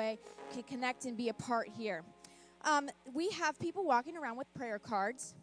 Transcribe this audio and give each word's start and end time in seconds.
way 0.00 0.18
can 0.52 0.62
connect 0.62 1.04
and 1.04 1.16
be 1.16 1.28
a 1.28 1.34
part 1.34 1.68
here. 1.68 2.02
Um, 2.64 2.88
we 3.12 3.28
have 3.30 3.58
people 3.58 3.84
walking 3.84 4.16
around 4.16 4.38
with 4.38 4.52
prayer 4.54 4.78
cards. 4.78 5.34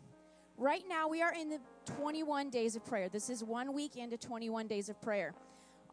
Right 0.58 0.84
now, 0.90 1.08
we 1.08 1.22
are 1.22 1.34
in 1.34 1.50
the 1.50 1.60
21 1.98 2.50
days 2.50 2.76
of 2.76 2.84
prayer. 2.84 3.08
This 3.08 3.30
is 3.30 3.44
one 3.44 3.74
week 3.74 3.96
into 3.96 4.18
21 4.18 4.68
days 4.68 4.90
of 4.90 5.00
prayer. 5.00 5.36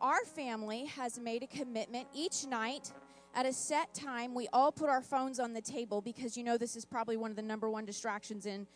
Our 0.01 0.25
family 0.25 0.87
has 0.87 1.19
made 1.19 1.43
a 1.43 1.47
commitment 1.47 2.09
each 2.15 2.47
night 2.47 2.91
at 3.35 3.45
a 3.45 3.53
set 3.53 3.93
time. 3.93 4.35
We 4.35 4.49
all 4.53 4.73
put 4.73 4.89
our 4.89 5.03
phones 5.03 5.39
on 5.39 5.53
the 5.53 5.61
table 5.61 6.01
because 6.01 6.37
you 6.37 6.43
know 6.43 6.57
this 6.57 6.75
is 6.75 6.87
probably 6.87 7.19
one 7.19 7.31
of 7.31 7.37
the 7.37 7.43
number 7.43 7.69
one 7.69 7.85
distractions 7.85 8.47
in 8.47 8.67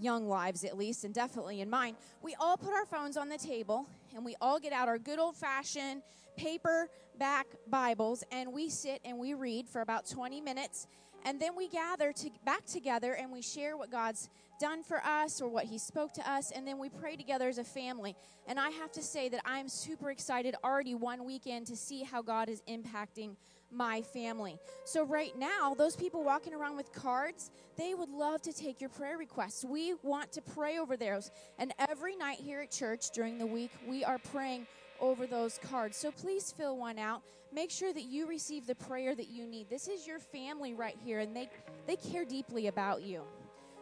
young 0.00 0.28
lives, 0.28 0.64
at 0.64 0.76
least, 0.76 1.04
and 1.04 1.14
definitely 1.14 1.60
in 1.60 1.70
mine. 1.70 1.96
We 2.22 2.34
all 2.40 2.56
put 2.56 2.74
our 2.74 2.86
phones 2.86 3.16
on 3.16 3.28
the 3.28 3.38
table 3.38 3.86
and 4.14 4.24
we 4.24 4.34
all 4.40 4.58
get 4.58 4.72
out 4.72 4.88
our 4.88 4.98
good 4.98 5.18
old 5.18 5.36
fashioned 5.36 6.02
paperback 6.36 7.46
Bibles 7.68 8.24
and 8.30 8.52
we 8.52 8.68
sit 8.68 9.00
and 9.04 9.18
we 9.18 9.34
read 9.34 9.68
for 9.68 9.80
about 9.80 10.08
20 10.08 10.40
minutes. 10.40 10.86
And 11.24 11.40
then 11.40 11.56
we 11.56 11.68
gather 11.68 12.12
to, 12.12 12.30
back 12.44 12.64
together 12.64 13.14
and 13.14 13.32
we 13.32 13.42
share 13.42 13.76
what 13.76 13.90
God's 13.90 14.28
done 14.60 14.82
for 14.82 15.04
us 15.04 15.40
or 15.40 15.48
what 15.48 15.64
He 15.64 15.78
spoke 15.78 16.12
to 16.14 16.30
us. 16.30 16.52
And 16.52 16.66
then 16.66 16.78
we 16.78 16.88
pray 16.88 17.16
together 17.16 17.48
as 17.48 17.58
a 17.58 17.64
family. 17.64 18.14
And 18.46 18.58
I 18.58 18.70
have 18.70 18.92
to 18.92 19.02
say 19.02 19.28
that 19.30 19.40
I'm 19.44 19.68
super 19.68 20.10
excited 20.10 20.54
already 20.62 20.94
one 20.94 21.24
weekend 21.24 21.66
to 21.66 21.76
see 21.76 22.02
how 22.02 22.22
God 22.22 22.48
is 22.48 22.62
impacting 22.68 23.36
my 23.70 24.02
family. 24.02 24.58
So, 24.84 25.04
right 25.04 25.36
now, 25.38 25.74
those 25.74 25.96
people 25.96 26.24
walking 26.24 26.54
around 26.54 26.76
with 26.76 26.92
cards, 26.92 27.50
they 27.76 27.94
would 27.94 28.08
love 28.08 28.42
to 28.42 28.52
take 28.52 28.80
your 28.80 28.90
prayer 28.90 29.18
requests. 29.18 29.64
We 29.64 29.94
want 30.02 30.32
to 30.32 30.42
pray 30.42 30.78
over 30.78 30.96
those. 30.96 31.30
And 31.58 31.72
every 31.88 32.16
night 32.16 32.38
here 32.38 32.60
at 32.60 32.70
church 32.70 33.10
during 33.10 33.38
the 33.38 33.46
week, 33.46 33.70
we 33.86 34.04
are 34.04 34.18
praying 34.18 34.66
over 35.00 35.26
those 35.26 35.58
cards. 35.58 35.96
So, 35.96 36.10
please 36.10 36.52
fill 36.56 36.76
one 36.76 36.98
out. 36.98 37.22
Make 37.52 37.70
sure 37.70 37.92
that 37.92 38.04
you 38.04 38.26
receive 38.26 38.66
the 38.66 38.74
prayer 38.74 39.14
that 39.14 39.28
you 39.28 39.46
need. 39.46 39.70
This 39.70 39.88
is 39.88 40.06
your 40.06 40.18
family 40.18 40.74
right 40.74 40.96
here, 41.04 41.20
and 41.20 41.34
they, 41.34 41.48
they 41.86 41.96
care 41.96 42.24
deeply 42.24 42.66
about 42.66 43.02
you. 43.02 43.22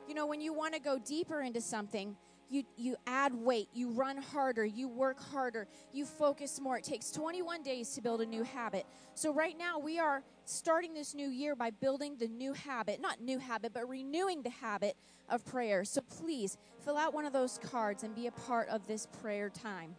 You 0.09 0.15
know, 0.15 0.27
when 0.27 0.41
you 0.41 0.53
want 0.53 0.75
to 0.75 0.81
go 0.81 0.99
deeper 0.99 1.41
into 1.41 1.61
something, 1.61 2.17
you, 2.49 2.65
you 2.77 2.97
add 3.07 3.35
weight, 3.35 3.69
you 3.73 3.91
run 3.91 4.19
harder, 4.19 4.65
you 4.65 4.89
work 4.89 5.21
harder, 5.21 5.67
you 5.93 6.05
focus 6.05 6.61
more. 6.61 6.79
It 6.79 6.85
takes 6.85 7.11
21 7.11 7.63
days 7.63 7.91
to 7.95 8.01
build 8.01 8.21
a 8.21 8.27
new 8.27 8.43
habit. 8.43 8.87
So, 9.15 9.33
right 9.33 9.57
now, 9.59 9.79
we 9.79 9.99
are 9.99 10.23
starting 10.45 10.95
this 10.95 11.15
new 11.15 11.29
year 11.29 11.57
by 11.57 11.71
building 11.71 12.17
the 12.19 12.29
new 12.29 12.53
habit, 12.53 13.01
not 13.01 13.21
new 13.21 13.39
habit, 13.39 13.73
but 13.75 13.89
renewing 13.89 14.43
the 14.43 14.51
habit 14.51 14.97
of 15.29 15.45
prayer. 15.45 15.85
So, 15.85 16.01
please 16.03 16.57
fill 16.85 16.97
out 16.97 17.15
one 17.15 17.25
of 17.25 17.33
those 17.33 17.59
cards 17.59 18.03
and 18.03 18.15
be 18.15 18.27
a 18.27 18.33
part 18.33 18.69
of 18.69 18.87
this 18.87 19.07
prayer 19.21 19.51
time. 19.51 19.97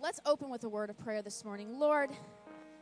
Let's 0.00 0.20
open 0.24 0.50
with 0.50 0.62
a 0.64 0.68
word 0.68 0.90
of 0.90 0.98
prayer 0.98 1.22
this 1.22 1.44
morning. 1.44 1.78
Lord, 1.78 2.10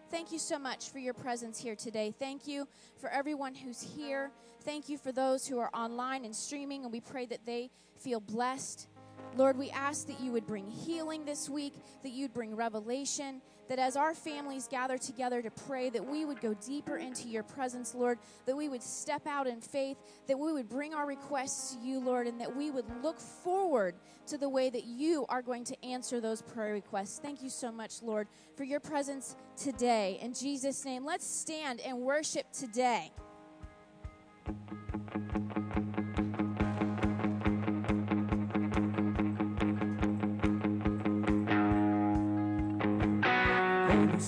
Thank 0.09 0.31
you 0.31 0.39
so 0.39 0.57
much 0.57 0.91
for 0.91 1.01
your 1.01 1.15
presence 1.15 1.59
here 1.59 1.75
today. 1.75 2.15
Thank 2.17 2.47
you 2.47 2.69
for 2.97 3.11
everyone 3.11 3.57
who's 3.57 3.83
here. 3.83 4.31
Thank 4.63 4.89
you 4.89 4.99
for 4.99 5.11
those 5.11 5.49
who 5.49 5.59
are 5.59 5.69
online 5.75 6.25
and 6.25 6.35
streaming, 6.35 6.85
and 6.85 6.93
we 6.93 7.01
pray 7.01 7.27
that 7.27 7.45
they 7.45 7.71
feel 7.97 8.21
blessed. 8.21 8.89
Lord, 9.37 9.59
we 9.59 9.71
ask 9.71 10.07
that 10.07 10.21
you 10.21 10.33
would 10.33 10.47
bring 10.47 10.71
healing 10.71 11.25
this 11.25 11.49
week, 11.49 11.75
that 12.03 12.13
you'd 12.13 12.33
bring 12.33 12.57
revelation, 12.57 13.43
that 13.69 13.79
as 13.79 13.97
our 13.97 14.15
families 14.15 14.67
gather 14.67 14.97
together 14.97 15.43
to 15.43 15.51
pray, 15.51 15.91
that 15.91 16.07
we 16.07 16.25
would 16.25 16.41
go 16.41 16.55
deeper 16.55 16.97
into 16.97 17.29
your 17.29 17.43
presence, 17.43 17.95
Lord, 17.95 18.19
that 18.47 18.57
we 18.57 18.69
would 18.69 18.83
step 18.83 19.27
out 19.27 19.47
in 19.47 19.61
faith, 19.61 19.99
that 20.27 20.39
we 20.39 20.53
would 20.53 20.69
bring 20.69 20.95
our 20.95 21.07
requests 21.07 21.75
to 21.75 21.87
you, 21.87 22.01
Lord, 22.01 22.27
and 22.27 22.41
that 22.41 22.57
we 22.57 22.71
would 22.71 22.87
look 23.03 23.21
forward 23.21 23.97
to 24.29 24.39
the 24.39 24.49
way 24.49 24.71
that 24.71 24.85
you 24.85 25.27
are 25.29 25.43
going 25.43 25.65
to 25.65 25.85
answer 25.85 26.21
those 26.21 26.41
prayer 26.41 26.73
requests. 26.73 27.19
Thank 27.19 27.43
you 27.43 27.51
so 27.51 27.71
much, 27.71 28.03
Lord, 28.03 28.29
for 28.57 28.65
your 28.65 28.81
presence 28.81 29.37
today. 29.57 30.19
In 30.23 30.33
Jesus' 30.33 30.85
name, 30.85 31.05
let's 31.05 31.27
stand 31.27 31.81
and 31.81 31.99
worship 31.99 32.51
today. 32.53 33.13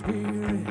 Holy 0.08 0.64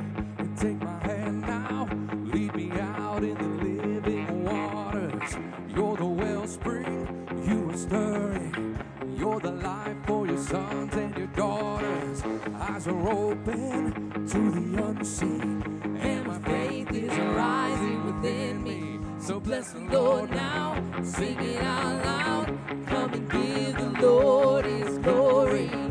take 0.56 0.82
my 0.82 1.00
hand 1.06 1.42
now. 1.42 1.88
Lead 2.34 2.56
me 2.56 2.72
out 2.72 3.24
in 3.24 3.36
the 3.36 3.66
living 3.66 4.46
waters. 4.46 5.38
You're 5.70 5.96
the 5.96 6.06
wellspring, 6.06 7.08
you 7.48 7.70
are 7.70 7.78
stirring. 7.78 8.80
You're 9.16 9.40
the 9.40 9.52
life 9.52 9.98
for 10.08 10.26
your 10.26 10.40
sons 10.40 10.96
and 10.96 11.16
your 11.16 11.28
daughters. 11.28 12.24
Eyes 12.56 12.88
are 12.88 13.10
open 13.10 14.12
to 14.28 14.52
the 14.52 14.84
unseen, 14.84 15.62
and 16.02 16.26
my 16.26 16.40
faith 16.40 16.92
is 16.92 17.16
rising 17.18 18.06
within 18.06 18.64
me. 18.64 19.00
So 19.20 19.40
bless 19.40 19.74
the 19.74 19.82
Lord 19.82 20.32
now, 20.32 20.82
sing 21.04 21.38
it 21.40 21.62
out 21.62 22.06
loud. 22.06 22.58
Come 22.88 23.14
and 23.14 23.30
give 23.30 23.78
the 23.78 24.02
Lord 24.02 24.66
his 24.66 24.98
glory. 24.98 25.87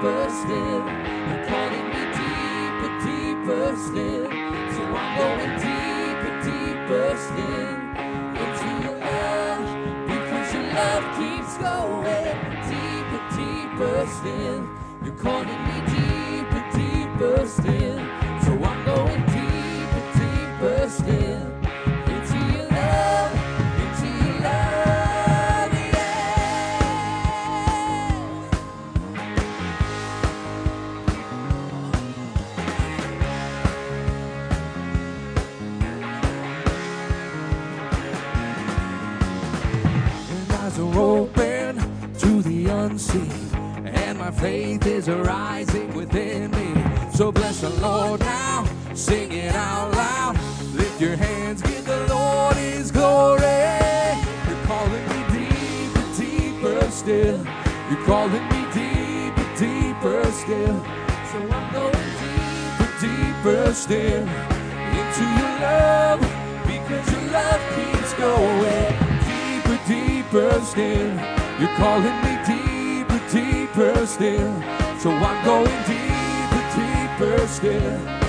Deeper 0.00 0.30
still. 0.30 0.80
You're 1.28 1.44
calling 1.44 1.88
me 1.92 2.02
deeper, 2.16 2.92
deeper 3.04 3.76
still. 3.76 4.24
So 4.72 4.82
I'm 4.96 5.18
going 5.18 5.54
deeper, 5.60 6.34
deeper 6.42 7.16
still 7.18 7.76
into 8.40 8.68
your 8.82 8.96
love 8.98 9.66
because 10.08 10.54
your 10.54 10.66
love 10.72 11.04
keeps 11.18 11.58
going 11.58 12.38
deeper, 12.70 13.22
deeper 13.36 14.06
still. 14.06 14.66
You're 15.04 15.16
calling 15.16 15.62
me 15.68 15.76
deeper, 15.92 16.64
deeper 16.72 17.46
still. 17.46 17.98
So 18.40 18.52
I'm 18.64 18.84
going 18.86 19.22
deeper, 19.26 20.02
deeper 20.16 20.88
still 20.88 21.59
faith 44.40 44.86
is 44.86 45.08
rising 45.08 45.92
within 45.94 46.50
me. 46.52 46.82
So 47.12 47.30
bless 47.30 47.60
the 47.60 47.68
Lord 47.80 48.20
now, 48.20 48.66
sing 48.94 49.32
it 49.32 49.54
out 49.54 49.92
loud. 49.92 50.34
Lift 50.74 51.00
your 51.00 51.16
hands, 51.16 51.60
give 51.60 51.84
the 51.84 52.06
Lord 52.08 52.56
His 52.56 52.90
glory. 52.90 53.42
You're 54.48 54.64
calling 54.64 55.06
me 55.12 55.20
deeper, 55.36 56.06
deeper 56.16 56.90
still. 56.90 57.38
You're 57.90 58.04
calling 58.06 58.46
me 58.52 58.62
deeper, 58.72 59.48
deeper 59.58 60.24
still. 60.32 60.78
So 61.30 61.38
I'm 61.56 61.72
going 61.74 62.08
deeper, 62.24 62.90
deeper 63.00 63.74
still 63.74 64.26
into 65.00 65.24
your 65.38 65.54
love 65.68 66.20
because 66.64 67.06
your 67.12 67.26
love 67.30 67.62
keeps 67.76 68.12
going 68.14 68.92
deeper, 69.28 69.78
deeper 69.86 70.60
still. 70.64 71.12
You're 71.60 71.76
calling 71.76 72.16
me 72.24 72.32
deeper, 72.46 72.59
deeper 73.80 74.06
still. 74.06 74.62
So 74.98 75.10
I'm 75.10 75.44
going 75.44 75.82
deeper, 75.86 77.38
deeper 77.38 77.46
still 77.46 78.19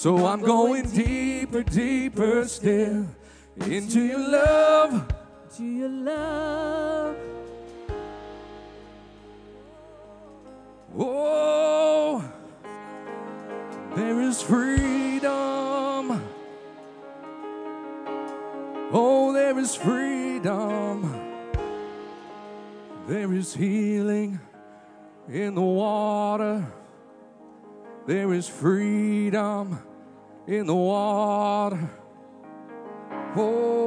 so 0.00 0.24
I'm 0.24 0.40
going 0.40 0.88
deeper, 0.88 1.62
deeper 1.62 2.48
still. 2.48 3.06
Into 3.66 4.00
your 4.00 4.30
love. 4.30 5.06
to 5.58 5.62
your 5.62 5.90
love. 5.90 7.16
Oh, 10.98 12.24
there 13.94 14.22
is 14.22 14.40
freedom. 14.40 16.22
Oh, 18.92 19.34
there 19.34 19.58
is 19.58 19.74
freedom. 19.74 21.14
There 23.06 23.34
is 23.34 23.52
healing 23.52 24.40
in 25.28 25.54
the 25.54 25.60
water. 25.60 26.66
There 28.06 28.32
is 28.32 28.48
freedom 28.48 29.78
in 30.50 30.66
the 30.66 30.74
water. 30.74 31.88
Oh, 33.36 33.80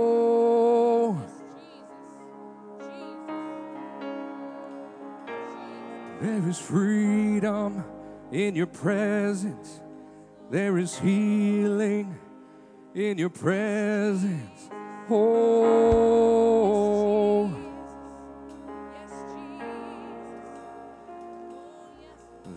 There 6.21 6.49
is 6.49 6.57
freedom 6.57 7.83
in 8.31 8.55
your 8.55 8.67
presence. 8.67 9.81
There 10.49 10.77
is 10.77 10.97
healing 10.97 12.17
in 12.95 13.17
your 13.17 13.29
presence. 13.29 14.69
Oh, 15.09 15.93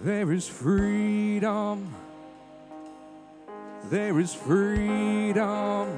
there 0.05 0.31
is 0.31 0.47
freedom. 0.47 1.93
There 3.89 4.19
is 4.19 4.35
freedom. 4.35 5.97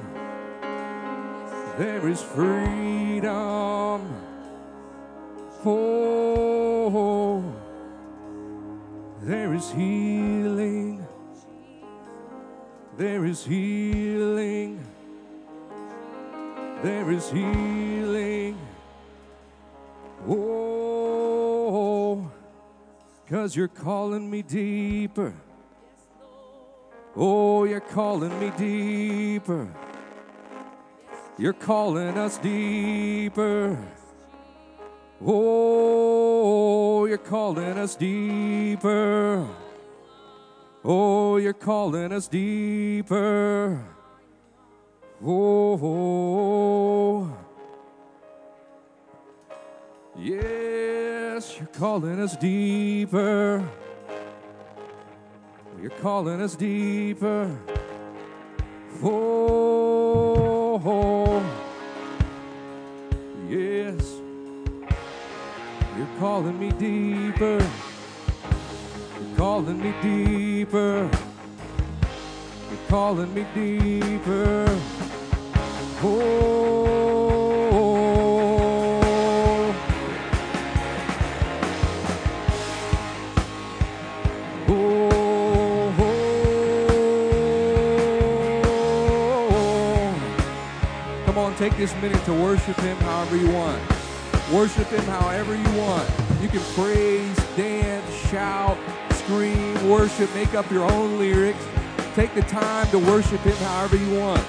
There 1.79 2.07
is 2.07 2.21
freedom. 2.21 4.15
Oh, 5.65 7.43
there 9.21 9.55
is 9.55 9.71
healing. 9.71 11.03
There 12.95 13.25
is 13.25 13.43
healing. 13.43 14.85
There 16.83 17.11
is 17.11 17.31
healing. 17.31 18.55
Oh, 20.27 22.29
because 23.25 23.55
you're 23.55 23.67
calling 23.67 24.29
me 24.29 24.43
deeper. 24.43 25.33
Oh, 27.21 27.65
you're 27.65 27.81
calling 27.81 28.39
me 28.39 28.49
deeper. 28.57 29.67
You're 31.37 31.51
calling 31.51 32.17
us 32.17 32.37
deeper. 32.37 33.77
Oh, 35.25 37.05
you're 37.07 37.17
calling 37.17 37.77
us 37.77 37.95
deeper. 37.95 39.45
Oh, 40.85 41.35
you're 41.35 41.51
calling 41.51 42.13
us 42.13 42.29
deeper. 42.29 43.83
Oh, 45.21 45.77
yes, 50.17 51.57
you're 51.57 51.67
calling 51.67 52.21
us 52.21 52.37
deeper. 52.37 53.67
You're 55.81 55.91
calling 56.01 56.41
us 56.41 56.55
deeper. 56.55 57.57
Oh, 59.01 60.81
yes. 63.47 64.19
You're 65.97 66.19
calling 66.19 66.59
me 66.59 66.71
deeper. 66.73 67.65
You're 69.21 69.37
calling 69.37 69.81
me 69.81 69.93
deeper. 70.01 71.09
You're 72.69 72.87
calling 72.89 73.33
me 73.33 73.45
deeper. 73.55 74.65
Oh. 76.03 76.58
This 91.79 91.95
minute 92.01 92.21
to 92.25 92.33
worship 92.33 92.75
Him 92.81 92.97
however 92.97 93.37
you 93.37 93.49
want. 93.51 93.81
Worship 94.51 94.87
Him 94.87 95.05
however 95.05 95.55
you 95.55 95.79
want. 95.79 96.09
You 96.41 96.49
can 96.49 96.59
praise, 96.75 97.33
dance, 97.55 98.13
shout, 98.27 98.77
scream, 99.13 99.87
worship, 99.87 100.29
make 100.35 100.53
up 100.55 100.69
your 100.69 100.83
own 100.91 101.17
lyrics. 101.17 101.65
Take 102.15 102.35
the 102.35 102.41
time 102.41 102.85
to 102.91 102.99
worship 102.99 103.39
Him 103.41 103.55
however 103.55 103.95
you 103.95 104.19
want. 104.19 104.45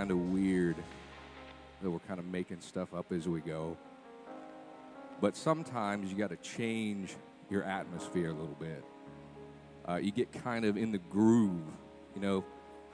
Kind 0.00 0.10
of 0.10 0.32
weird 0.32 0.76
that 1.82 1.90
we're 1.90 1.98
kind 1.98 2.18
of 2.18 2.24
making 2.24 2.58
stuff 2.62 2.94
up 2.94 3.12
as 3.12 3.28
we 3.28 3.38
go, 3.40 3.76
but 5.20 5.36
sometimes 5.36 6.10
you 6.10 6.16
got 6.16 6.30
to 6.30 6.36
change 6.36 7.16
your 7.50 7.62
atmosphere 7.64 8.30
a 8.30 8.32
little 8.32 8.56
bit. 8.58 8.82
Uh, 9.86 9.96
you 9.96 10.10
get 10.10 10.32
kind 10.32 10.64
of 10.64 10.78
in 10.78 10.90
the 10.90 10.96
groove, 11.10 11.60
you 12.14 12.22
know, 12.22 12.42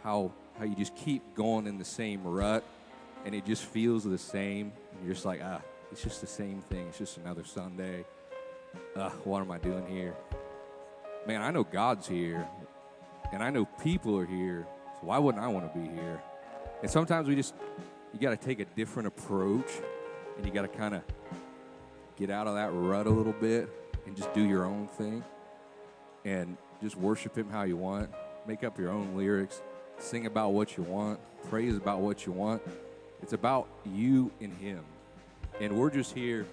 how 0.02 0.32
how 0.58 0.64
you 0.64 0.74
just 0.74 0.96
keep 0.96 1.22
going 1.36 1.68
in 1.68 1.78
the 1.78 1.84
same 1.84 2.24
rut, 2.24 2.64
and 3.24 3.36
it 3.36 3.46
just 3.46 3.62
feels 3.62 4.02
the 4.02 4.18
same. 4.18 4.72
You're 5.04 5.14
just 5.14 5.24
like, 5.24 5.40
ah, 5.44 5.60
it's 5.92 6.02
just 6.02 6.20
the 6.20 6.26
same 6.26 6.60
thing. 6.62 6.88
It's 6.88 6.98
just 6.98 7.18
another 7.18 7.44
Sunday. 7.44 8.04
Uh, 8.96 9.10
what 9.22 9.42
am 9.42 9.52
I 9.52 9.58
doing 9.58 9.86
here? 9.86 10.16
Man, 11.24 11.40
I 11.40 11.52
know 11.52 11.62
God's 11.62 12.08
here, 12.08 12.48
and 13.32 13.44
I 13.44 13.50
know 13.50 13.64
people 13.64 14.18
are 14.18 14.26
here. 14.26 14.66
So 14.94 15.06
why 15.06 15.18
wouldn't 15.18 15.44
I 15.44 15.46
want 15.46 15.72
to 15.72 15.78
be 15.78 15.86
here? 15.86 16.20
And 16.82 16.90
sometimes 16.90 17.28
we 17.28 17.34
just 17.34 17.54
you 18.12 18.20
got 18.20 18.38
to 18.38 18.46
take 18.46 18.60
a 18.60 18.64
different 18.64 19.08
approach, 19.08 19.70
and 20.36 20.46
you 20.46 20.52
got 20.52 20.62
to 20.62 20.68
kind 20.68 20.94
of 20.94 21.02
get 22.16 22.30
out 22.30 22.46
of 22.46 22.54
that 22.54 22.70
rut 22.72 23.06
a 23.06 23.10
little 23.10 23.34
bit 23.34 23.68
and 24.06 24.16
just 24.16 24.32
do 24.32 24.42
your 24.42 24.64
own 24.64 24.86
thing, 24.86 25.24
and 26.24 26.56
just 26.82 26.96
worship 26.96 27.36
Him 27.36 27.48
how 27.50 27.62
you 27.62 27.76
want. 27.76 28.10
Make 28.46 28.62
up 28.64 28.78
your 28.78 28.90
own 28.90 29.16
lyrics, 29.16 29.60
sing 29.98 30.26
about 30.26 30.52
what 30.52 30.76
you 30.76 30.82
want, 30.84 31.18
praise 31.50 31.76
about 31.76 32.00
what 32.00 32.26
you 32.26 32.32
want. 32.32 32.62
It's 33.22 33.32
about 33.32 33.68
you 33.84 34.30
and 34.40 34.52
Him. 34.54 34.84
And 35.60 35.76
we're 35.76 35.90
just 35.90 36.14
here 36.14 36.46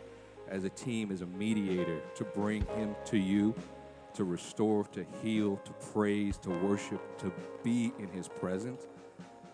as 0.50 0.64
a 0.64 0.70
team, 0.70 1.12
as 1.12 1.22
a 1.22 1.26
mediator, 1.26 2.00
to 2.16 2.24
bring 2.24 2.66
Him 2.76 2.96
to 3.06 3.18
you, 3.18 3.54
to 4.16 4.24
restore, 4.24 4.86
to 4.86 5.06
heal, 5.22 5.58
to 5.58 5.72
praise, 5.94 6.38
to 6.38 6.50
worship, 6.50 7.20
to 7.20 7.32
be 7.64 7.92
in 8.00 8.08
His 8.10 8.28
presence. 8.28 8.88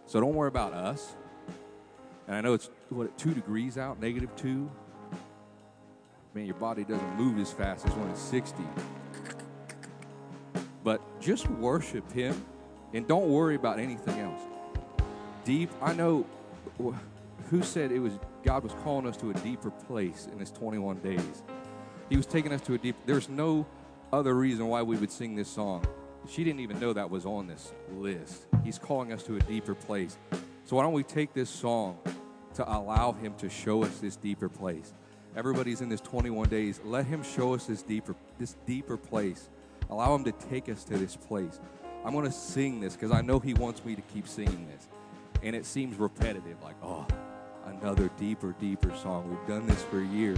So 0.10 0.20
don't 0.20 0.34
worry 0.34 0.48
about 0.48 0.74
us. 0.74 1.16
And 2.28 2.36
I 2.36 2.42
know 2.42 2.56
it's, 2.56 2.72
what, 2.90 3.16
two 3.16 3.32
degrees 3.32 3.78
out, 3.78 4.02
negative 4.02 4.36
two. 4.36 4.68
Man, 6.34 6.48
your 6.48 6.56
body 6.56 6.84
doesn't 6.84 7.16
move 7.16 7.38
as 7.38 7.52
fast 7.52 7.86
as 7.86 7.94
when 7.94 8.10
it's 8.10 8.20
60. 8.20 8.64
But 10.84 11.00
just 11.22 11.48
worship 11.52 12.12
Him 12.12 12.44
and 12.92 13.08
don't 13.08 13.30
worry 13.30 13.54
about 13.54 13.78
anything 13.78 14.20
else. 14.20 14.42
Deep, 15.46 15.70
I 15.80 15.94
know 15.94 16.26
who 17.52 17.62
said 17.62 17.92
it 17.92 18.00
was 18.00 18.14
God 18.44 18.64
was 18.64 18.74
calling 18.84 19.06
us 19.06 19.16
to 19.18 19.30
a 19.30 19.34
deeper 19.36 19.70
place 19.70 20.28
in 20.32 20.40
this 20.40 20.50
21 20.50 21.02
days. 21.02 21.44
He 22.10 22.18
was 22.18 22.26
taking 22.26 22.52
us 22.52 22.62
to 22.62 22.74
a 22.74 22.80
deep. 22.80 22.96
There's 23.06 23.30
no 23.30 23.68
other 24.12 24.34
reason 24.34 24.70
why 24.70 24.82
we 24.82 24.98
would 24.98 25.12
sing 25.12 25.36
this 25.36 25.50
song. 25.50 25.86
She 26.28 26.44
didn't 26.44 26.60
even 26.60 26.80
know 26.80 26.94
that 26.94 27.10
was 27.10 27.26
on 27.26 27.48
this 27.48 27.74
list. 27.92 28.46
He's 28.64 28.78
calling 28.78 29.14
us 29.14 29.24
to 29.24 29.38
a 29.38 29.40
deeper 29.40 29.74
place. 29.74 30.18
So 30.66 30.76
why 30.76 30.84
don't 30.84 30.94
we 30.94 31.04
take 31.04 31.34
this 31.34 31.50
song 31.50 31.98
to 32.56 32.70
allow 32.72 33.14
him 33.14 33.34
to 33.36 33.50
show 33.50 33.84
us 33.84 34.00
this 34.00 34.16
deeper 34.16 34.50
place? 34.50 34.94
Everybody's 35.36 35.82
in 35.82 35.90
this 35.90 36.02
21 36.02 36.50
days. 36.50 36.82
Let 36.84 37.06
him 37.06 37.24
show 37.24 37.54
us 37.54 37.66
this 37.66 37.82
deeper 37.82 38.16
this 38.38 38.56
deeper 38.66 38.98
place. 38.98 39.50
Allow 39.90 40.16
him 40.16 40.24
to 40.26 40.32
take 40.32 40.70
us 40.70 40.84
to 40.86 40.98
this 40.98 41.16
place. 41.16 41.60
I'm 42.06 42.14
going 42.14 42.26
to 42.26 42.32
sing 42.32 42.80
this 42.80 42.94
because 42.94 43.12
I 43.12 43.22
know 43.22 43.40
he 43.40 43.54
wants 43.54 43.84
me 43.84 43.96
to 43.96 44.02
keep 44.02 44.28
singing 44.28 44.68
this. 44.72 44.88
And 45.42 45.56
it 45.56 45.66
seems 45.66 45.98
repetitive 45.98 46.62
like, 46.62 46.76
"Oh, 46.84 47.06
another 47.66 48.10
deeper, 48.18 48.56
deeper 48.60 48.96
song. 48.96 49.30
We've 49.30 49.48
done 49.48 49.68
this 49.68 49.82
for 49.84 50.02
years. 50.02 50.38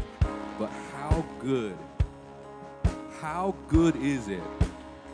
But 0.59 0.69
how 0.93 1.25
good, 1.39 1.77
how 3.19 3.55
good 3.67 3.95
is 3.95 4.27
it 4.27 4.43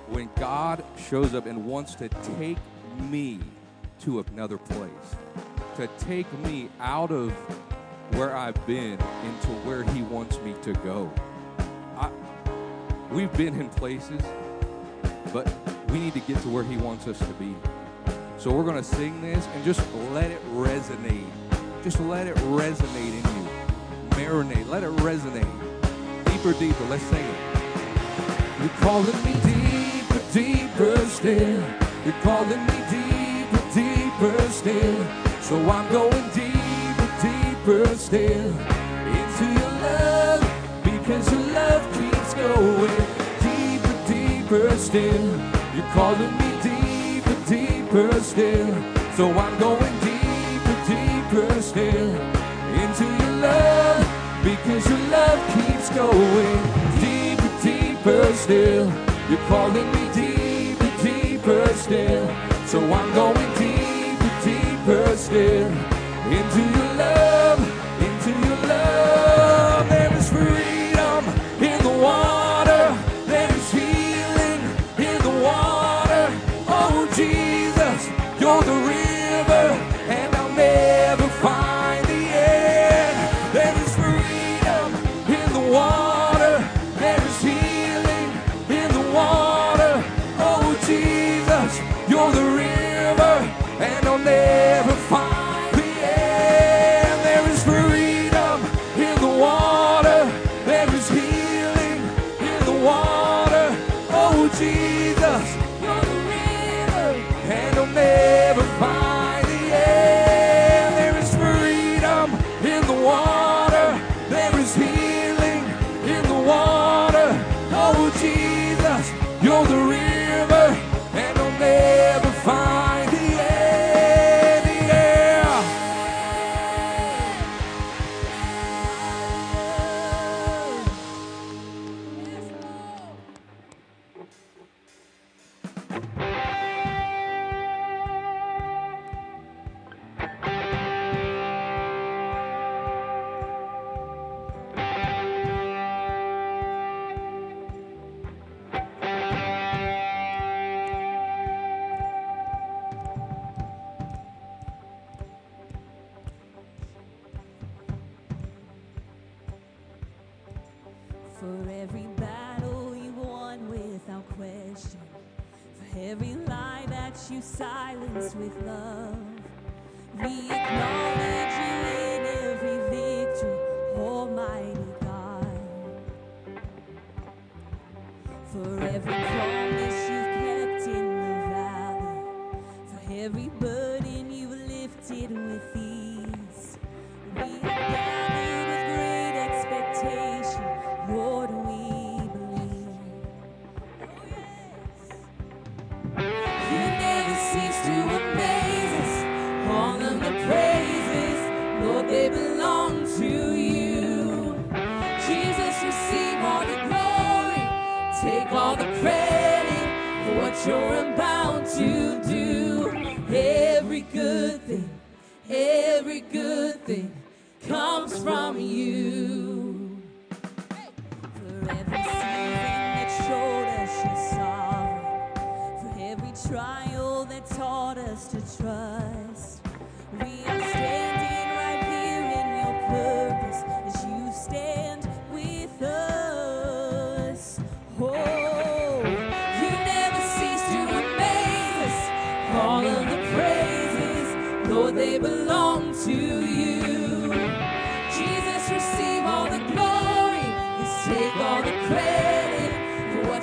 when 0.09 0.29
God 0.35 0.83
shows 1.09 1.33
up 1.33 1.45
and 1.45 1.65
wants 1.65 1.95
to 1.95 2.09
take 2.37 2.57
me 2.99 3.39
to 4.01 4.19
another 4.19 4.57
place? 4.57 4.91
To 5.77 5.87
take 5.99 6.31
me 6.39 6.69
out 6.79 7.11
of 7.11 7.31
where 8.11 8.35
I've 8.35 8.65
been 8.65 8.93
into 8.93 9.47
where 9.63 9.83
He 9.83 10.01
wants 10.03 10.39
me 10.39 10.55
to 10.63 10.73
go. 10.73 11.11
I, 11.97 12.09
we've 13.11 13.33
been 13.33 13.59
in 13.59 13.69
places, 13.69 14.21
but 15.33 15.51
we 15.89 15.99
need 15.99 16.13
to 16.13 16.21
get 16.21 16.41
to 16.41 16.49
where 16.49 16.63
He 16.63 16.77
wants 16.77 17.07
us 17.07 17.19
to 17.19 17.33
be. 17.33 17.55
So 18.37 18.51
we're 18.51 18.63
going 18.63 18.77
to 18.77 18.83
sing 18.83 19.21
this 19.21 19.45
and 19.53 19.65
just 19.65 19.81
let 20.11 20.31
it 20.31 20.41
resonate 20.53 21.27
just 21.87 22.01
let 22.01 22.27
it 22.27 22.35
resonate 22.35 22.95
in 22.95 23.13
you. 23.15 23.49
Marinate. 24.09 24.67
Let 24.67 24.83
it 24.83 24.93
resonate. 24.97 25.45
Deeper, 26.25 26.51
deeper. 26.59 26.83
Let's 26.89 27.03
sing 27.03 27.23
it. 27.23 28.59
You're 28.59 28.69
calling 28.79 29.23
me 29.23 29.46
deeper 30.37 30.97
still. 31.07 31.63
You're 32.05 32.21
calling 32.21 32.63
me 32.69 32.77
deeper, 32.93 33.63
deeper 33.73 34.39
still. 34.49 34.99
So 35.41 35.55
I'm 35.75 35.91
going 35.91 36.29
deeper, 36.37 37.09
deeper 37.25 37.85
still 37.95 38.51
into 39.17 39.45
your 39.59 39.73
love 39.87 40.43
because 40.83 41.25
your 41.31 41.45
love 41.59 41.83
keeps 41.97 42.33
going 42.35 42.97
deeper, 43.45 43.95
deeper 44.13 44.77
still. 44.77 45.27
You're 45.75 45.91
calling 45.97 46.33
me 46.41 46.49
deeper, 46.67 47.37
deeper 47.53 48.13
still. 48.21 48.73
So 49.17 49.31
I'm 49.31 49.57
going 49.59 49.95
deeper 50.05 50.77
deeper 50.93 51.61
still 51.61 52.11
into 52.83 53.05
your 53.21 53.35
love 53.47 54.05
because 54.43 54.87
your 54.87 55.03
love 55.17 55.39
keeps 55.55 55.89
going 55.89 56.61
deeper, 57.01 57.51
deeper 57.63 58.33
still. 58.33 59.07
You're 59.29 59.45
calling 59.49 59.91
me 59.91 60.05
deeper, 60.13 60.26
deeper 61.47 61.73
still. 61.75 62.27
So 62.65 62.79
I'm 62.81 63.13
going 63.13 63.53
deeper, 63.57 64.41
deeper 64.43 65.15
still 65.15 65.67
into 66.27 66.61
your 66.77 66.96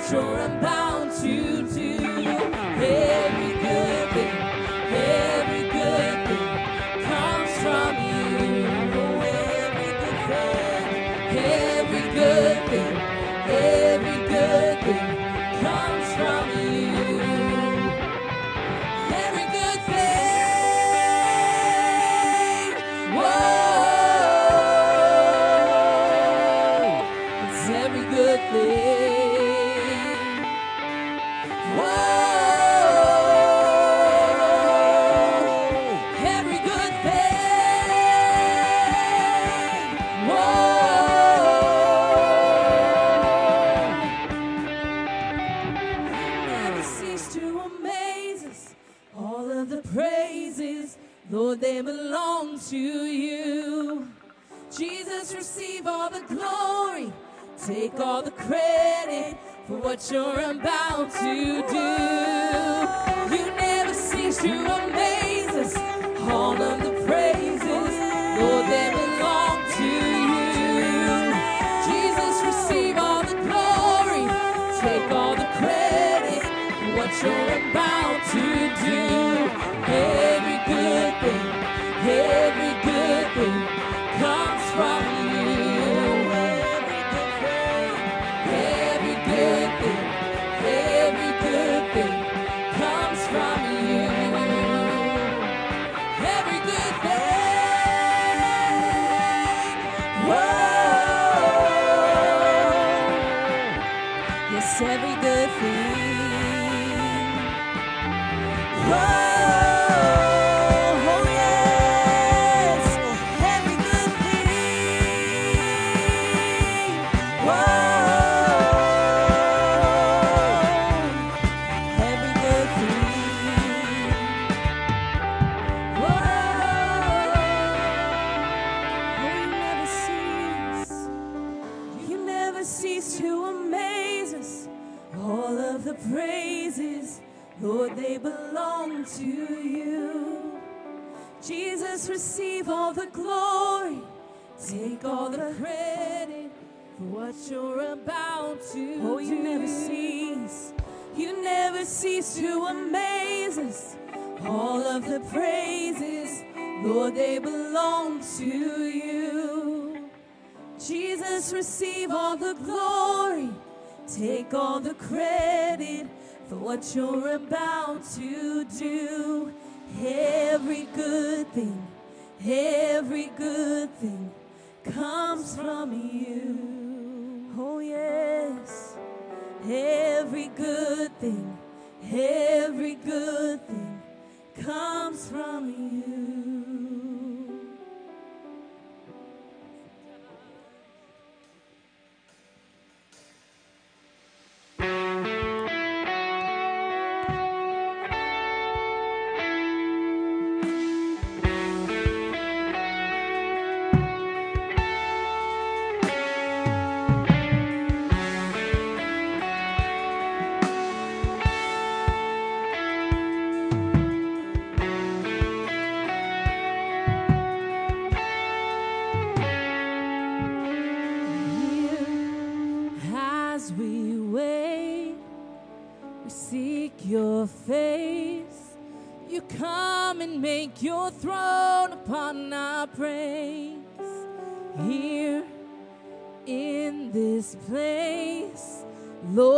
what 0.05 0.11
you're 0.11 0.45
about 0.45 1.15
to 1.21 1.67
do. 1.73 1.97
Every 2.77 3.34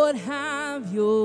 Lord, 0.07 0.19
have 0.19 0.93
your 0.93 1.16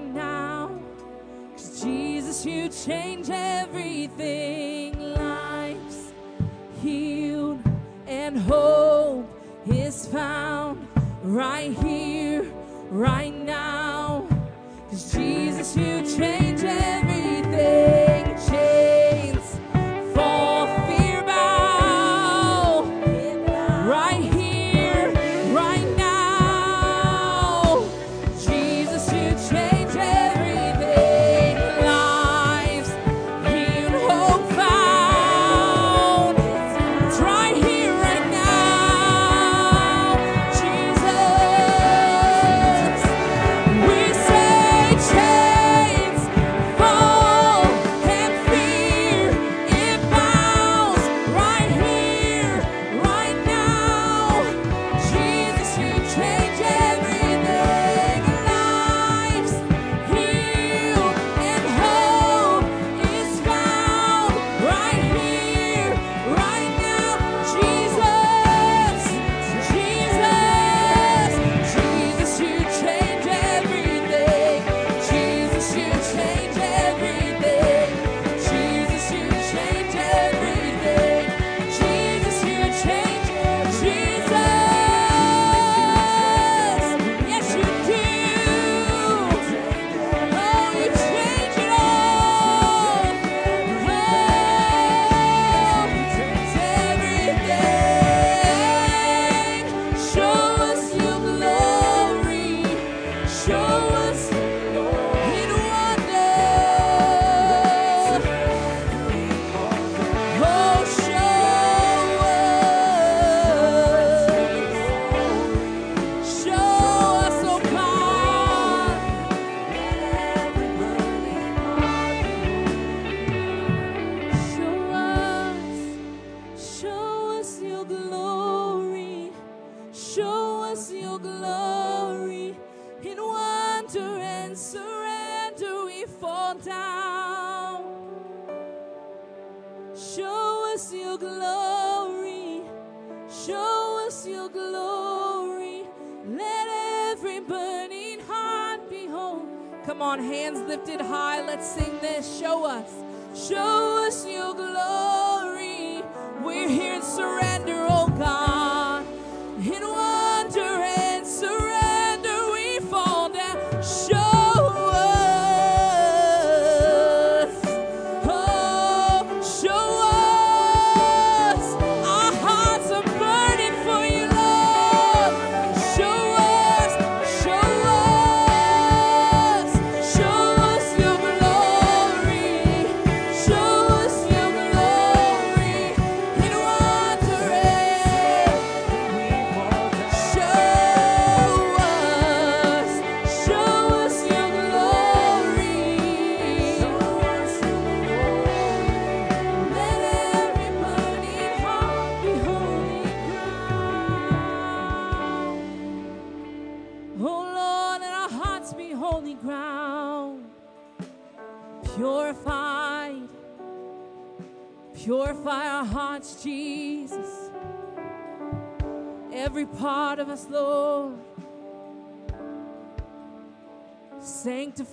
right 0.00 0.14
now. 0.14 0.70
Cause 1.52 1.82
Jesus, 1.82 2.44
you 2.44 2.68
change 2.68 3.30
everything. 3.30 4.65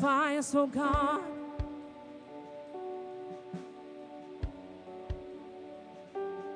Us, 0.03 0.53
oh 0.53 0.67
God. 0.67 1.21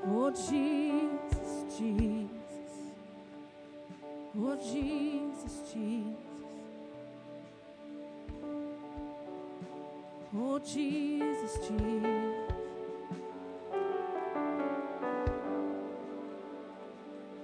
Oh 0.06 0.30
Jesus, 0.32 1.78
Jesus. 1.78 2.30
Oh 4.38 4.56
Jesus, 4.58 5.74
Jesus. 5.74 6.18
Oh 10.36 10.60
Jesus, 10.60 11.58
Jesus. 11.68 12.52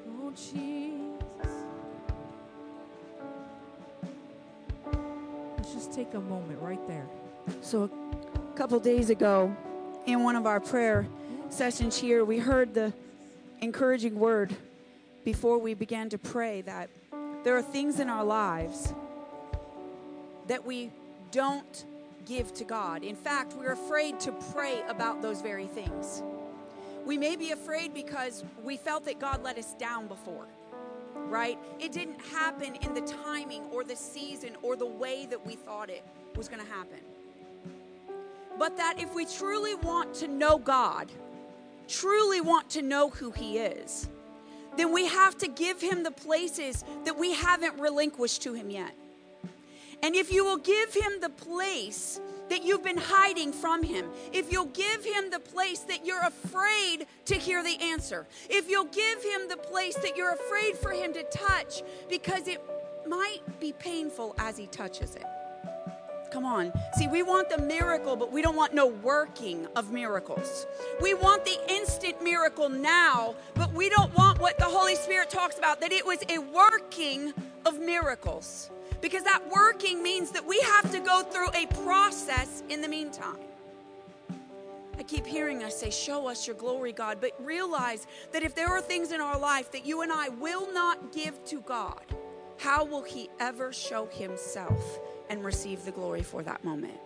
Oh 0.05 0.31
Jesus. 0.35 0.92
Let's 5.63 5.75
just 5.75 5.93
take 5.93 6.13
a 6.13 6.19
moment 6.19 6.59
right 6.61 6.85
there. 6.89 7.05
So, 7.61 7.89
a 8.35 8.57
couple 8.57 8.77
days 8.81 9.09
ago, 9.09 9.55
in 10.05 10.21
one 10.21 10.35
of 10.35 10.45
our 10.45 10.59
prayer 10.59 11.07
sessions 11.49 11.97
here, 11.97 12.25
we 12.25 12.37
heard 12.37 12.73
the 12.73 12.91
encouraging 13.61 14.19
word 14.19 14.53
before 15.23 15.59
we 15.59 15.73
began 15.73 16.09
to 16.09 16.17
pray 16.17 16.59
that 16.63 16.89
there 17.45 17.55
are 17.55 17.61
things 17.61 18.01
in 18.01 18.09
our 18.09 18.25
lives 18.25 18.93
that 20.47 20.65
we 20.65 20.91
don't 21.31 21.85
give 22.25 22.53
to 22.55 22.65
God. 22.65 23.01
In 23.01 23.15
fact, 23.15 23.53
we're 23.53 23.71
afraid 23.71 24.19
to 24.19 24.33
pray 24.51 24.83
about 24.89 25.21
those 25.21 25.39
very 25.39 25.67
things. 25.67 26.21
We 27.05 27.17
may 27.17 27.37
be 27.37 27.51
afraid 27.51 27.93
because 27.93 28.43
we 28.65 28.75
felt 28.75 29.05
that 29.05 29.17
God 29.17 29.41
let 29.41 29.57
us 29.57 29.73
down 29.75 30.07
before, 30.09 30.45
right? 31.29 31.57
It 31.79 31.91
didn't 31.91 32.19
happen 32.31 32.75
in 32.75 32.93
the 32.93 33.01
timing 33.01 33.63
or 33.71 33.83
the 33.83 33.95
season 33.95 34.51
or 34.61 34.75
the 34.75 34.85
way 34.85 35.25
that 35.29 35.45
we 35.45 35.55
thought 35.55 35.89
it 35.89 36.03
was 36.35 36.47
going 36.47 36.63
to 36.63 36.71
happen. 36.71 36.99
But 38.59 38.77
that 38.77 38.99
if 38.99 39.13
we 39.15 39.25
truly 39.25 39.75
want 39.75 40.13
to 40.15 40.27
know 40.27 40.57
God, 40.57 41.11
truly 41.87 42.41
want 42.41 42.69
to 42.71 42.81
know 42.81 43.09
who 43.09 43.31
He 43.31 43.57
is, 43.57 44.07
then 44.77 44.93
we 44.93 45.07
have 45.07 45.37
to 45.39 45.47
give 45.47 45.81
Him 45.81 46.03
the 46.03 46.11
places 46.11 46.83
that 47.05 47.17
we 47.17 47.33
haven't 47.33 47.79
relinquished 47.79 48.41
to 48.43 48.53
Him 48.53 48.69
yet. 48.69 48.93
And 50.03 50.15
if 50.15 50.33
you 50.33 50.43
will 50.43 50.57
give 50.57 50.93
him 50.93 51.21
the 51.21 51.29
place 51.29 52.19
that 52.49 52.63
you've 52.63 52.83
been 52.83 52.97
hiding 52.97 53.51
from 53.51 53.83
him, 53.83 54.09
if 54.31 54.51
you'll 54.51 54.65
give 54.65 55.03
him 55.03 55.29
the 55.29 55.39
place 55.39 55.79
that 55.79 56.05
you're 56.05 56.21
afraid 56.21 57.07
to 57.25 57.35
hear 57.35 57.63
the 57.63 57.77
answer, 57.81 58.25
if 58.49 58.69
you'll 58.69 58.85
give 58.85 59.23
him 59.23 59.47
the 59.49 59.57
place 59.57 59.95
that 59.95 60.15
you're 60.15 60.33
afraid 60.33 60.77
for 60.77 60.91
him 60.91 61.13
to 61.13 61.23
touch 61.23 61.83
because 62.09 62.47
it 62.47 62.61
might 63.07 63.41
be 63.59 63.73
painful 63.73 64.35
as 64.37 64.57
he 64.57 64.67
touches 64.67 65.15
it. 65.15 65.25
Come 66.33 66.45
on. 66.45 66.73
See, 66.97 67.07
we 67.07 67.21
want 67.21 67.49
the 67.49 67.59
miracle, 67.59 68.15
but 68.15 68.31
we 68.31 68.41
don't 68.41 68.55
want 68.55 68.73
no 68.73 68.87
working 68.87 69.67
of 69.75 69.91
miracles. 69.91 70.65
We 70.99 71.13
want 71.13 71.45
the 71.45 71.57
instant 71.69 72.23
miracle 72.23 72.69
now, 72.69 73.35
but 73.53 73.71
we 73.71 73.87
don't 73.89 74.11
want 74.15 74.39
what 74.39 74.57
the 74.57 74.65
Holy 74.65 74.95
Spirit 74.95 75.29
talks 75.29 75.59
about 75.59 75.79
that 75.81 75.91
it 75.91 76.03
was 76.03 76.23
a 76.29 76.39
working 76.39 77.33
of 77.67 77.79
miracles. 77.79 78.71
Because 79.03 79.23
that 79.23 79.43
working 79.51 80.01
means 80.01 80.31
that 80.31 80.47
we 80.47 80.61
have 80.61 80.89
to 80.93 80.99
go 81.01 81.23
through 81.23 81.49
a 81.53 81.67
process 81.83 82.63
in 82.69 82.79
the 82.79 82.87
meantime. 82.87 83.35
I 84.97 85.03
keep 85.03 85.25
hearing 85.25 85.61
us 85.61 85.77
say, 85.77 85.89
Show 85.89 86.29
us 86.29 86.47
your 86.47 86.55
glory, 86.55 86.93
God, 86.93 87.17
but 87.19 87.31
realize 87.37 88.07
that 88.31 88.43
if 88.43 88.55
there 88.55 88.69
are 88.69 88.79
things 88.79 89.11
in 89.11 89.19
our 89.19 89.37
life 89.37 89.73
that 89.73 89.85
you 89.85 90.03
and 90.03 90.11
I 90.11 90.29
will 90.29 90.71
not 90.71 91.11
give 91.11 91.43
to 91.47 91.59
God, 91.59 92.05
how 92.57 92.85
will 92.85 93.03
He 93.03 93.29
ever 93.41 93.73
show 93.73 94.05
Himself 94.05 94.99
and 95.29 95.43
receive 95.43 95.83
the 95.83 95.91
glory 95.91 96.23
for 96.23 96.41
that 96.41 96.63
moment? 96.63 96.97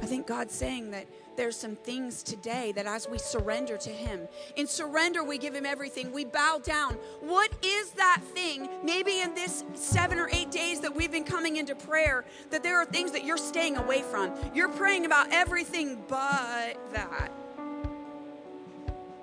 I 0.00 0.06
think 0.06 0.26
God's 0.26 0.54
saying 0.54 0.92
that 0.92 1.06
there's 1.36 1.56
some 1.56 1.76
things 1.76 2.22
today 2.22 2.72
that 2.72 2.86
as 2.86 3.08
we 3.08 3.18
surrender 3.18 3.76
to 3.78 3.90
Him, 3.90 4.28
in 4.56 4.66
surrender, 4.66 5.24
we 5.24 5.38
give 5.38 5.54
Him 5.54 5.66
everything. 5.66 6.12
We 6.12 6.24
bow 6.24 6.60
down. 6.62 6.94
What 7.20 7.50
is 7.62 7.90
that 7.92 8.20
thing, 8.22 8.68
maybe 8.84 9.20
in 9.20 9.34
this 9.34 9.64
seven 9.74 10.18
or 10.18 10.28
eight 10.32 10.50
days 10.50 10.80
that 10.80 10.94
we've 10.94 11.12
been 11.12 11.24
coming 11.24 11.56
into 11.56 11.74
prayer, 11.74 12.24
that 12.50 12.62
there 12.62 12.80
are 12.80 12.84
things 12.84 13.12
that 13.12 13.24
you're 13.24 13.38
staying 13.38 13.76
away 13.76 14.02
from? 14.02 14.32
You're 14.54 14.68
praying 14.68 15.04
about 15.04 15.28
everything 15.32 16.02
but 16.08 16.76
that. 16.92 17.30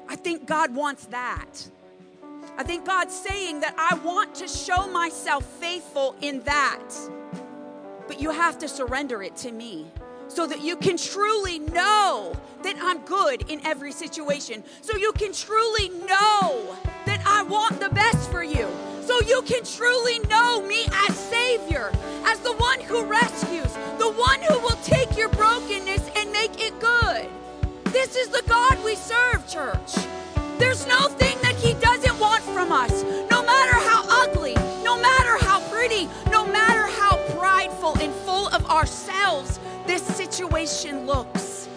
I 0.08 0.16
think 0.16 0.48
God 0.48 0.74
wants 0.74 1.06
that. 1.08 1.68
I 2.58 2.64
think 2.64 2.86
God's 2.86 3.16
saying 3.16 3.60
that 3.62 3.76
I 3.78 3.96
want 4.04 4.36
to 4.36 4.48
show 4.48 4.88
myself 4.88 5.46
faithful 5.46 6.16
in 6.22 6.42
that. 6.42 6.94
But 8.08 8.20
you 8.20 8.32
have 8.32 8.58
to 8.60 8.68
surrender 8.68 9.22
it 9.22 9.36
to 9.38 9.52
me 9.52 9.86
so 10.30 10.48
that 10.48 10.62
you 10.62 10.78
can 10.78 10.96
truly 10.96 11.60
know 11.60 12.34
that 12.64 12.76
I'm 12.82 13.00
good 13.00 13.50
in 13.50 13.66
every 13.66 13.92
situation. 13.92 14.64
So 14.82 14.96
you 14.96 15.12
can 15.14 15.34
truly 15.34 15.90
know 15.90 16.76
that 17.06 17.22
I 17.26 17.44
want 17.44 17.80
the 17.80 17.90
best 17.90 18.30
for 18.32 18.44
you. 18.44 18.68
So 19.02 19.20
you 19.22 19.42
can 19.42 19.64
truly 19.64 20.20
know 20.30 20.62
me 20.62 20.86
as 21.10 21.18
Savior, 21.18 21.92
as 22.26 22.40
the 22.40 22.54
one 22.54 22.80
who 22.82 23.04
rescues, 23.04 23.74
the 23.98 24.12
one 24.12 24.40
who 24.42 24.60
will 24.60 24.78
take 24.84 25.18
your 25.18 25.30
brokenness 25.30 26.10
and 26.16 26.32
make 26.32 26.62
it 26.62 26.80
good. 26.80 27.28
This 27.86 28.16
is 28.16 28.30
the 28.30 28.44
God 28.48 28.78
we 28.86 28.96
serve, 28.96 29.48
church. 29.48 29.96
There's 30.60 30.86
no 30.86 31.08
thing 31.08 31.29
situation 40.66 41.06
looks, 41.06 41.70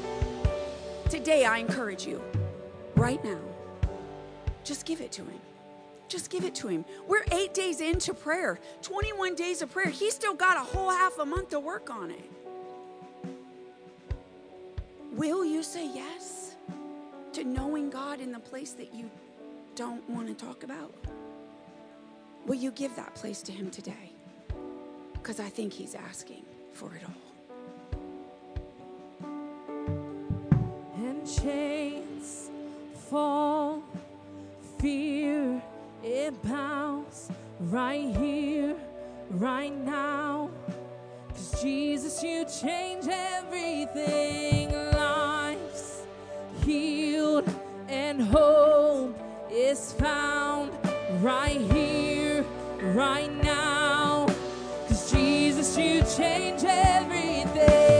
today 1.08 1.44
I 1.44 1.58
encourage 1.58 2.04
you, 2.04 2.20
right 2.96 3.24
now, 3.24 3.38
just 4.64 4.86
give 4.86 5.00
it 5.00 5.12
to 5.12 5.22
Him. 5.22 5.40
Just 6.08 6.30
give 6.30 6.44
it 6.44 6.52
to 6.56 6.66
Him. 6.66 6.84
We're 7.06 7.22
eight 7.30 7.54
days 7.54 7.80
into 7.80 8.12
prayer, 8.12 8.58
21 8.82 9.36
days 9.36 9.62
of 9.62 9.70
prayer. 9.70 9.88
He's 9.88 10.14
still 10.14 10.34
got 10.34 10.56
a 10.56 10.60
whole 10.60 10.90
half 10.90 11.16
a 11.20 11.24
month 11.24 11.50
to 11.50 11.60
work 11.60 11.90
on 11.90 12.10
it. 12.10 12.30
Will 15.12 15.44
you 15.44 15.62
say 15.62 15.88
yes 15.88 16.56
to 17.34 17.44
knowing 17.44 17.88
God 17.88 18.18
in 18.18 18.32
the 18.32 18.40
place 18.40 18.72
that 18.72 18.92
you 18.92 19.08
don't 19.76 20.08
want 20.10 20.26
to 20.26 20.34
talk 20.34 20.64
about? 20.64 20.92
Will 22.46 22.56
you 22.56 22.72
give 22.72 22.96
that 22.96 23.14
place 23.14 23.42
to 23.42 23.52
Him 23.52 23.70
today? 23.70 24.10
Because 25.12 25.38
I 25.38 25.48
think 25.50 25.72
He's 25.72 25.94
asking 25.94 26.42
for 26.72 26.92
it 26.96 27.02
all. 27.04 27.31
chains 31.26 32.50
fall, 33.10 33.82
fear 34.78 35.62
it 36.02 36.42
bows 36.42 37.28
right 37.60 38.14
here, 38.16 38.74
right 39.30 39.76
now. 39.84 40.50
Cause 41.28 41.62
Jesus, 41.62 42.22
you 42.22 42.44
change 42.44 43.06
everything. 43.08 44.72
Lives 44.72 46.02
healed 46.64 47.48
and 47.88 48.20
hope 48.20 49.16
is 49.50 49.92
found 49.92 50.72
right 51.20 51.60
here, 51.72 52.44
right 52.94 53.32
now. 53.42 54.26
Cause 54.88 55.12
Jesus, 55.12 55.76
you 55.78 56.02
change 56.16 56.64
everything. 56.64 57.91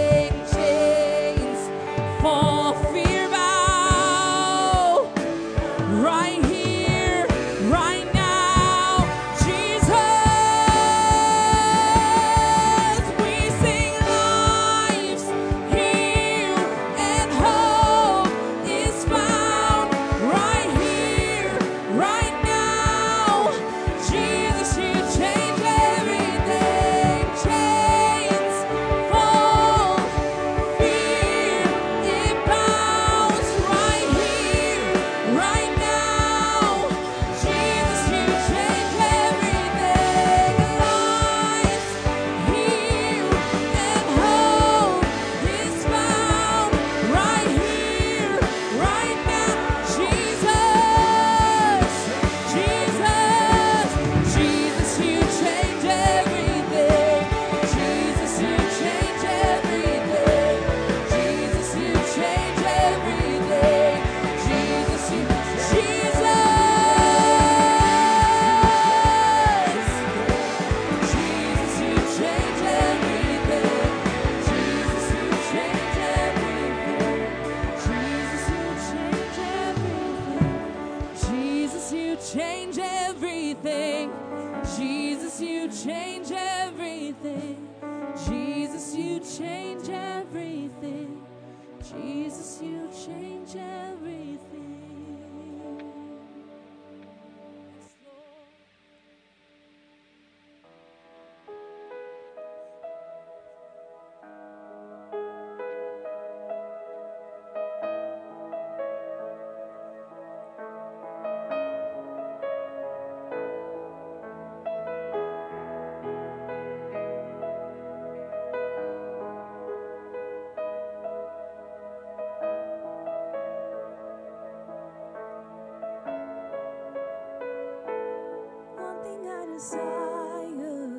desire. 129.62 130.90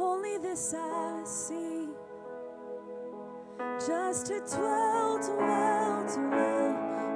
Only 0.00 0.38
this 0.38 0.74
I 0.74 1.22
see. 1.24 1.88
Just 3.86 4.26
to 4.26 4.40
dwell, 4.40 5.18
dwell, 5.18 6.06
dwell 6.14 6.72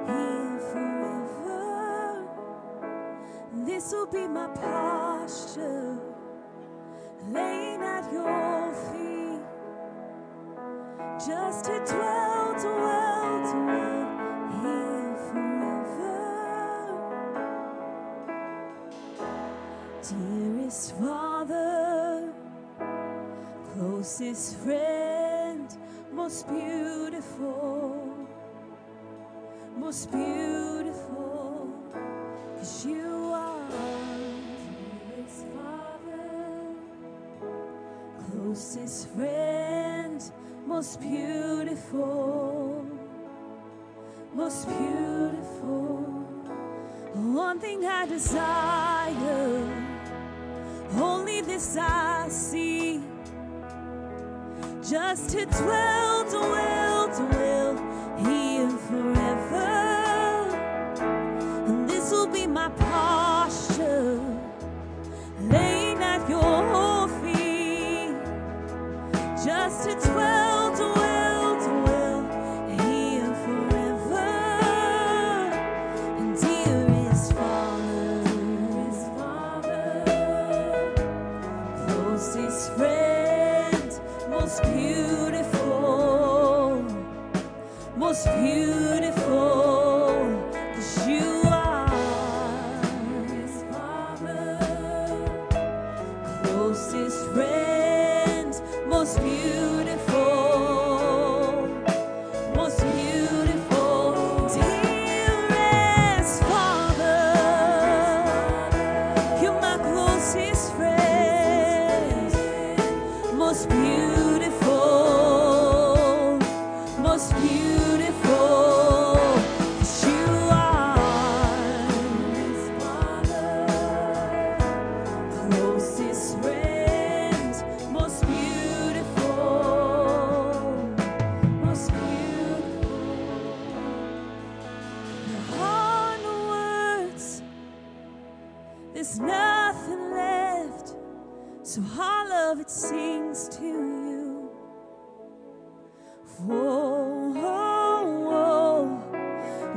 here 0.07 0.59
forever. 0.71 2.27
This 3.65 3.91
will 3.93 4.07
be 4.07 4.27
my 4.27 4.47
posture. 4.47 6.02
closest 24.13 24.57
friend, 24.59 25.75
most 26.11 26.47
beautiful, 26.47 28.27
most 29.75 30.11
beautiful, 30.11 31.67
cause 32.55 32.85
you 32.85 33.31
are 33.33 33.67
dearest 33.71 35.45
Father, 35.55 36.75
closest 38.29 39.09
friend, 39.15 40.31
most 40.67 41.01
beautiful, 41.01 42.85
most 44.35 44.67
beautiful. 44.67 45.97
One 47.15 47.59
thing 47.59 47.83
I 47.83 48.05
desire, 48.05 49.67
only 51.01 51.41
this 51.41 51.77
I 51.77 52.27
see 52.29 52.92
just 54.93 55.29
to 55.31 55.43
dwell, 55.47 56.23
dwell. 56.29 56.82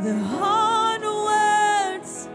the 0.03 0.15
hard 0.15 1.03
words. 1.03 2.29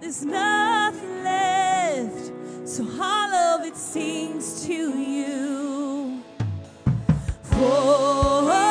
There's 0.00 0.24
nothing 0.24 1.24
left, 1.24 2.32
so 2.64 2.84
hollow 2.84 3.64
it 3.64 3.76
sings 3.76 4.64
to 4.66 4.72
you. 4.72 6.22
For 7.42 8.69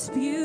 Spirit. 0.00 0.39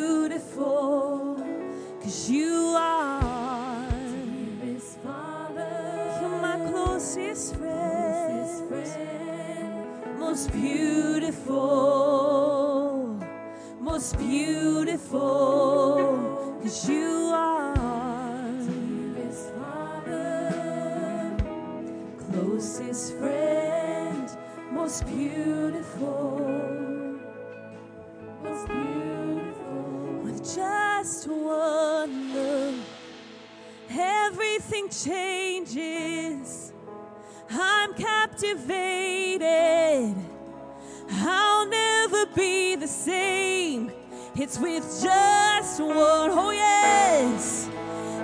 captivated. 38.35 40.15
I'll 41.09 41.67
never 41.67 42.25
be 42.35 42.75
the 42.75 42.87
same. 42.87 43.91
It's 44.35 44.59
with 44.59 44.83
just 45.01 45.79
one, 45.79 46.31
oh 46.31 46.51
yes, 46.51 47.69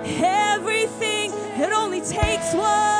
everything. 0.04 1.32
It 1.58 1.72
only 1.72 2.00
takes 2.00 2.52
one. 2.54 2.91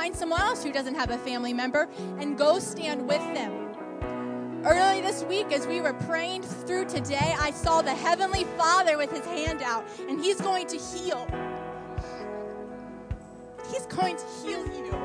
find 0.00 0.16
someone 0.16 0.40
else 0.40 0.64
who 0.64 0.72
doesn't 0.72 0.94
have 0.94 1.10
a 1.10 1.18
family 1.18 1.52
member 1.52 1.86
and 2.20 2.38
go 2.38 2.58
stand 2.58 3.06
with 3.06 3.20
them. 3.34 3.52
Early 4.64 5.02
this 5.02 5.24
week, 5.24 5.52
as 5.52 5.66
we 5.66 5.82
were 5.82 5.92
praying 5.92 6.42
through 6.42 6.86
today, 6.86 7.34
I 7.38 7.50
saw 7.50 7.82
the 7.82 7.92
Heavenly 7.92 8.44
Father 8.56 8.96
with 8.96 9.12
his 9.12 9.26
hand 9.26 9.60
out, 9.60 9.84
and 10.08 10.18
he's 10.18 10.40
going 10.40 10.66
to 10.68 10.78
heal. 10.78 11.28
He's 13.70 13.84
going 13.88 14.16
to 14.16 14.24
heal 14.42 14.66
you. 14.68 14.96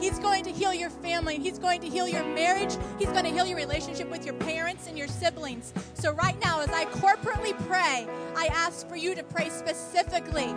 He's 0.00 0.18
going 0.18 0.44
to 0.44 0.50
heal 0.50 0.72
your 0.72 0.88
family. 0.88 1.36
He's 1.36 1.58
going 1.58 1.82
to 1.82 1.86
heal 1.86 2.08
your 2.08 2.24
marriage. 2.24 2.74
He's 2.98 3.10
going 3.10 3.24
to 3.24 3.30
heal 3.30 3.44
your 3.44 3.58
relationship 3.58 4.08
with 4.10 4.24
your 4.24 4.34
parents 4.36 4.86
and 4.86 4.96
your 4.96 5.08
siblings. 5.08 5.74
So, 5.92 6.12
right 6.14 6.40
now, 6.42 6.62
as 6.62 6.70
I 6.70 6.86
corporately 6.86 7.54
pray, 7.66 8.08
I 8.34 8.46
ask 8.46 8.88
for 8.88 8.96
you 8.96 9.14
to 9.14 9.22
pray 9.24 9.50
specifically 9.50 10.54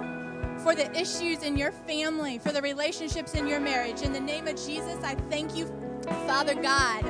for 0.64 0.76
the 0.76 0.92
issues 1.00 1.44
in 1.44 1.58
your 1.58 1.72
family, 1.72 2.38
for 2.38 2.52
the 2.52 2.62
relationships 2.62 3.34
in 3.34 3.48
your 3.48 3.60
marriage. 3.60 4.02
In 4.02 4.14
the 4.14 4.20
name 4.20 4.48
of 4.48 4.56
Jesus, 4.56 5.04
I 5.04 5.16
thank 5.30 5.56
you, 5.56 5.66
Father 6.28 6.54
God, 6.54 7.04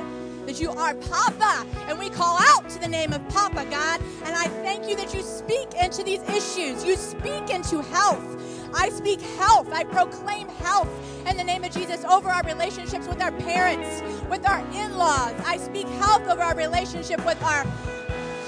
that 0.46 0.58
you 0.60 0.70
are 0.70 0.94
Papa. 0.94 1.66
And 1.88 1.98
we 1.98 2.08
call 2.08 2.38
out 2.40 2.68
to 2.70 2.78
the 2.80 2.88
name 2.88 3.12
of 3.12 3.26
Papa, 3.28 3.66
God. 3.70 4.00
And 4.24 4.34
I 4.34 4.46
thank 4.62 4.88
you 4.88 4.96
that 4.96 5.12
you 5.12 5.22
speak 5.22 5.74
into 5.74 6.02
these 6.02 6.22
issues, 6.22 6.84
you 6.84 6.96
speak 6.96 7.50
into 7.50 7.82
health. 7.82 8.38
I 8.74 8.88
speak 8.88 9.20
health. 9.20 9.70
I 9.70 9.84
proclaim 9.84 10.48
health 10.48 10.88
in 11.28 11.36
the 11.36 11.44
name 11.44 11.62
of 11.62 11.72
Jesus 11.72 12.04
over 12.04 12.30
our 12.30 12.42
relationships 12.44 13.06
with 13.06 13.20
our 13.20 13.32
parents, 13.32 14.02
with 14.30 14.48
our 14.48 14.60
in 14.72 14.96
laws. 14.96 15.34
I 15.44 15.58
speak 15.58 15.86
health 15.88 16.26
over 16.26 16.40
our 16.40 16.56
relationship 16.56 17.24
with 17.26 17.42
our 17.42 17.66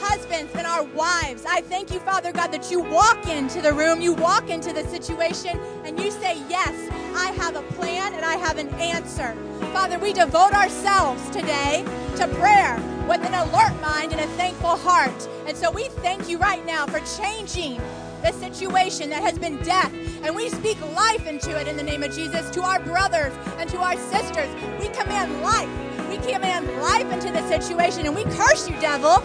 husbands 0.05 0.53
and 0.55 0.67
our 0.67 0.85
wives. 0.85 1.45
I 1.49 1.63
thank 1.63 1.91
you, 1.91 1.99
Father 2.01 2.31
God, 2.31 2.53
that 2.53 2.71
you 2.71 2.81
walk 2.81 3.27
into 3.27 3.63
the 3.63 3.73
room, 3.73 4.01
you 4.03 4.13
walk 4.13 4.51
into 4.51 4.73
the 4.73 4.85
situation, 4.85 5.59
and 5.85 5.99
you 5.99 6.11
say, 6.11 6.43
Yes, 6.49 6.75
I 7.17 7.31
have 7.33 7.57
a 7.57 7.63
plan 7.75 8.13
and 8.15 8.25
I 8.25 8.37
have 8.37 8.59
an 8.59 8.69
answer. 8.75 9.35
Father, 9.73 9.99
we 9.99 10.13
devote 10.13 10.53
ourselves 10.53 11.23
today 11.31 11.85
to 12.17 12.29
prayer 12.37 12.77
with 13.09 13.25
an 13.25 13.35
alert 13.35 13.81
mind 13.81 14.13
and 14.13 14.21
a 14.21 14.27
thankful 14.37 14.77
heart. 14.77 15.29
And 15.47 15.57
so 15.57 15.71
we 15.71 15.89
thank 16.05 16.29
you 16.29 16.39
right 16.39 16.65
now 16.67 16.87
for 16.87 17.01
changing 17.21 17.81
the 18.23 18.33
situation 18.33 19.11
that 19.11 19.23
has 19.23 19.39
been 19.39 19.57
death. 19.63 19.93
And 20.23 20.35
we 20.37 20.49
speak 20.51 20.81
life 20.95 21.27
into 21.27 21.59
it 21.59 21.67
in 21.67 21.77
the 21.77 21.83
name 21.83 22.03
of 22.03 22.15
Jesus 22.15 22.51
to 22.51 22.63
our 22.63 22.81
brothers 22.81 23.33
and 23.59 23.69
to 23.71 23.79
our 23.79 23.97
sisters. 23.97 24.49
We 24.79 24.89
command 24.89 25.43
life. 25.43 25.69
We 26.09 26.17
command 26.33 26.67
life 26.81 27.11
into 27.13 27.33
the 27.33 27.47
situation 27.49 28.07
and 28.07 28.15
we 28.15 28.25
curse 28.25 28.69
you, 28.69 28.79
devil 28.81 29.23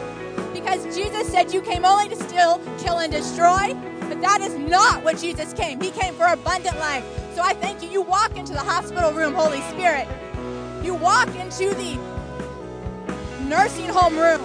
because 0.54 0.84
Jesus 0.96 1.28
said 1.32 1.54
you 1.54 1.62
came 1.62 1.86
only 1.86 2.10
to 2.10 2.16
steal, 2.16 2.62
kill, 2.80 3.00
and 3.00 3.12
destroy. 3.12 3.74
But 4.10 4.22
that 4.22 4.42
is 4.42 4.56
not 4.56 5.04
what 5.04 5.20
Jesus 5.20 5.54
came. 5.54 5.80
He 5.80 5.92
came 5.92 6.14
for 6.16 6.26
abundant 6.26 6.78
life. 6.80 7.06
So 7.36 7.42
I 7.42 7.54
thank 7.54 7.84
you. 7.84 7.90
You 7.90 8.02
walk 8.02 8.36
into 8.38 8.54
the 8.54 8.60
hospital 8.60 9.12
room, 9.12 9.34
Holy 9.34 9.62
Spirit. 9.62 10.08
You 10.84 10.96
walk 10.96 11.28
into 11.36 11.74
the 11.76 12.00
nursing 13.42 13.88
home 13.88 14.18
room. 14.18 14.42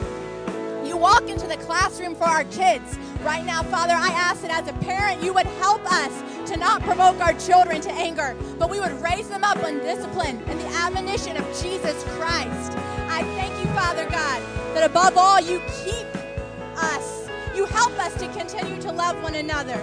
You 0.86 0.96
walk 0.96 1.28
into 1.28 1.46
the 1.46 1.56
classroom 1.56 2.14
for 2.14 2.24
our 2.24 2.44
kids. 2.44 2.98
Right 3.22 3.44
now, 3.44 3.62
Father, 3.62 3.94
I 3.94 4.08
ask 4.08 4.42
that 4.42 4.50
as 4.50 4.68
a 4.68 4.74
parent, 4.84 5.22
you 5.22 5.32
would 5.32 5.46
help 5.46 5.80
us 5.90 6.22
to 6.50 6.58
not 6.58 6.82
provoke 6.82 7.18
our 7.20 7.32
children 7.34 7.80
to 7.80 7.90
anger, 7.92 8.36
but 8.58 8.68
we 8.68 8.80
would 8.80 8.92
raise 9.00 9.28
them 9.28 9.44
up 9.44 9.56
in 9.64 9.78
discipline 9.78 10.42
and 10.46 10.60
the 10.60 10.66
admonition 10.76 11.38
of 11.38 11.44
Jesus 11.62 12.04
Christ. 12.18 12.93
I 13.14 13.22
thank 13.36 13.56
you, 13.60 13.72
Father 13.74 14.10
God, 14.10 14.42
that 14.74 14.82
above 14.90 15.16
all, 15.16 15.40
you 15.40 15.60
keep 15.84 16.04
us. 16.74 17.28
You 17.54 17.64
help 17.64 17.92
us 18.00 18.12
to 18.14 18.26
continue 18.32 18.82
to 18.82 18.90
love 18.90 19.22
one 19.22 19.36
another. 19.36 19.80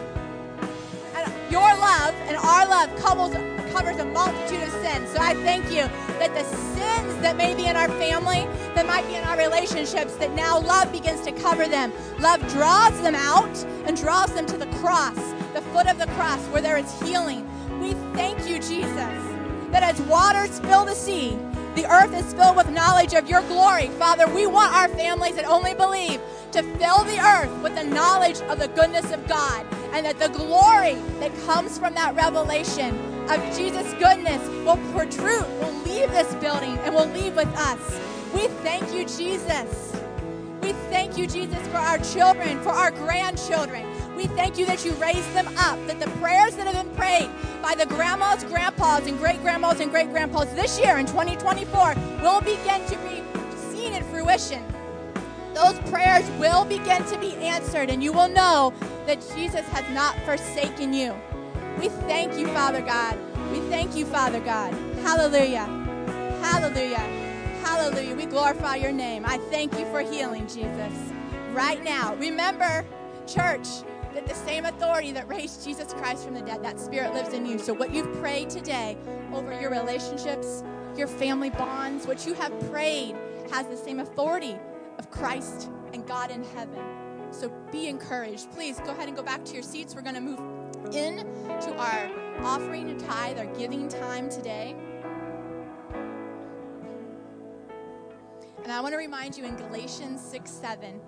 And 1.16 1.32
your 1.50 1.62
love 1.62 2.14
and 2.28 2.36
our 2.36 2.68
love 2.68 2.94
covers, 2.98 3.32
covers 3.72 3.96
a 4.00 4.04
multitude 4.04 4.62
of 4.62 4.72
sins. 4.84 5.12
So 5.12 5.20
I 5.22 5.34
thank 5.36 5.64
you 5.72 5.88
that 6.20 6.34
the 6.34 6.44
sins 6.44 7.22
that 7.22 7.38
may 7.38 7.56
be 7.56 7.68
in 7.68 7.78
our 7.78 7.88
family, 7.88 8.46
that 8.76 8.86
might 8.86 9.08
be 9.08 9.16
in 9.16 9.24
our 9.24 9.38
relationships, 9.38 10.18
that 10.18 10.34
now 10.34 10.60
love 10.60 10.92
begins 10.92 11.22
to 11.22 11.32
cover 11.32 11.70
them. 11.70 11.94
Love 12.20 12.42
draws 12.50 13.00
them 13.00 13.16
out 13.16 13.64
and 13.86 13.96
draws 13.96 14.34
them 14.34 14.46
to 14.48 14.58
the 14.58 14.68
cross, 14.82 15.16
the 15.54 15.62
foot 15.72 15.88
of 15.88 15.98
the 15.98 16.08
cross 16.08 16.46
where 16.48 16.62
there 16.62 16.78
is 16.78 17.02
healing. 17.02 17.48
We 17.80 17.94
thank 18.14 18.46
you, 18.46 18.60
Jesus, 18.60 19.24
that 19.72 19.84
as 19.84 20.02
waters 20.02 20.60
fill 20.60 20.84
the 20.84 20.96
sea, 20.96 21.40
the 21.76 21.86
earth 21.92 22.14
is 22.14 22.34
filled 22.34 22.58
with 22.58 22.70
knowledge 22.70 23.14
of 23.14 23.30
your 23.30 23.42
glory. 23.44 23.88
Father, 23.90 24.28
we 24.34 24.46
want 24.46 24.74
our 24.74 24.90
families 24.90 25.36
that 25.36 25.46
only 25.46 25.74
believe 25.74 26.20
to 26.52 26.64
fill 26.64 27.04
the 27.06 27.20
earth 27.20 27.52
with 27.64 27.76
the 27.76 27.84
knowledge 27.84 28.42
of 28.42 28.60
the 28.60 28.68
goodness 28.70 29.12
of 29.12 29.26
God 29.28 29.66
and 29.94 30.06
that 30.06 30.20
the 30.20 30.30
glory 30.30 30.96
that 31.20 31.32
comes 31.46 31.80
from 31.80 31.94
that 31.96 32.16
revelation 32.16 32.96
of 33.30 33.40
Jesus' 33.56 33.94
goodness 33.94 34.46
will 34.66 34.78
protrude, 34.92 35.48
will 35.60 35.74
leave 35.84 36.10
this 36.12 36.34
building 36.36 36.78
and 36.80 36.94
will 36.94 37.08
leave 37.08 37.36
with 37.36 37.48
us. 37.56 38.00
We 38.34 38.48
thank 38.64 38.94
you, 38.94 39.06
Jesus. 39.06 39.94
We 40.62 40.74
thank 40.90 41.18
you, 41.18 41.28
Jesus, 41.28 41.66
for 41.70 41.78
our 41.78 41.98
children, 42.00 42.62
for 42.62 42.70
our 42.70 42.92
grandchildren. 42.92 43.86
We 44.22 44.28
thank 44.28 44.60
you 44.60 44.68
that 44.68 44.86
you 44.86 44.92
raised 44.94 45.34
them 45.34 45.48
up, 45.58 45.80
that 45.88 46.00
the 46.00 46.08
prayers 46.20 46.56
that 46.56 46.68
have 46.68 46.86
been 46.86 46.96
prayed 46.96 47.28
by 47.60 47.74
the 47.74 47.88
grandmas, 47.88 48.44
grandpas, 48.44 49.08
and 49.08 49.18
great 49.18 49.42
grandmas 49.42 49.80
and 49.80 49.90
great 49.90 50.12
grandpas 50.12 50.54
this 50.54 50.80
year 50.80 51.00
in 51.00 51.08
2024 51.08 51.96
will 52.22 52.40
begin 52.42 52.86
to 52.86 52.98
be 53.00 53.24
seen 53.72 53.94
in 53.94 54.04
fruition. 54.04 54.64
Those 55.56 55.80
prayers 55.90 56.30
will 56.40 56.66
begin 56.66 57.04
to 57.06 57.18
be 57.18 57.34
answered, 57.38 57.90
and 57.90 58.04
you 58.04 58.14
will 58.14 58.30
know 58.30 58.76
that 59.08 59.26
Jesus 59.36 59.68
has 59.70 59.90
not 59.92 60.16
forsaken 60.18 60.94
you. 60.94 61.16
We 61.80 61.90
thank 61.90 62.38
you, 62.38 62.46
Father 62.50 62.82
God. 62.82 63.18
We 63.52 63.60
thank 63.72 63.96
you, 63.96 64.06
Father 64.06 64.40
God. 64.40 64.72
Hallelujah. 65.02 65.66
Hallelujah. 66.44 67.00
Hallelujah. 67.64 68.16
We 68.16 68.28
glorify 68.28 68.76
your 68.76 68.92
name. 68.92 69.24
I 69.26 69.40
thank 69.50 69.74
you 69.80 69.86
for 69.86 70.02
healing, 70.02 70.44
Jesus. 70.46 70.94
Right 71.54 71.84
now, 71.84 72.14
remember, 72.18 72.86
church, 73.26 73.68
that 74.14 74.28
the 74.28 74.36
same 74.36 74.66
authority 74.66 75.12
that 75.14 75.28
raised 75.28 75.64
Jesus 75.64 75.94
Christ 75.94 76.26
from 76.26 76.34
the 76.34 76.42
dead, 76.42 76.64
that 76.64 76.80
spirit 76.80 77.14
lives 77.14 77.34
in 77.34 77.46
you. 77.46 77.58
So, 77.58 77.74
what 77.74 77.94
you've 77.94 78.12
prayed 78.20 78.50
today 78.50 78.98
over 79.34 79.60
your 79.60 79.72
relationships, 79.72 80.64
your 80.98 81.08
family 81.08 81.50
bonds, 81.50 82.06
what 82.06 82.26
you 82.26 82.34
have 82.34 82.58
prayed 82.72 83.16
has 83.52 83.68
the 83.68 83.78
same 83.78 84.00
authority 84.00 84.58
of 84.98 85.10
Christ 85.10 85.70
and 85.94 86.06
God 86.06 86.32
in 86.32 86.44
heaven. 86.44 86.84
So, 87.32 87.50
be 87.72 87.88
encouraged. 87.88 88.52
Please 88.52 88.80
go 88.80 88.92
ahead 88.92 89.08
and 89.08 89.16
go 89.16 89.24
back 89.24 89.46
to 89.46 89.54
your 89.54 89.64
seats. 89.64 89.96
We're 89.96 90.02
going 90.02 90.16
to 90.16 90.22
move 90.22 90.40
in 90.94 91.18
to 91.62 91.76
our 91.76 92.10
offering 92.42 92.90
and 92.90 93.00
tithe, 93.00 93.38
our 93.38 93.46
giving 93.58 93.88
time 93.88 94.30
today. 94.30 94.76
And 98.64 98.72
I 98.72 98.80
want 98.82 98.94
to 98.94 98.98
remind 98.98 99.38
you 99.38 99.46
in 99.46 99.56
Galatians 99.56 100.22
6 100.22 100.50
7, 100.50 101.02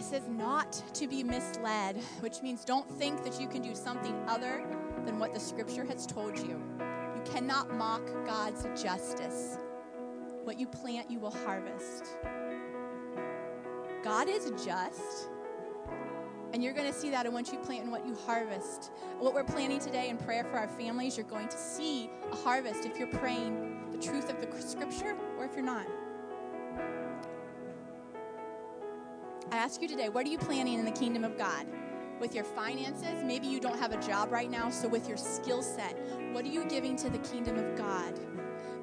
it 0.00 0.04
says 0.04 0.28
not 0.28 0.72
to 0.94 1.06
be 1.06 1.22
misled, 1.22 1.94
which 2.20 2.40
means 2.40 2.64
don't 2.64 2.90
think 2.92 3.22
that 3.22 3.38
you 3.38 3.46
can 3.46 3.60
do 3.60 3.74
something 3.74 4.14
other 4.26 4.64
than 5.04 5.18
what 5.18 5.34
the 5.34 5.40
scripture 5.40 5.84
has 5.84 6.06
told 6.06 6.38
you. 6.38 6.62
You 7.14 7.22
cannot 7.26 7.74
mock 7.74 8.00
God's 8.24 8.66
justice. 8.82 9.58
What 10.44 10.58
you 10.58 10.66
plant, 10.66 11.10
you 11.10 11.20
will 11.20 11.30
harvest. 11.30 12.16
God 14.02 14.30
is 14.30 14.50
just. 14.64 15.28
And 16.54 16.64
you're 16.64 16.72
going 16.72 16.90
to 16.90 16.98
see 16.98 17.10
that 17.10 17.26
in 17.26 17.34
what 17.34 17.52
you 17.52 17.58
plant 17.58 17.82
and 17.82 17.92
what 17.92 18.06
you 18.06 18.16
harvest. 18.26 18.92
What 19.18 19.34
we're 19.34 19.44
planning 19.44 19.80
today 19.80 20.08
in 20.08 20.16
prayer 20.16 20.44
for 20.44 20.56
our 20.56 20.68
families, 20.68 21.18
you're 21.18 21.26
going 21.26 21.48
to 21.48 21.58
see 21.58 22.10
a 22.32 22.36
harvest 22.36 22.86
if 22.86 22.98
you're 22.98 23.06
praying 23.06 23.90
the 23.92 23.98
truth 23.98 24.30
of 24.30 24.40
the 24.40 24.62
scripture 24.62 25.14
or 25.38 25.44
if 25.44 25.52
you're 25.52 25.62
not. 25.62 25.86
I 29.52 29.56
ask 29.56 29.82
you 29.82 29.88
today, 29.88 30.08
what 30.08 30.24
are 30.24 30.28
you 30.28 30.38
planning 30.38 30.78
in 30.78 30.84
the 30.84 30.92
kingdom 30.92 31.24
of 31.24 31.36
God? 31.36 31.66
With 32.20 32.36
your 32.36 32.44
finances, 32.44 33.24
maybe 33.24 33.48
you 33.48 33.58
don't 33.58 33.78
have 33.80 33.90
a 33.90 34.00
job 34.00 34.30
right 34.30 34.48
now, 34.48 34.70
so 34.70 34.86
with 34.86 35.08
your 35.08 35.16
skill 35.16 35.60
set, 35.60 35.98
what 36.30 36.44
are 36.44 36.48
you 36.48 36.64
giving 36.66 36.94
to 36.96 37.10
the 37.10 37.18
kingdom 37.18 37.58
of 37.58 37.76
God? 37.76 38.14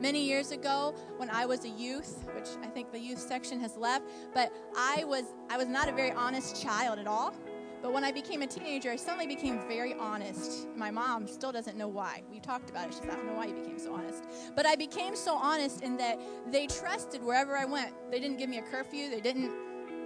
Many 0.02 0.26
years 0.26 0.52
ago, 0.52 0.94
when 1.16 1.30
I 1.30 1.46
was 1.46 1.64
a 1.64 1.70
youth, 1.70 2.28
which 2.36 2.50
I 2.62 2.68
think 2.68 2.92
the 2.92 3.00
youth 3.00 3.20
section 3.20 3.62
has 3.62 3.78
left, 3.78 4.10
but 4.34 4.52
I 4.76 5.06
was 5.06 5.24
I 5.50 5.58
was 5.58 5.68
not 5.68 5.88
a 5.88 5.94
very 5.94 6.12
honest 6.12 6.62
child 6.62 7.00
at 7.00 7.08
all. 7.08 7.34
But 7.82 7.94
when 7.94 8.04
I 8.04 8.12
became 8.12 8.42
a 8.42 8.48
teenager, 8.48 8.92
I 8.92 8.96
suddenly 8.96 9.28
became 9.28 9.60
very 9.68 9.94
honest. 9.94 10.68
My 10.76 10.92
mom 10.92 11.28
still 11.28 11.52
doesn't 11.52 11.78
know 11.78 11.88
why. 11.88 12.24
We 12.30 12.40
talked 12.40 12.72
about 12.72 12.88
it. 12.88 12.96
She 12.96 13.02
said, 13.02 13.12
I 13.12 13.16
don't 13.16 13.28
know 13.28 13.36
why 13.36 13.46
you 13.46 13.54
became 13.54 13.78
so 13.78 13.94
honest. 13.94 14.24
But 14.56 14.66
I 14.66 14.76
became 14.76 15.16
so 15.16 15.36
honest 15.36 15.84
in 15.84 15.96
that 15.98 16.20
they 16.52 16.66
trusted 16.66 17.24
wherever 17.24 17.56
I 17.56 17.66
went. 17.66 17.94
They 18.12 18.20
didn't 18.20 18.40
give 18.40 18.50
me 18.50 18.58
a 18.58 18.64
curfew. 18.64 19.12
They 19.12 19.22
didn't 19.22 19.52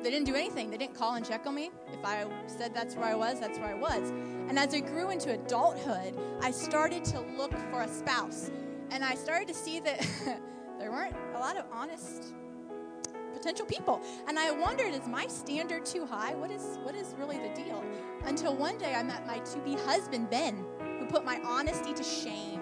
they 0.03 0.09
didn't 0.09 0.25
do 0.25 0.35
anything. 0.35 0.71
They 0.71 0.77
didn't 0.77 0.95
call 0.95 1.15
and 1.15 1.25
check 1.25 1.45
on 1.45 1.55
me. 1.55 1.71
If 1.93 2.03
I 2.03 2.25
said 2.47 2.73
that's 2.73 2.95
where 2.95 3.05
I 3.05 3.15
was, 3.15 3.39
that's 3.39 3.59
where 3.59 3.69
I 3.69 3.73
was. 3.73 4.09
And 4.09 4.57
as 4.57 4.73
I 4.73 4.79
grew 4.79 5.09
into 5.09 5.31
adulthood, 5.33 6.17
I 6.41 6.51
started 6.51 7.05
to 7.05 7.21
look 7.37 7.51
for 7.71 7.81
a 7.81 7.87
spouse. 7.87 8.51
And 8.89 9.03
I 9.03 9.15
started 9.15 9.47
to 9.47 9.53
see 9.53 9.79
that 9.81 10.05
there 10.79 10.91
weren't 10.91 11.15
a 11.35 11.39
lot 11.39 11.57
of 11.57 11.65
honest 11.71 12.33
potential 13.33 13.65
people. 13.65 14.01
And 14.27 14.37
I 14.37 14.51
wondered, 14.51 14.93
is 14.93 15.07
my 15.07 15.27
standard 15.27 15.85
too 15.85 16.05
high? 16.05 16.35
What 16.35 16.51
is 16.51 16.79
what 16.83 16.95
is 16.95 17.15
really 17.17 17.37
the 17.37 17.53
deal? 17.55 17.83
Until 18.25 18.55
one 18.55 18.77
day 18.77 18.93
I 18.93 19.03
met 19.03 19.25
my 19.25 19.39
to-be 19.39 19.75
husband, 19.75 20.29
Ben, 20.29 20.65
who 20.99 21.05
put 21.05 21.25
my 21.25 21.39
honesty 21.43 21.93
to 21.93 22.03
shame. 22.03 22.61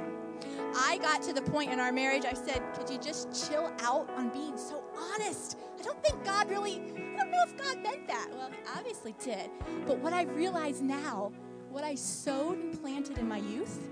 I 0.76 1.00
got 1.00 1.22
to 1.24 1.34
the 1.34 1.42
point 1.42 1.72
in 1.72 1.80
our 1.80 1.92
marriage, 1.92 2.26
I 2.26 2.34
said, 2.34 2.62
could 2.76 2.90
you 2.90 3.00
just 3.00 3.50
chill 3.50 3.74
out 3.82 4.10
on 4.12 4.30
being 4.30 4.58
so 4.58 4.84
honest? 4.96 5.58
I 5.80 5.82
don't 5.82 6.02
think 6.04 6.24
God 6.26 6.50
really, 6.50 6.82
I 6.96 7.18
don't 7.18 7.32
know 7.32 7.44
if 7.46 7.58
God 7.58 7.82
meant 7.82 8.08
that. 8.08 8.28
Well, 8.32 8.50
he 8.52 8.58
obviously 8.78 9.16
did. 9.24 9.50
But 9.86 10.00
what 10.00 10.14
I 10.14 10.24
realize 10.24 10.82
now, 10.82 11.32
what 11.70 11.84
I 11.84 11.96
sowed 11.96 12.58
and 12.58 12.82
planted 12.82 13.18
in 13.18 13.28
my 13.28 13.38
youth, 13.38 13.90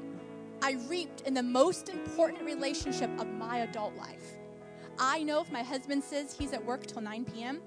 I 0.62 0.74
reaped 0.90 1.22
in 1.22 1.34
the 1.34 1.44
most 1.44 1.90
important 1.90 2.44
relationship 2.44 3.10
of 3.20 3.28
my 3.28 3.60
adult 3.60 3.96
life. 3.96 4.36
I 5.00 5.24
know 5.24 5.42
if 5.42 5.52
my 5.52 5.64
husband 5.64 6.04
says 6.04 6.36
he's 6.38 6.54
at 6.54 6.66
work 6.66 6.86
till 6.88 7.02
9 7.02 7.26
p.m., 7.26 7.62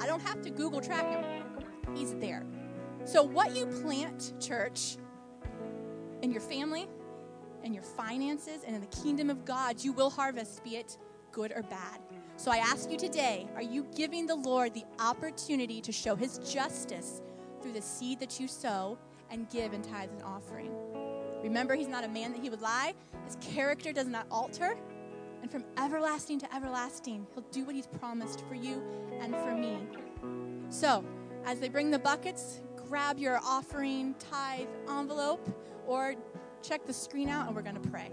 I 0.00 0.06
don't 0.06 0.20
have 0.20 0.40
to 0.42 0.50
Google 0.50 0.80
track 0.80 1.08
him. 1.10 1.44
He's 1.94 2.14
there. 2.14 2.44
So, 3.04 3.22
what 3.22 3.54
you 3.54 3.66
plant, 3.66 4.32
church, 4.40 4.96
in 6.22 6.32
your 6.32 6.40
family, 6.40 6.88
in 7.62 7.72
your 7.72 7.82
finances, 7.82 8.62
and 8.66 8.74
in 8.74 8.80
the 8.80 9.02
kingdom 9.02 9.30
of 9.30 9.44
God, 9.44 9.82
you 9.82 9.92
will 9.92 10.10
harvest, 10.10 10.62
be 10.64 10.76
it 10.76 10.98
good 11.32 11.52
or 11.54 11.62
bad. 11.62 12.00
So 12.38 12.50
I 12.50 12.58
ask 12.58 12.90
you 12.90 12.98
today 12.98 13.48
are 13.54 13.62
you 13.62 13.86
giving 13.96 14.26
the 14.26 14.34
Lord 14.34 14.74
the 14.74 14.84
opportunity 15.00 15.80
to 15.80 15.90
show 15.90 16.14
his 16.14 16.38
justice 16.38 17.22
through 17.62 17.72
the 17.72 17.80
seed 17.80 18.20
that 18.20 18.38
you 18.38 18.46
sow 18.46 18.98
and 19.30 19.48
give 19.48 19.72
in 19.72 19.80
tithes 19.80 20.12
and 20.12 20.22
offering? 20.22 20.70
Remember, 21.42 21.74
he's 21.74 21.88
not 21.88 22.04
a 22.04 22.08
man 22.08 22.32
that 22.32 22.42
he 22.42 22.50
would 22.50 22.60
lie, 22.60 22.92
his 23.24 23.36
character 23.40 23.90
does 23.90 24.06
not 24.06 24.26
alter. 24.30 24.76
And 25.40 25.50
from 25.50 25.64
everlasting 25.78 26.38
to 26.40 26.54
everlasting, 26.54 27.26
he'll 27.34 27.44
do 27.52 27.64
what 27.64 27.74
he's 27.74 27.86
promised 27.86 28.44
for 28.48 28.54
you 28.54 28.82
and 29.20 29.34
for 29.36 29.54
me. 29.54 29.78
So, 30.70 31.04
as 31.44 31.60
they 31.60 31.68
bring 31.68 31.90
the 31.90 31.98
buckets, 31.98 32.60
grab 32.88 33.18
your 33.18 33.38
offering 33.44 34.14
tithe 34.18 34.66
envelope 34.88 35.48
or 35.86 36.16
check 36.62 36.84
the 36.84 36.92
screen 36.92 37.28
out 37.28 37.46
and 37.46 37.56
we're 37.56 37.62
going 37.62 37.80
to 37.80 37.88
pray. 37.88 38.10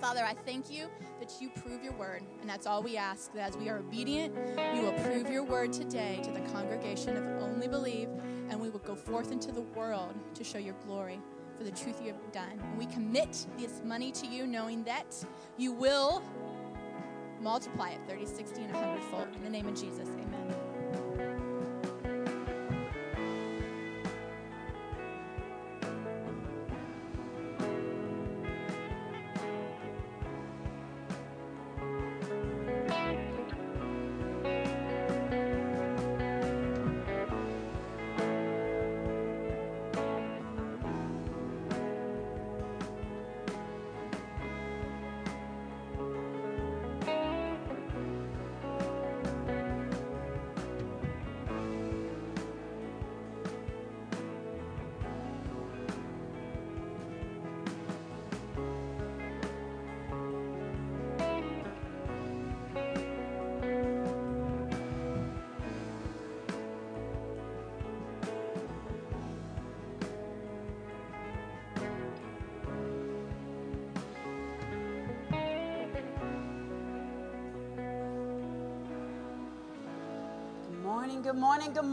Father, 0.00 0.24
I 0.24 0.34
thank 0.34 0.70
you 0.70 0.88
that 1.20 1.34
you 1.40 1.48
prove 1.48 1.82
your 1.82 1.94
word. 1.94 2.22
And 2.40 2.48
that's 2.48 2.66
all 2.66 2.82
we 2.82 2.96
ask 2.96 3.32
that 3.32 3.48
as 3.48 3.56
we 3.56 3.68
are 3.68 3.78
obedient, 3.78 4.34
you 4.74 4.82
will 4.82 4.92
prove 4.92 5.30
your 5.30 5.42
word 5.42 5.72
today 5.72 6.20
to 6.22 6.30
the 6.30 6.40
congregation 6.52 7.16
of 7.16 7.42
Only 7.42 7.66
Believe, 7.66 8.08
and 8.50 8.60
we 8.60 8.68
will 8.68 8.80
go 8.80 8.94
forth 8.94 9.32
into 9.32 9.52
the 9.52 9.62
world 9.62 10.14
to 10.34 10.44
show 10.44 10.58
your 10.58 10.74
glory 10.86 11.18
for 11.56 11.64
the 11.64 11.70
truth 11.70 12.00
you 12.02 12.08
have 12.12 12.32
done. 12.32 12.60
And 12.62 12.78
we 12.78 12.86
commit 12.86 13.46
this 13.58 13.80
money 13.84 14.12
to 14.12 14.26
you, 14.26 14.46
knowing 14.46 14.84
that 14.84 15.24
you 15.56 15.72
will 15.72 16.22
multiply 17.40 17.90
it 17.90 18.00
30, 18.06 18.26
60, 18.26 18.62
and 18.62 18.74
100 18.74 19.02
fold. 19.04 19.28
In 19.34 19.44
the 19.44 19.50
name 19.50 19.66
of 19.66 19.74
Jesus, 19.74 20.08
amen. 20.08 20.65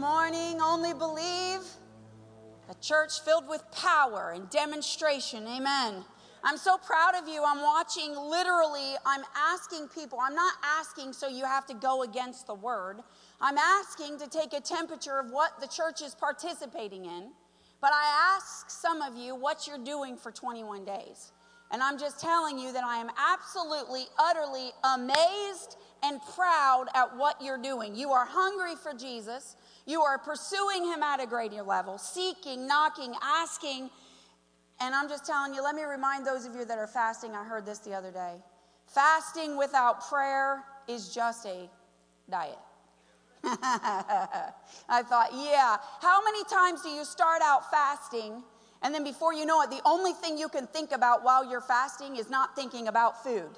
Morning. 0.04 0.60
Only 0.60 0.92
believe. 0.92 1.62
A 2.68 2.74
church 2.82 3.22
filled 3.24 3.48
with 3.48 3.62
power 3.72 4.32
and 4.34 4.50
demonstration. 4.50 5.46
Amen. 5.46 6.04
I'm 6.42 6.58
so 6.58 6.76
proud 6.76 7.14
of 7.14 7.26
you. 7.26 7.42
I'm 7.42 7.62
watching 7.62 8.14
literally, 8.14 8.96
I'm 9.06 9.22
asking 9.34 9.88
people, 9.88 10.18
I'm 10.20 10.34
not 10.34 10.56
asking 10.62 11.14
so 11.14 11.26
you 11.26 11.46
have 11.46 11.64
to 11.68 11.74
go 11.74 12.02
against 12.02 12.46
the 12.46 12.54
word. 12.54 12.98
I'm 13.40 13.56
asking 13.56 14.18
to 14.18 14.28
take 14.28 14.52
a 14.52 14.60
temperature 14.60 15.18
of 15.18 15.30
what 15.30 15.58
the 15.58 15.66
church 15.66 16.02
is 16.02 16.14
participating 16.14 17.06
in. 17.06 17.30
But 17.80 17.92
I 17.94 18.36
ask 18.36 18.68
some 18.68 19.00
of 19.00 19.16
you 19.16 19.34
what 19.34 19.66
you're 19.66 19.82
doing 19.82 20.18
for 20.18 20.30
21 20.30 20.84
days. 20.84 21.32
And 21.72 21.82
I'm 21.82 21.98
just 21.98 22.20
telling 22.20 22.58
you 22.58 22.74
that 22.74 22.84
I 22.84 22.98
am 22.98 23.08
absolutely, 23.18 24.04
utterly 24.18 24.70
amazed 24.84 25.76
and 26.02 26.20
proud 26.34 26.86
at 26.94 27.16
what 27.16 27.40
you're 27.40 27.60
doing. 27.60 27.94
You 27.94 28.10
are 28.10 28.26
hungry 28.28 28.74
for 28.76 28.92
Jesus. 28.92 29.56
You 29.86 30.00
are 30.02 30.18
pursuing 30.18 30.84
him 30.84 31.02
at 31.02 31.22
a 31.22 31.26
greater 31.26 31.62
level, 31.62 31.98
seeking, 31.98 32.66
knocking, 32.66 33.14
asking. 33.22 33.90
And 34.80 34.94
I'm 34.94 35.08
just 35.08 35.26
telling 35.26 35.54
you, 35.54 35.62
let 35.62 35.74
me 35.74 35.82
remind 35.82 36.26
those 36.26 36.46
of 36.46 36.54
you 36.54 36.64
that 36.64 36.78
are 36.78 36.86
fasting. 36.86 37.34
I 37.34 37.44
heard 37.44 37.66
this 37.66 37.78
the 37.78 37.92
other 37.92 38.10
day. 38.10 38.36
Fasting 38.86 39.56
without 39.56 40.08
prayer 40.08 40.64
is 40.88 41.10
just 41.10 41.46
a 41.46 41.68
diet. 42.30 42.58
I 43.44 45.02
thought, 45.02 45.30
yeah. 45.34 45.76
How 46.00 46.24
many 46.24 46.44
times 46.44 46.82
do 46.82 46.88
you 46.88 47.04
start 47.04 47.42
out 47.42 47.70
fasting 47.70 48.42
and 48.82 48.94
then 48.94 49.04
before 49.04 49.34
you 49.34 49.44
know 49.46 49.62
it, 49.62 49.70
the 49.70 49.80
only 49.84 50.12
thing 50.12 50.38
you 50.38 50.48
can 50.48 50.66
think 50.66 50.92
about 50.92 51.24
while 51.24 51.48
you're 51.48 51.60
fasting 51.60 52.16
is 52.16 52.30
not 52.30 52.56
thinking 52.56 52.88
about 52.88 53.22
food? 53.22 53.50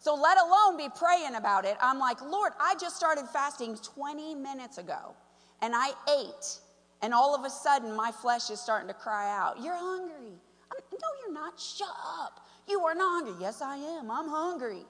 So 0.00 0.14
let 0.14 0.38
alone 0.38 0.76
be 0.76 0.88
praying 0.96 1.34
about 1.36 1.64
it. 1.64 1.76
I'm 1.80 1.98
like, 1.98 2.20
Lord, 2.22 2.52
I 2.60 2.74
just 2.80 2.96
started 2.96 3.26
fasting 3.32 3.76
20 3.76 4.34
minutes 4.36 4.78
ago 4.78 5.14
and 5.62 5.74
I 5.74 5.90
ate. 6.20 6.58
And 7.00 7.14
all 7.14 7.34
of 7.34 7.44
a 7.44 7.50
sudden, 7.50 7.94
my 7.94 8.10
flesh 8.10 8.50
is 8.50 8.60
starting 8.60 8.88
to 8.88 8.94
cry 8.94 9.30
out, 9.36 9.62
You're 9.62 9.76
hungry. 9.76 10.32
I'm, 10.70 10.78
no, 10.92 11.08
you're 11.24 11.34
not. 11.34 11.58
Shut 11.58 11.88
up. 12.20 12.46
You 12.68 12.80
are 12.80 12.94
not 12.94 13.24
hungry. 13.24 13.40
Yes, 13.40 13.62
I 13.62 13.76
am. 13.76 14.10
I'm 14.10 14.28
hungry. 14.28 14.82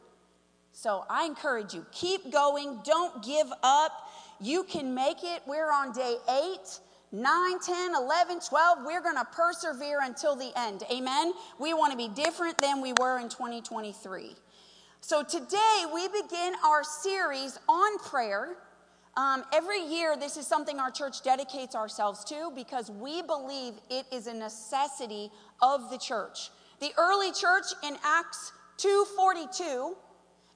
So 0.73 1.05
I 1.11 1.25
encourage 1.25 1.75
you, 1.75 1.85
keep 1.93 2.33
going. 2.33 2.79
Don't 2.85 3.23
give 3.25 3.49
up. 3.63 3.93
You 4.41 4.65
can 4.65 4.95
make 4.95 5.25
it. 5.25 5.43
We're 5.47 5.73
on 5.73 5.93
day 5.93 6.17
eight. 6.31 6.81
9, 7.11 7.59
10, 7.59 7.95
11, 7.95 8.41
12, 8.47 8.79
we're 8.85 9.01
going 9.01 9.17
to 9.17 9.25
persevere 9.25 10.01
until 10.03 10.37
the 10.37 10.53
end. 10.57 10.83
Amen. 10.93 11.33
We 11.59 11.73
want 11.73 11.93
to 11.93 11.97
be 11.97 12.09
different 12.09 12.59
than 12.59 12.83
we 12.83 12.93
were 13.01 13.19
in 13.19 13.31
2023. 13.31 14.35
So 15.01 15.23
today 15.23 15.85
we 15.93 16.07
begin 16.09 16.53
our 16.63 16.85
series 16.85 17.59
on 17.67 17.99
prayer. 17.99 18.59
Um, 19.19 19.43
every 19.53 19.81
year, 19.81 20.17
this 20.17 20.37
is 20.37 20.47
something 20.47 20.79
our 20.79 20.93
church 20.93 21.25
dedicates 21.25 21.75
ourselves 21.75 22.23
to 22.27 22.53
because 22.55 22.89
we 22.89 23.21
believe 23.21 23.75
it 23.91 24.07
is 24.13 24.29
a 24.29 24.33
necessity 24.33 25.33
of 25.61 25.91
the 25.91 25.99
church. 25.99 26.51
The 26.79 26.93
early 26.97 27.33
church 27.33 27.65
in 27.83 27.97
Acts 28.05 28.53
2:42, 28.77 29.97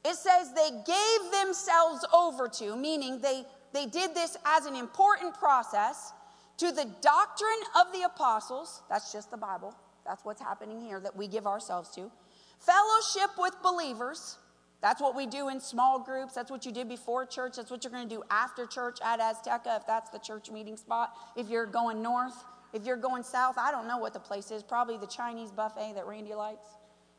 it 0.04 0.14
says 0.14 0.52
they 0.52 0.70
gave 0.86 1.32
themselves 1.32 2.04
over 2.14 2.46
to, 2.50 2.76
meaning 2.76 3.20
they, 3.20 3.44
they 3.72 3.86
did 3.86 4.14
this 4.14 4.36
as 4.44 4.64
an 4.66 4.76
important 4.76 5.34
process, 5.34 6.12
to 6.58 6.70
the 6.70 6.84
doctrine 7.00 7.62
of 7.74 7.92
the 7.92 8.02
apostles. 8.02 8.82
That's 8.88 9.10
just 9.10 9.32
the 9.32 9.36
Bible. 9.36 9.74
That's 10.06 10.24
what's 10.24 10.40
happening 10.40 10.80
here 10.80 11.00
that 11.00 11.16
we 11.16 11.26
give 11.26 11.48
ourselves 11.48 11.90
to. 11.96 12.12
Fellowship 12.60 13.30
with 13.38 13.60
believers. 13.60 14.38
That's 14.82 15.00
what 15.00 15.14
we 15.14 15.26
do 15.26 15.48
in 15.48 15.60
small 15.60 16.00
groups. 16.00 16.34
That's 16.34 16.50
what 16.50 16.66
you 16.66 16.72
did 16.72 16.88
before 16.88 17.24
church. 17.24 17.54
That's 17.56 17.70
what 17.70 17.84
you're 17.84 17.92
going 17.92 18.08
to 18.08 18.14
do 18.14 18.22
after 18.30 18.66
church 18.66 18.98
at 19.02 19.20
Azteca, 19.20 19.76
if 19.76 19.86
that's 19.86 20.10
the 20.10 20.18
church 20.18 20.50
meeting 20.50 20.76
spot. 20.76 21.14
If 21.36 21.48
you're 21.48 21.66
going 21.66 22.02
north, 22.02 22.34
if 22.72 22.84
you're 22.84 22.96
going 22.96 23.22
south, 23.22 23.56
I 23.58 23.70
don't 23.70 23.86
know 23.86 23.98
what 23.98 24.12
the 24.12 24.20
place 24.20 24.50
is. 24.50 24.64
Probably 24.64 24.96
the 24.98 25.06
Chinese 25.06 25.52
buffet 25.52 25.92
that 25.94 26.06
Randy 26.06 26.34
likes. 26.34 26.66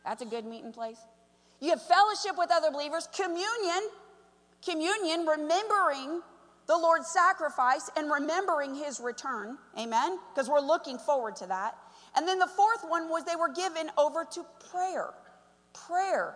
That's 0.05 0.22
a 0.22 0.26
good 0.26 0.45
meeting 0.45 0.74
place. 0.74 0.99
You 1.61 1.70
have 1.70 1.82
fellowship 1.82 2.38
with 2.38 2.51
other 2.51 2.70
believers, 2.70 3.07
communion, 3.16 3.89
communion, 4.66 5.26
remembering 5.26 6.22
the 6.68 6.78
Lord's 6.78 7.07
sacrifice 7.07 7.89
and 7.95 8.11
remembering 8.11 8.76
his 8.76 8.99
return. 8.99 9.57
Amen? 9.80 10.20
Because 10.34 10.49
we're 10.49 10.59
looking 10.59 10.97
forward 10.97 11.38
to 11.38 11.47
that. 11.47 11.78
And 12.16 12.28
then 12.28 12.39
the 12.39 12.47
fourth 12.47 12.84
one 12.86 13.09
was 13.09 13.24
they 13.24 13.38
were 13.38 13.53
given 13.53 13.89
over 13.97 14.26
to 14.32 14.45
prayer. 14.70 15.11
Prayer. 15.88 16.36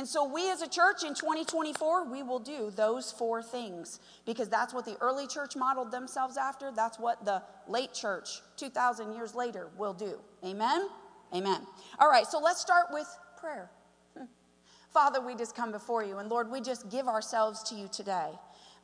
And 0.00 0.08
so, 0.08 0.24
we 0.24 0.50
as 0.50 0.62
a 0.62 0.66
church 0.66 1.04
in 1.04 1.12
2024, 1.12 2.10
we 2.10 2.22
will 2.22 2.38
do 2.38 2.72
those 2.74 3.12
four 3.12 3.42
things 3.42 4.00
because 4.24 4.48
that's 4.48 4.72
what 4.72 4.86
the 4.86 4.96
early 4.98 5.26
church 5.26 5.56
modeled 5.56 5.92
themselves 5.92 6.38
after. 6.38 6.72
That's 6.74 6.98
what 6.98 7.22
the 7.26 7.42
late 7.68 7.92
church, 7.92 8.40
2,000 8.56 9.12
years 9.12 9.34
later, 9.34 9.68
will 9.76 9.92
do. 9.92 10.18
Amen? 10.42 10.88
Amen. 11.34 11.66
All 11.98 12.08
right, 12.08 12.26
so 12.26 12.38
let's 12.38 12.62
start 12.62 12.86
with 12.90 13.06
prayer. 13.38 13.70
Hmm. 14.16 14.24
Father, 14.90 15.20
we 15.20 15.34
just 15.34 15.54
come 15.54 15.70
before 15.70 16.02
you, 16.02 16.16
and 16.16 16.30
Lord, 16.30 16.50
we 16.50 16.62
just 16.62 16.88
give 16.88 17.06
ourselves 17.06 17.62
to 17.64 17.74
you 17.74 17.86
today. 17.92 18.30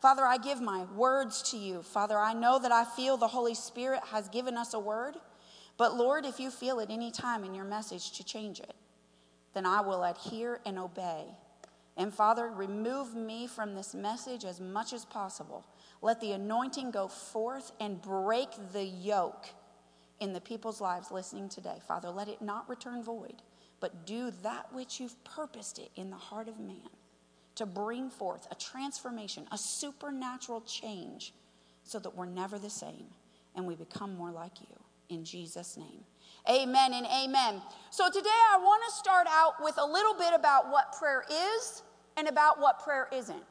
Father, 0.03 0.27
I 0.27 0.37
give 0.37 0.61
my 0.61 0.85
words 0.97 1.41
to 1.51 1.57
you. 1.57 1.83
Father, 1.83 2.19
I 2.19 2.35
know 2.35 2.59
that 2.59 2.73
I 2.73 2.85
feel 2.85 3.17
the 3.17 3.27
Holy 3.27 3.55
Spirit 3.55 4.01
has 4.13 4.29
given 4.29 4.59
us 4.59 4.75
a 4.75 4.79
word, 4.79 5.17
but 5.79 5.97
Lord, 5.97 6.27
if 6.27 6.39
you 6.39 6.51
feel 6.51 6.79
at 6.79 6.91
any 6.91 7.11
time 7.11 7.43
in 7.43 7.55
your 7.55 7.65
message 7.65 8.13
to 8.19 8.23
change 8.23 8.61
it, 8.61 8.75
then 9.57 9.65
I 9.65 9.81
will 9.81 10.05
adhere 10.05 10.61
and 10.67 10.79
obey. 10.79 11.25
And 11.97 12.13
Father, 12.13 12.49
remove 12.49 13.17
me 13.17 13.47
from 13.47 13.75
this 13.75 13.95
message 13.95 14.45
as 14.45 14.61
much 14.61 14.93
as 14.93 15.07
possible. 15.07 15.65
Let 16.03 16.21
the 16.21 16.33
anointing 16.33 16.91
go 16.91 17.09
forth 17.09 17.73
and 17.81 18.03
break 18.03 18.51
the 18.75 18.85
yoke 18.85 19.47
in 20.21 20.35
the 20.35 20.43
people's 20.43 20.83
lives 20.83 21.11
listening 21.11 21.49
today. 21.49 21.79
Father, 21.89 22.11
let 22.11 22.29
it 22.29 22.43
not 22.43 22.69
return 22.69 23.03
void, 23.03 23.41
but 23.81 24.05
do 24.05 24.31
that 24.43 24.71
which 24.75 25.01
you've 25.01 25.25
purposed 25.25 25.79
it 25.79 25.91
in 25.97 26.11
the 26.11 26.17
heart 26.17 26.49
of 26.49 26.61
man 26.61 26.91
to 27.55 27.65
bring 27.65 28.11
forth 28.11 28.47
a 28.51 28.55
transformation, 28.57 29.47
a 29.53 29.57
supernatural 29.57 30.61
change, 30.61 31.33
so 31.83 31.99
that 31.99 32.15
we're 32.15 32.27
never 32.27 32.59
the 32.59 32.69
same 32.69 33.07
and 33.55 33.67
we 33.67 33.75
become 33.75 34.15
more 34.19 34.31
like 34.31 34.61
you. 34.61 34.77
In 35.09 35.25
Jesus' 35.25 35.79
name. 35.79 36.05
Amen 36.49 36.93
and 36.95 37.07
amen. 37.07 37.61
So 37.91 38.09
today 38.09 38.29
I 38.29 38.59
want 38.59 38.83
to 38.87 38.93
start 38.95 39.27
out 39.29 39.55
with 39.61 39.75
a 39.79 39.85
little 39.85 40.15
bit 40.15 40.33
about 40.35 40.71
what 40.71 40.93
prayer 40.99 41.25
is 41.31 41.83
and 42.17 42.29
about 42.29 42.61
what 42.61 42.83
prayer 42.85 43.09
isn't. 43.13 43.43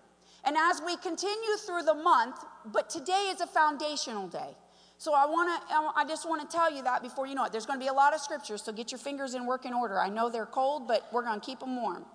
And 0.46 0.56
as 0.56 0.82
we 0.86 0.96
continue 0.98 1.58
through 1.66 1.84
the 1.84 1.94
month, 1.94 2.38
but 2.66 2.90
today 2.90 3.32
is 3.32 3.42
a 3.42 3.48
foundational 3.48 4.28
day. 4.28 4.56
So 4.98 5.14
I 5.14 5.26
want 5.26 5.50
to 5.50 5.76
I 5.96 6.06
just 6.08 6.28
want 6.28 6.50
to 6.50 6.56
tell 6.56 6.74
you 6.74 6.82
that 6.84 7.02
before 7.02 7.28
you 7.28 7.36
know 7.36 7.44
it. 7.44 7.52
There's 7.52 7.66
going 7.66 7.80
to 7.80 7.84
be 7.84 7.90
a 7.90 7.94
lot 7.94 8.14
of 8.14 8.22
scriptures, 8.22 8.64
so 8.64 8.72
get 8.72 8.92
your 8.92 9.00
fingers 9.00 9.34
in 9.34 9.46
working 9.46 9.74
order. 9.74 10.00
I 10.00 10.08
know 10.08 10.30
they're 10.30 10.46
cold, 10.46 10.88
but 10.88 11.06
we're 11.12 11.24
going 11.24 11.40
to 11.40 11.46
keep 11.46 11.60
them 11.60 11.76
warm. 11.76 12.06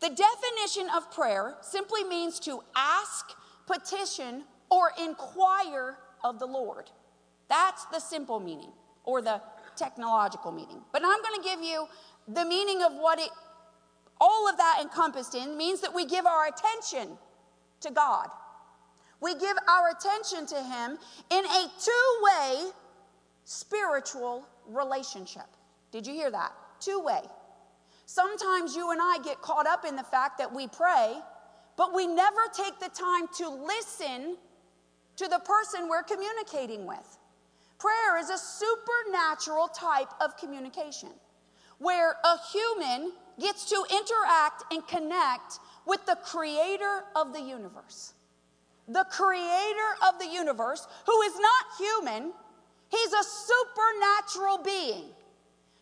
The 0.00 0.08
definition 0.08 0.88
of 0.96 1.12
prayer 1.12 1.56
simply 1.60 2.04
means 2.04 2.40
to 2.40 2.62
ask, 2.74 3.26
petition, 3.66 4.44
or 4.70 4.92
inquire 4.98 5.98
of 6.24 6.38
the 6.38 6.46
Lord. 6.46 6.90
That's 7.48 7.84
the 7.86 8.00
simple 8.00 8.40
meaning 8.40 8.72
or 9.04 9.20
the 9.20 9.42
technological 9.82 10.52
meaning. 10.52 10.80
But 10.92 11.02
I'm 11.04 11.20
going 11.22 11.42
to 11.42 11.48
give 11.48 11.60
you 11.60 11.86
the 12.28 12.44
meaning 12.44 12.82
of 12.82 12.92
what 12.94 13.18
it 13.18 13.30
all 14.20 14.48
of 14.48 14.56
that 14.56 14.78
encompassed 14.80 15.34
in 15.34 15.56
means 15.56 15.80
that 15.80 15.92
we 15.92 16.06
give 16.06 16.26
our 16.26 16.46
attention 16.46 17.18
to 17.80 17.90
God. 17.90 18.28
We 19.20 19.34
give 19.34 19.56
our 19.68 19.90
attention 19.90 20.46
to 20.46 20.62
Him 20.62 20.98
in 21.30 21.44
a 21.44 21.66
two 21.84 22.20
way 22.22 22.70
spiritual 23.44 24.46
relationship. 24.68 25.46
Did 25.90 26.06
you 26.06 26.14
hear 26.14 26.30
that? 26.30 26.52
Two 26.78 27.00
way. 27.00 27.20
Sometimes 28.06 28.76
you 28.76 28.92
and 28.92 29.00
I 29.02 29.18
get 29.24 29.40
caught 29.42 29.66
up 29.66 29.84
in 29.84 29.96
the 29.96 30.04
fact 30.04 30.38
that 30.38 30.54
we 30.54 30.68
pray, 30.68 31.16
but 31.76 31.92
we 31.92 32.06
never 32.06 32.42
take 32.54 32.78
the 32.78 32.90
time 32.90 33.26
to 33.38 33.48
listen 33.48 34.36
to 35.16 35.28
the 35.28 35.40
person 35.40 35.88
we're 35.88 36.02
communicating 36.02 36.86
with. 36.86 37.18
Prayer 37.82 38.16
is 38.16 38.30
a 38.30 38.38
supernatural 38.38 39.66
type 39.66 40.10
of 40.20 40.36
communication 40.36 41.08
where 41.78 42.14
a 42.24 42.36
human 42.52 43.10
gets 43.40 43.64
to 43.70 43.84
interact 43.90 44.72
and 44.72 44.86
connect 44.86 45.58
with 45.84 46.06
the 46.06 46.16
creator 46.22 47.02
of 47.16 47.32
the 47.32 47.40
universe. 47.40 48.12
The 48.86 49.04
creator 49.10 49.90
of 50.06 50.20
the 50.20 50.28
universe, 50.28 50.86
who 51.06 51.22
is 51.22 51.32
not 51.34 51.64
human, 51.76 52.32
he's 52.88 53.12
a 53.12 53.24
supernatural 53.24 54.58
being. 54.62 55.06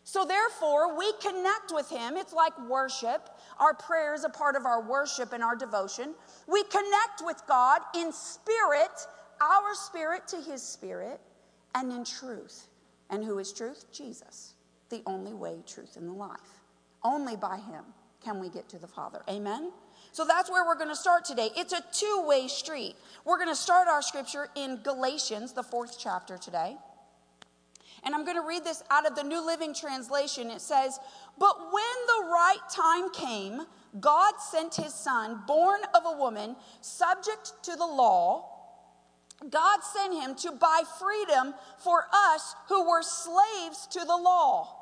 So, 0.03 0.24
therefore, 0.24 0.96
we 0.96 1.12
connect 1.20 1.70
with 1.70 1.90
him. 1.90 2.16
It's 2.16 2.32
like 2.32 2.59
worship. 2.66 3.28
Our 3.59 3.74
prayer 3.74 4.14
is 4.14 4.24
a 4.24 4.30
part 4.30 4.57
of 4.57 4.64
our 4.64 4.80
worship 4.80 5.34
and 5.34 5.42
our 5.42 5.55
devotion. 5.55 6.14
We 6.48 6.62
connect 6.64 7.20
with 7.22 7.42
God 7.46 7.82
in 7.94 8.11
spirit, 8.11 9.07
our 9.42 9.74
spirit 9.74 10.26
to 10.28 10.38
his 10.40 10.62
spirit, 10.62 11.20
and 11.75 11.93
in 11.93 12.05
truth. 12.05 12.66
And 13.11 13.25
who 13.25 13.39
is 13.39 13.53
truth? 13.53 13.87
Jesus, 13.93 14.55
the 14.89 15.03
only 15.07 15.35
way, 15.35 15.59
truth, 15.66 15.97
and 15.97 16.09
the 16.09 16.12
life. 16.12 16.61
Only 17.03 17.37
by 17.37 17.57
him 17.57 17.85
can 18.23 18.39
we 18.39 18.49
get 18.49 18.68
to 18.68 18.79
the 18.79 18.87
Father. 18.87 19.23
Amen? 19.29 19.73
So 20.12 20.25
that's 20.25 20.51
where 20.51 20.64
we're 20.64 20.77
going 20.77 20.89
to 20.89 20.97
start 20.97 21.25
today. 21.25 21.51
It's 21.57 21.73
a 21.73 21.83
two 21.93 22.25
way 22.27 22.49
street. 22.49 22.97
We're 23.25 23.39
going 23.39 23.49
to 23.49 23.57
start 23.57 23.89
our 23.89 24.03
scripture 24.03 24.49
in 24.55 24.81
Galatians, 24.83 25.53
the 25.53 25.62
fourth 25.62 25.97
chapter 25.99 26.37
today. 26.37 26.77
And 28.03 28.14
I'm 28.14 28.25
going 28.25 28.37
to 28.37 28.47
read 28.47 28.64
this 28.64 28.83
out 28.91 29.07
of 29.07 29.14
the 29.14 29.23
New 29.23 29.45
Living 29.45 29.75
Translation. 29.75 30.51
It 30.51 30.61
says, 30.61 30.99
But 31.39 31.57
when 31.59 31.97
the 32.07 32.31
right 32.31 32.59
time 32.75 33.11
came, 33.11 33.62
God 34.01 34.35
sent 34.39 34.75
his 34.77 34.95
son, 34.95 35.41
born 35.47 35.81
of 35.95 36.03
a 36.07 36.16
woman, 36.16 36.57
subject 36.81 37.53
to 37.64 37.73
the 37.77 37.87
law. 37.87 38.60
God 39.49 39.80
sent 39.82 40.14
him 40.14 40.34
to 40.36 40.53
buy 40.53 40.82
freedom 40.99 41.55
for 41.78 42.07
us 42.12 42.55
who 42.68 42.88
were 42.88 43.03
slaves 43.03 43.86
to 43.93 44.01
the 44.01 44.16
law. 44.16 44.76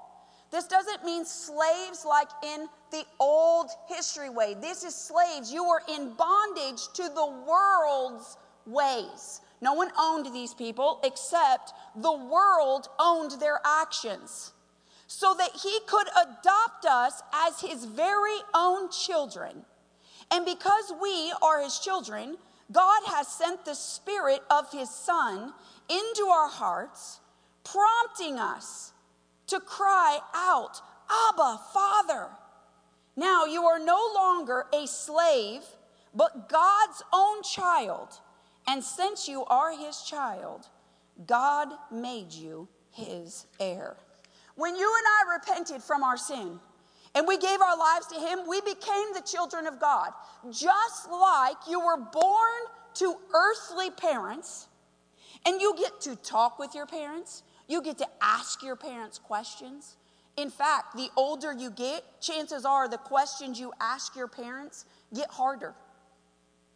This 0.50 0.66
doesn't 0.66 1.04
mean 1.04 1.24
slaves 1.24 2.04
like 2.04 2.28
in 2.42 2.66
the 2.90 3.04
old 3.20 3.70
history 3.86 4.30
way. 4.30 4.54
This 4.60 4.82
is 4.82 4.94
slaves. 4.94 5.52
You 5.52 5.68
were 5.68 5.82
in 5.88 6.14
bondage 6.14 6.88
to 6.94 7.02
the 7.02 7.44
world's 7.46 8.36
ways. 8.66 9.40
No 9.60 9.74
one 9.74 9.90
owned 9.98 10.32
these 10.32 10.54
people 10.54 11.00
except 11.04 11.72
the 11.94 12.12
world 12.12 12.88
owned 12.98 13.32
their 13.40 13.60
actions. 13.64 14.52
So 15.06 15.34
that 15.34 15.50
he 15.62 15.78
could 15.86 16.06
adopt 16.08 16.84
us 16.84 17.22
as 17.32 17.60
his 17.60 17.84
very 17.84 18.38
own 18.54 18.90
children. 18.90 19.64
And 20.30 20.44
because 20.44 20.92
we 21.00 21.32
are 21.40 21.62
his 21.62 21.78
children, 21.78 22.36
God 22.70 23.02
has 23.06 23.28
sent 23.28 23.64
the 23.64 23.74
spirit 23.74 24.40
of 24.50 24.70
his 24.70 24.90
son 24.90 25.52
into 25.88 26.26
our 26.30 26.48
hearts, 26.48 27.20
prompting 27.64 28.38
us 28.38 28.92
to 29.46 29.60
cry 29.60 30.18
out, 30.34 30.80
Abba, 31.10 31.60
Father. 31.72 32.26
Now 33.16 33.46
you 33.46 33.64
are 33.64 33.78
no 33.78 33.98
longer 34.14 34.66
a 34.72 34.86
slave, 34.86 35.62
but 36.14 36.48
God's 36.48 37.02
own 37.12 37.42
child. 37.42 38.08
And 38.66 38.84
since 38.84 39.28
you 39.28 39.44
are 39.46 39.76
his 39.76 40.02
child, 40.02 40.66
God 41.26 41.68
made 41.90 42.32
you 42.32 42.68
his 42.92 43.46
heir. 43.58 43.96
When 44.56 44.76
you 44.76 44.94
and 44.98 45.06
I 45.06 45.36
repented 45.36 45.82
from 45.82 46.02
our 46.02 46.18
sin 46.18 46.60
and 47.14 47.26
we 47.26 47.38
gave 47.38 47.60
our 47.60 47.76
lives 47.76 48.06
to 48.08 48.14
him, 48.16 48.40
we 48.48 48.60
became 48.60 49.12
the 49.14 49.22
children 49.24 49.66
of 49.66 49.80
God. 49.80 50.10
Just 50.50 51.10
like 51.10 51.56
you 51.68 51.80
were 51.80 51.96
born 51.96 52.60
to 52.94 53.16
earthly 53.34 53.90
parents 53.90 54.68
and 55.46 55.60
you 55.60 55.74
get 55.76 56.00
to 56.02 56.16
talk 56.16 56.58
with 56.58 56.74
your 56.74 56.86
parents, 56.86 57.42
you 57.68 57.82
get 57.82 57.98
to 57.98 58.06
ask 58.20 58.62
your 58.62 58.76
parents 58.76 59.18
questions. 59.18 59.96
In 60.36 60.50
fact, 60.50 60.96
the 60.96 61.08
older 61.16 61.52
you 61.52 61.70
get, 61.70 62.20
chances 62.20 62.64
are 62.64 62.88
the 62.88 62.98
questions 62.98 63.58
you 63.58 63.72
ask 63.80 64.14
your 64.14 64.28
parents 64.28 64.84
get 65.14 65.30
harder. 65.30 65.74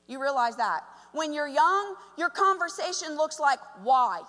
You 0.06 0.20
realize 0.20 0.56
that. 0.56 0.80
When 1.12 1.32
you're 1.32 1.48
young, 1.48 1.94
your 2.16 2.30
conversation 2.30 3.16
looks 3.16 3.38
like 3.38 3.58
why? 3.82 4.20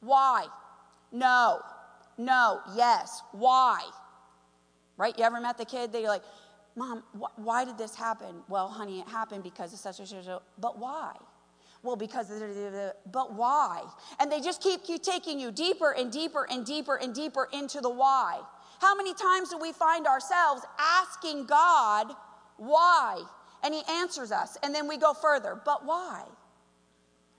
Why? 0.00 0.46
No. 1.12 1.60
No. 2.16 2.60
Yes. 2.74 3.22
Why? 3.32 3.82
Right? 4.96 5.16
You 5.18 5.24
ever 5.24 5.40
met 5.40 5.58
the 5.58 5.64
kid 5.64 5.92
that 5.92 6.00
you're 6.00 6.10
like, 6.10 6.24
Mom, 6.74 7.02
wh- 7.18 7.38
why 7.38 7.64
did 7.64 7.78
this 7.78 7.94
happen? 7.94 8.42
Well, 8.48 8.68
honey, 8.68 9.00
it 9.00 9.08
happened 9.08 9.42
because 9.42 9.72
of 9.72 9.78
such 9.78 9.98
and 9.98 10.08
such. 10.08 10.26
But 10.58 10.78
why? 10.78 11.14
Well, 11.82 11.96
because, 11.96 12.30
of 12.30 12.40
the, 12.40 12.94
but 13.12 13.34
why? 13.34 13.82
And 14.18 14.30
they 14.30 14.40
just 14.40 14.62
keep, 14.62 14.84
keep 14.84 15.02
taking 15.02 15.38
you 15.38 15.52
deeper 15.52 15.92
and 15.92 16.10
deeper 16.10 16.46
and 16.50 16.64
deeper 16.64 16.96
and 16.96 17.14
deeper 17.14 17.48
into 17.52 17.80
the 17.80 17.90
why. 17.90 18.40
How 18.80 18.94
many 18.94 19.14
times 19.14 19.50
do 19.50 19.58
we 19.58 19.72
find 19.72 20.06
ourselves 20.06 20.62
asking 20.78 21.46
God 21.46 22.12
why? 22.56 23.22
And 23.62 23.72
He 23.72 23.82
answers 23.88 24.32
us. 24.32 24.58
And 24.62 24.74
then 24.74 24.88
we 24.88 24.96
go 24.96 25.14
further, 25.14 25.60
but 25.64 25.84
why? 25.86 26.24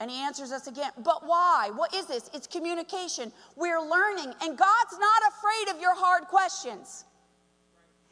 And 0.00 0.10
He 0.10 0.16
answers 0.16 0.52
us 0.52 0.66
again, 0.66 0.90
but 1.04 1.26
why? 1.26 1.70
What 1.74 1.94
is 1.94 2.06
this? 2.06 2.30
It's 2.32 2.46
communication. 2.46 3.32
We're 3.56 3.80
learning. 3.80 4.32
And 4.42 4.56
God's 4.56 4.98
not 4.98 5.22
afraid 5.28 5.74
of 5.74 5.80
your 5.80 5.94
hard 5.94 6.24
questions, 6.24 7.04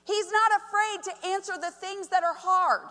He's 0.06 0.26
not 0.30 0.60
afraid 0.60 1.02
to 1.04 1.28
answer 1.28 1.52
the 1.60 1.70
things 1.70 2.08
that 2.08 2.22
are 2.22 2.34
hard. 2.34 2.82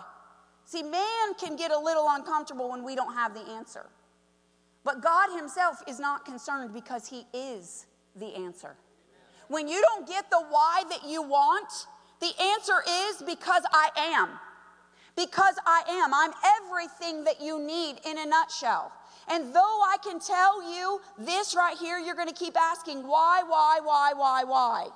See, 0.66 0.84
man 0.84 1.34
can 1.40 1.56
get 1.56 1.72
a 1.72 1.80
little 1.80 2.08
uncomfortable 2.10 2.70
when 2.72 2.84
we 2.84 2.96
don't 2.96 3.14
have 3.14 3.34
the 3.34 3.52
answer. 3.52 3.86
But 4.84 5.02
God 5.02 5.36
Himself 5.36 5.82
is 5.88 6.00
not 6.00 6.26
concerned 6.26 6.74
because 6.74 7.08
He 7.08 7.26
is 7.34 7.86
the 8.16 8.36
answer. 8.36 8.76
When 9.48 9.68
you 9.68 9.82
don't 9.82 10.08
get 10.08 10.30
the 10.30 10.44
why 10.50 10.84
that 10.90 11.08
you 11.08 11.22
want, 11.22 11.88
the 12.20 12.32
answer 12.42 12.84
is 13.10 13.24
because 13.26 13.64
I 13.72 13.90
am. 13.98 14.30
Because 15.16 15.56
I 15.66 15.84
am. 15.88 16.14
I'm 16.14 16.32
everything 16.62 17.24
that 17.24 17.42
you 17.42 17.60
need 17.60 18.00
in 18.06 18.18
a 18.18 18.26
nutshell. 18.26 18.92
And 19.30 19.54
though 19.56 19.82
I 19.82 19.98
can 20.04 20.20
tell 20.20 20.74
you 20.74 21.00
this 21.18 21.56
right 21.56 21.78
here, 21.78 21.98
you're 21.98 22.16
going 22.16 22.28
to 22.28 22.34
keep 22.34 22.60
asking 22.60 23.08
why, 23.08 23.44
why, 23.48 23.80
why, 23.84 24.14
why, 24.14 24.44
why. 24.44 24.88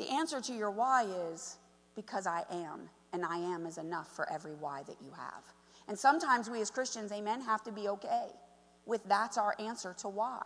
The 0.00 0.08
answer 0.08 0.40
to 0.40 0.54
your 0.54 0.70
why 0.70 1.04
is 1.30 1.58
because 1.94 2.26
I 2.26 2.44
am 2.50 2.88
and 3.12 3.22
I 3.22 3.36
am 3.36 3.66
is 3.66 3.76
enough 3.76 4.08
for 4.16 4.26
every 4.32 4.54
why 4.54 4.82
that 4.84 4.96
you 5.04 5.10
have. 5.12 5.42
And 5.88 5.98
sometimes 5.98 6.48
we 6.48 6.62
as 6.62 6.70
Christians, 6.70 7.12
amen, 7.12 7.42
have 7.42 7.62
to 7.64 7.70
be 7.70 7.86
okay 7.86 8.28
with 8.86 9.04
that's 9.04 9.36
our 9.36 9.54
answer 9.58 9.94
to 9.98 10.08
why. 10.08 10.40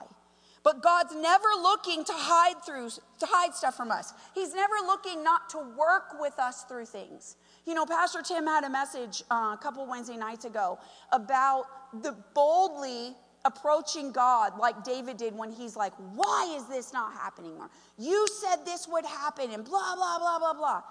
But 0.64 0.82
God's 0.82 1.14
never 1.14 1.46
looking 1.62 2.02
to 2.04 2.12
hide 2.12 2.64
through 2.66 2.88
to 2.90 3.26
hide 3.26 3.54
stuff 3.54 3.76
from 3.76 3.92
us. 3.92 4.12
He's 4.34 4.54
never 4.54 4.74
looking 4.86 5.22
not 5.22 5.48
to 5.50 5.58
work 5.58 6.18
with 6.18 6.36
us 6.40 6.64
through 6.64 6.86
things. 6.86 7.36
You 7.64 7.74
know, 7.74 7.86
Pastor 7.86 8.22
Tim 8.22 8.46
had 8.48 8.64
a 8.64 8.70
message 8.70 9.22
uh, 9.30 9.54
a 9.54 9.58
couple 9.62 9.86
Wednesday 9.86 10.16
nights 10.16 10.46
ago 10.46 10.80
about 11.12 11.66
the 12.02 12.16
boldly 12.34 13.14
approaching 13.44 14.10
God 14.12 14.58
like 14.58 14.84
David 14.84 15.16
did 15.16 15.36
when 15.36 15.50
he's 15.50 15.76
like, 15.76 15.92
"Why 16.14 16.54
is 16.56 16.66
this 16.66 16.92
not 16.92 17.12
happening?" 17.12 17.56
Or 17.58 17.70
"You 17.98 18.26
said 18.28 18.64
this 18.64 18.88
would 18.88 19.04
happen," 19.04 19.50
and 19.50 19.64
blah 19.64 19.94
blah 19.94 20.18
blah 20.18 20.38
blah 20.38 20.54
blah. 20.54 20.82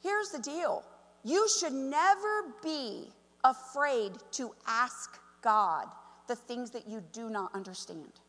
Here's 0.00 0.30
the 0.30 0.38
deal 0.38 0.84
You 1.24 1.48
should 1.48 1.72
never 1.72 2.54
be 2.62 3.12
afraid 3.44 4.12
to 4.32 4.54
ask 4.66 5.20
God 5.40 5.88
the 6.26 6.36
things 6.36 6.70
that 6.70 6.88
you 6.88 7.00
do 7.12 7.30
not 7.30 7.54
understand. 7.54 8.20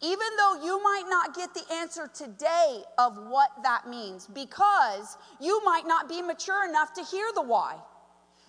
Even 0.00 0.26
though 0.36 0.64
you 0.64 0.82
might 0.82 1.04
not 1.08 1.34
get 1.34 1.54
the 1.54 1.64
answer 1.72 2.08
today 2.12 2.82
of 2.98 3.16
what 3.28 3.50
that 3.62 3.86
means, 3.86 4.26
because 4.26 5.16
you 5.40 5.62
might 5.64 5.86
not 5.86 6.08
be 6.08 6.22
mature 6.22 6.68
enough 6.68 6.92
to 6.94 7.04
hear 7.04 7.30
the 7.34 7.42
why. 7.42 7.76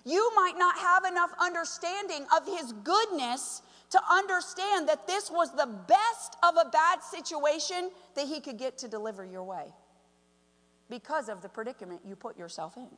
You 0.04 0.32
might 0.34 0.58
not 0.58 0.76
have 0.78 1.04
enough 1.04 1.30
understanding 1.38 2.26
of 2.34 2.44
His 2.46 2.72
goodness 2.72 3.62
to 3.94 4.00
understand 4.10 4.88
that 4.88 5.06
this 5.06 5.30
was 5.30 5.52
the 5.52 5.68
best 5.86 6.36
of 6.42 6.56
a 6.56 6.68
bad 6.68 7.00
situation 7.00 7.92
that 8.16 8.26
He 8.26 8.40
could 8.40 8.58
get 8.58 8.76
to 8.78 8.88
deliver 8.88 9.24
your 9.24 9.44
way 9.44 9.66
because 10.90 11.28
of 11.28 11.42
the 11.42 11.48
predicament 11.48 12.00
you 12.04 12.16
put 12.16 12.36
yourself 12.36 12.76
in. 12.76 12.88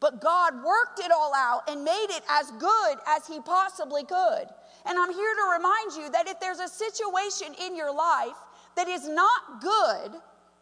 But 0.00 0.22
God 0.22 0.54
worked 0.64 1.00
it 1.00 1.12
all 1.12 1.34
out 1.34 1.68
and 1.68 1.84
made 1.84 2.06
it 2.08 2.22
as 2.30 2.50
good 2.52 2.96
as 3.06 3.26
He 3.26 3.40
possibly 3.40 4.02
could. 4.04 4.46
And 4.86 4.98
I'm 4.98 5.12
here 5.12 5.34
to 5.34 5.52
remind 5.52 5.92
you 5.92 6.10
that 6.12 6.26
if 6.26 6.40
there's 6.40 6.60
a 6.60 6.68
situation 6.68 7.48
in 7.62 7.76
your 7.76 7.94
life 7.94 8.38
that 8.76 8.88
is 8.88 9.06
not 9.06 9.60
good, 9.60 10.12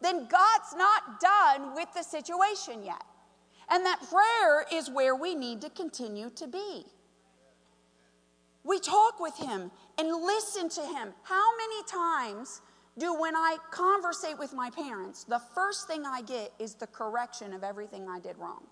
then 0.01 0.27
God's 0.27 0.75
not 0.75 1.21
done 1.21 1.77
with 1.77 1.95
the 1.95 2.03
situation 2.03 2.83
yet. 2.83 3.05
And 3.71 3.87
that 3.87 4.01
prayer 4.11 4.67
is 4.73 4.91
where 4.91 5.15
we 5.15 5.37
need 5.37 5.61
to 5.61 5.71
continue 5.71 6.29
to 6.31 6.49
be. 6.49 6.87
We 8.65 8.79
talk 8.81 9.21
with 9.21 9.37
Him 9.37 9.71
and 9.99 10.09
listen 10.09 10.69
to 10.71 10.83
Him. 10.83 11.15
How 11.23 11.57
many 11.57 11.83
times 11.91 12.61
do 12.99 13.19
when 13.19 13.37
I 13.37 13.57
conversate 13.71 14.39
with 14.39 14.53
my 14.53 14.71
parents, 14.71 15.25
the 15.25 15.41
first 15.55 15.87
thing 15.87 16.05
I 16.05 16.23
get 16.23 16.53
is 16.59 16.75
the 16.75 16.87
correction 16.89 17.53
of 17.53 17.63
everything 17.63 18.09
I 18.09 18.19
did 18.19 18.37
wrong? 18.39 18.65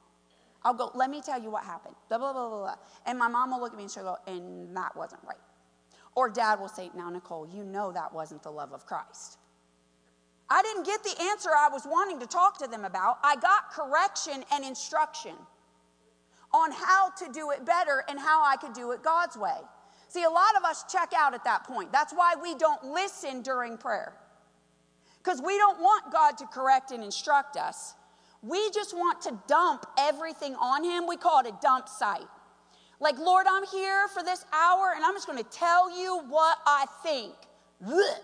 I'll 0.65 0.75
go, 0.75 0.91
let 0.95 1.11
me 1.11 1.23
tell 1.23 1.41
you 1.41 1.51
what 1.51 1.65
happened. 1.65 1.95
Blah, 2.09 2.19
blah, 2.19 2.33
blah, 2.33 2.49
blah, 2.49 2.59
blah. 2.59 2.75
And 3.07 3.19
my 3.19 3.29
mom 3.29 3.53
will 3.53 3.61
look 3.61 3.73
at 3.73 3.77
me 3.77 3.85
and 3.85 3.93
she'll 3.93 4.03
go, 4.03 4.17
and 4.27 4.77
that 4.77 4.97
wasn't 4.97 5.21
right. 5.25 5.37
Or 6.17 6.29
dad 6.29 6.59
will 6.59 6.69
say, 6.69 6.91
now, 6.97 7.09
Nicole, 7.09 7.47
you 7.47 7.63
know 7.63 7.93
that 7.93 8.13
wasn't 8.13 8.43
the 8.43 8.51
love 8.51 8.73
of 8.73 8.85
Christ. 8.87 9.39
I 10.49 10.63
didn't 10.63 10.85
get 10.85 11.03
the 11.05 11.23
answer 11.23 11.51
I 11.57 11.69
was 11.69 11.87
wanting 11.87 12.19
to 12.21 12.27
talk 12.27 12.59
to 12.59 12.67
them 12.67 12.85
about. 12.85 13.19
I 13.23 13.37
got 13.37 13.71
correction 13.71 14.45
and 14.53 14.65
instruction 14.65 15.35
on 16.53 16.73
how 16.73 17.11
to 17.11 17.33
do 17.33 17.51
it 17.51 17.65
better 17.67 18.05
and 18.09 18.19
how 18.19 18.43
I 18.43 18.57
could 18.57 18.73
do 18.73 18.93
it 18.93 19.03
God's 19.03 19.37
way. 19.37 19.59
See, 20.09 20.23
a 20.23 20.31
lot 20.31 20.57
of 20.57 20.65
us 20.65 20.85
check 20.91 21.13
out 21.17 21.35
at 21.35 21.45
that 21.45 21.65
point. 21.65 21.93
That's 21.93 22.13
why 22.13 22.35
we 22.41 22.55
don't 22.55 22.85
listen 22.85 23.43
during 23.43 23.77
prayer. 23.77 24.15
Because 25.19 25.43
we 25.43 25.57
don't 25.59 25.81
want 25.81 26.13
God 26.13 26.39
to 26.39 26.47
correct 26.47 26.93
and 26.93 27.03
instruct 27.03 27.57
us. 27.57 27.95
We 28.43 28.71
just 28.71 28.95
want 28.95 29.21
to 29.23 29.37
dump 29.49 29.85
everything 29.99 30.55
on 30.55 30.85
Him. 30.85 31.07
We 31.09 31.17
call 31.17 31.41
it 31.41 31.47
a 31.47 31.59
dump 31.61 31.89
site. 31.89 32.29
Like, 33.01 33.19
Lord, 33.19 33.47
I'm 33.51 33.67
here 33.67 34.07
for 34.09 34.23
this 34.23 34.45
hour 34.53 34.93
and 34.95 35.05
I'm 35.05 35.15
just 35.15 35.27
going 35.27 35.43
to 35.43 35.51
tell 35.51 35.99
you 35.99 36.21
what 36.29 36.59
I 36.67 36.87
think. 37.03 37.35
Blech. 37.85 38.21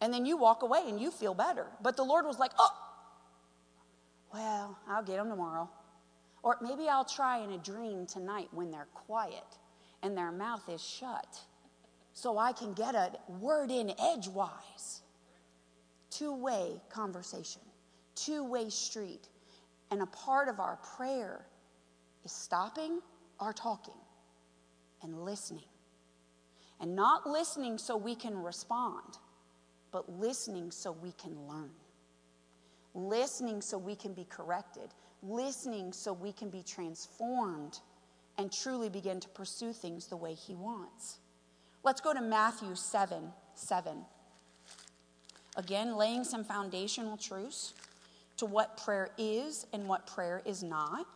And 0.00 0.12
then 0.12 0.26
you 0.26 0.36
walk 0.36 0.62
away 0.62 0.84
and 0.88 1.00
you 1.00 1.10
feel 1.10 1.34
better. 1.34 1.66
But 1.82 1.96
the 1.96 2.02
Lord 2.02 2.24
was 2.24 2.38
like, 2.38 2.52
oh, 2.58 2.70
well, 4.32 4.78
I'll 4.88 5.02
get 5.02 5.16
them 5.16 5.28
tomorrow. 5.28 5.68
Or 6.42 6.56
maybe 6.62 6.88
I'll 6.88 7.04
try 7.04 7.38
in 7.38 7.52
a 7.52 7.58
dream 7.58 8.06
tonight 8.06 8.48
when 8.52 8.70
they're 8.70 8.88
quiet 8.92 9.44
and 10.02 10.16
their 10.16 10.32
mouth 10.32 10.68
is 10.68 10.82
shut 10.82 11.40
so 12.12 12.38
I 12.38 12.52
can 12.52 12.72
get 12.72 12.94
a 12.94 13.12
word 13.28 13.70
in 13.70 13.92
edgewise. 13.98 15.02
Two 16.10 16.34
way 16.34 16.80
conversation 16.88 17.60
two 18.16 18.42
way 18.42 18.68
street. 18.68 19.28
And 19.92 20.02
a 20.02 20.06
part 20.06 20.48
of 20.48 20.58
our 20.58 20.78
prayer 20.96 21.46
is 22.24 22.32
stopping 22.32 23.00
our 23.38 23.52
talking 23.52 23.94
and 25.02 25.24
listening. 25.24 25.68
And 26.80 26.96
not 26.96 27.26
listening 27.26 27.78
so 27.78 27.96
we 27.96 28.16
can 28.16 28.36
respond, 28.36 29.18
but 29.92 30.10
listening 30.18 30.70
so 30.72 30.90
we 30.90 31.12
can 31.12 31.46
learn. 31.46 31.70
Listening 32.94 33.60
so 33.60 33.78
we 33.78 33.94
can 33.94 34.12
be 34.12 34.24
corrected. 34.24 34.90
Listening 35.22 35.92
so 35.92 36.12
we 36.12 36.32
can 36.32 36.50
be 36.50 36.62
transformed 36.62 37.78
and 38.38 38.52
truly 38.52 38.88
begin 38.88 39.20
to 39.20 39.28
pursue 39.28 39.72
things 39.72 40.06
the 40.06 40.16
way 40.16 40.34
He 40.34 40.54
wants. 40.54 41.18
Let's 41.82 42.00
go 42.00 42.12
to 42.12 42.20
Matthew 42.20 42.74
7 42.74 43.32
7. 43.54 44.04
Again, 45.56 45.96
laying 45.96 46.24
some 46.24 46.44
foundational 46.44 47.16
truths 47.16 47.72
to 48.36 48.46
what 48.46 48.76
prayer 48.76 49.10
is 49.16 49.66
and 49.72 49.88
what 49.88 50.06
prayer 50.06 50.42
is 50.44 50.62
not. 50.62 51.06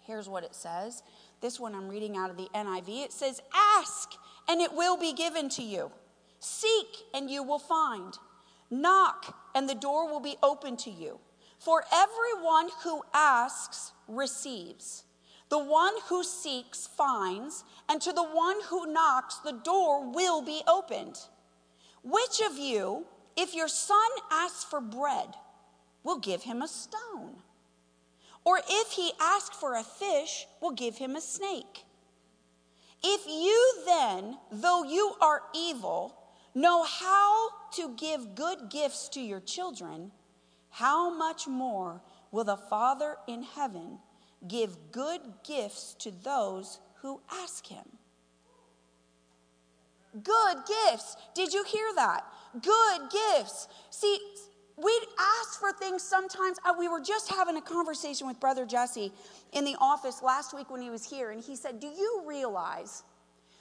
Here's 0.00 0.28
what 0.28 0.44
it 0.44 0.54
says. 0.54 1.02
This 1.40 1.60
one 1.60 1.74
I'm 1.74 1.88
reading 1.88 2.16
out 2.16 2.30
of 2.30 2.36
the 2.36 2.48
NIV. 2.54 3.04
It 3.04 3.12
says, 3.12 3.40
Ask 3.54 4.12
and 4.48 4.60
it 4.60 4.72
will 4.72 4.96
be 4.96 5.12
given 5.12 5.48
to 5.50 5.62
you. 5.62 5.90
Seek 6.40 6.86
and 7.12 7.30
you 7.30 7.42
will 7.42 7.58
find. 7.58 8.14
Knock 8.70 9.36
and 9.54 9.68
the 9.68 9.74
door 9.74 10.10
will 10.10 10.20
be 10.20 10.36
open 10.42 10.76
to 10.78 10.90
you. 10.90 11.18
For 11.58 11.84
everyone 11.92 12.68
who 12.82 13.02
asks 13.12 13.92
receives. 14.08 15.04
The 15.54 15.60
one 15.60 15.94
who 16.08 16.24
seeks 16.24 16.88
finds, 16.88 17.62
and 17.88 18.02
to 18.02 18.12
the 18.12 18.24
one 18.24 18.56
who 18.70 18.92
knocks, 18.92 19.36
the 19.36 19.52
door 19.52 20.04
will 20.10 20.42
be 20.42 20.62
opened. 20.66 21.16
Which 22.02 22.40
of 22.44 22.58
you, 22.58 23.06
if 23.36 23.54
your 23.54 23.68
son 23.68 24.10
asks 24.32 24.64
for 24.64 24.80
bread, 24.80 25.28
we'll 26.02 26.18
give 26.18 26.42
him 26.42 26.60
a 26.60 26.66
stone. 26.66 27.36
Or 28.44 28.62
if 28.68 28.90
he 28.90 29.12
asks 29.20 29.56
for 29.56 29.76
a 29.76 29.84
fish, 29.84 30.44
we'll 30.60 30.72
give 30.72 30.96
him 30.96 31.14
a 31.14 31.20
snake. 31.20 31.84
If 33.04 33.24
you 33.28 33.84
then, 33.86 34.38
though 34.50 34.82
you 34.82 35.14
are 35.20 35.42
evil, 35.54 36.16
know 36.56 36.82
how 36.82 37.50
to 37.74 37.94
give 37.96 38.34
good 38.34 38.70
gifts 38.70 39.08
to 39.10 39.20
your 39.20 39.38
children, 39.38 40.10
how 40.70 41.16
much 41.16 41.46
more 41.46 42.02
will 42.32 42.42
the 42.42 42.56
Father 42.56 43.18
in 43.28 43.44
heaven 43.44 44.00
give 44.48 44.76
good 44.92 45.20
gifts 45.46 45.94
to 46.00 46.10
those 46.10 46.80
who 47.02 47.20
ask 47.30 47.66
him? 47.66 47.84
Good 50.22 50.58
gifts. 50.66 51.16
Did 51.34 51.52
you 51.52 51.64
hear 51.64 51.86
that? 51.96 52.24
Good 52.62 53.00
gifts. 53.10 53.68
See, 53.90 54.18
we 54.76 54.92
ask 55.18 55.58
for 55.58 55.72
things 55.72 56.02
sometimes. 56.02 56.58
Uh, 56.64 56.74
we 56.78 56.88
were 56.88 57.00
just 57.00 57.30
having 57.30 57.56
a 57.56 57.60
conversation 57.60 58.26
with 58.26 58.38
Brother 58.38 58.64
Jesse 58.64 59.12
in 59.52 59.64
the 59.64 59.76
office 59.80 60.22
last 60.22 60.54
week 60.54 60.70
when 60.70 60.80
he 60.80 60.90
was 60.90 61.04
here, 61.08 61.30
and 61.30 61.42
he 61.42 61.56
said, 61.56 61.80
Do 61.80 61.88
you 61.88 62.22
realize 62.26 63.02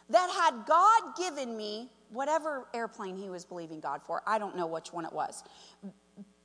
that 0.10 0.30
had 0.30 0.66
God 0.68 1.16
given 1.18 1.56
me 1.58 1.90
whatever 2.12 2.68
airplane 2.74 3.16
he 3.16 3.30
was 3.30 3.46
believing 3.46 3.80
God 3.80 4.02
for, 4.04 4.22
I 4.28 4.38
don't 4.38 4.56
know 4.56 4.68
which 4.68 4.94
one 4.94 5.06
it 5.06 5.14
was, 5.14 5.44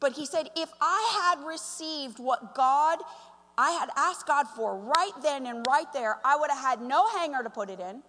but 0.00 0.12
he 0.12 0.26
said, 0.26 0.48
If 0.56 0.70
I 0.80 1.34
had 1.36 1.46
received 1.46 2.18
what 2.18 2.54
God, 2.54 2.98
I 3.58 3.72
had 3.72 3.90
asked 3.96 4.28
God 4.28 4.46
for 4.46 4.78
right 4.78 5.12
then 5.20 5.44
and 5.46 5.66
right 5.66 5.92
there, 5.92 6.18
I 6.24 6.36
would 6.36 6.48
have 6.48 6.60
had 6.60 6.80
no 6.80 7.08
hangar 7.08 7.42
to 7.42 7.50
put 7.50 7.68
it 7.68 7.80
in. 7.80 8.02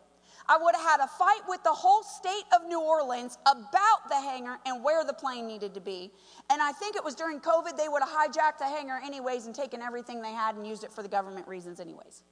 I 0.47 0.57
would 0.57 0.75
have 0.75 0.83
had 0.83 0.99
a 0.99 1.07
fight 1.07 1.41
with 1.47 1.63
the 1.63 1.71
whole 1.71 2.03
state 2.03 2.45
of 2.55 2.67
New 2.67 2.79
Orleans 2.79 3.37
about 3.45 4.09
the 4.09 4.15
hangar 4.15 4.59
and 4.65 4.83
where 4.83 5.03
the 5.03 5.13
plane 5.13 5.47
needed 5.47 5.73
to 5.73 5.81
be. 5.81 6.11
And 6.51 6.61
I 6.61 6.71
think 6.71 6.95
it 6.95 7.03
was 7.03 7.15
during 7.15 7.39
COVID, 7.39 7.77
they 7.77 7.89
would 7.89 8.01
have 8.03 8.09
hijacked 8.09 8.59
the 8.59 8.65
hangar 8.65 8.99
anyways 9.03 9.47
and 9.47 9.55
taken 9.55 9.81
everything 9.81 10.21
they 10.21 10.33
had 10.33 10.55
and 10.55 10.65
used 10.65 10.83
it 10.83 10.91
for 10.91 11.01
the 11.01 11.09
government 11.09 11.47
reasons, 11.47 11.79
anyways. 11.79 12.23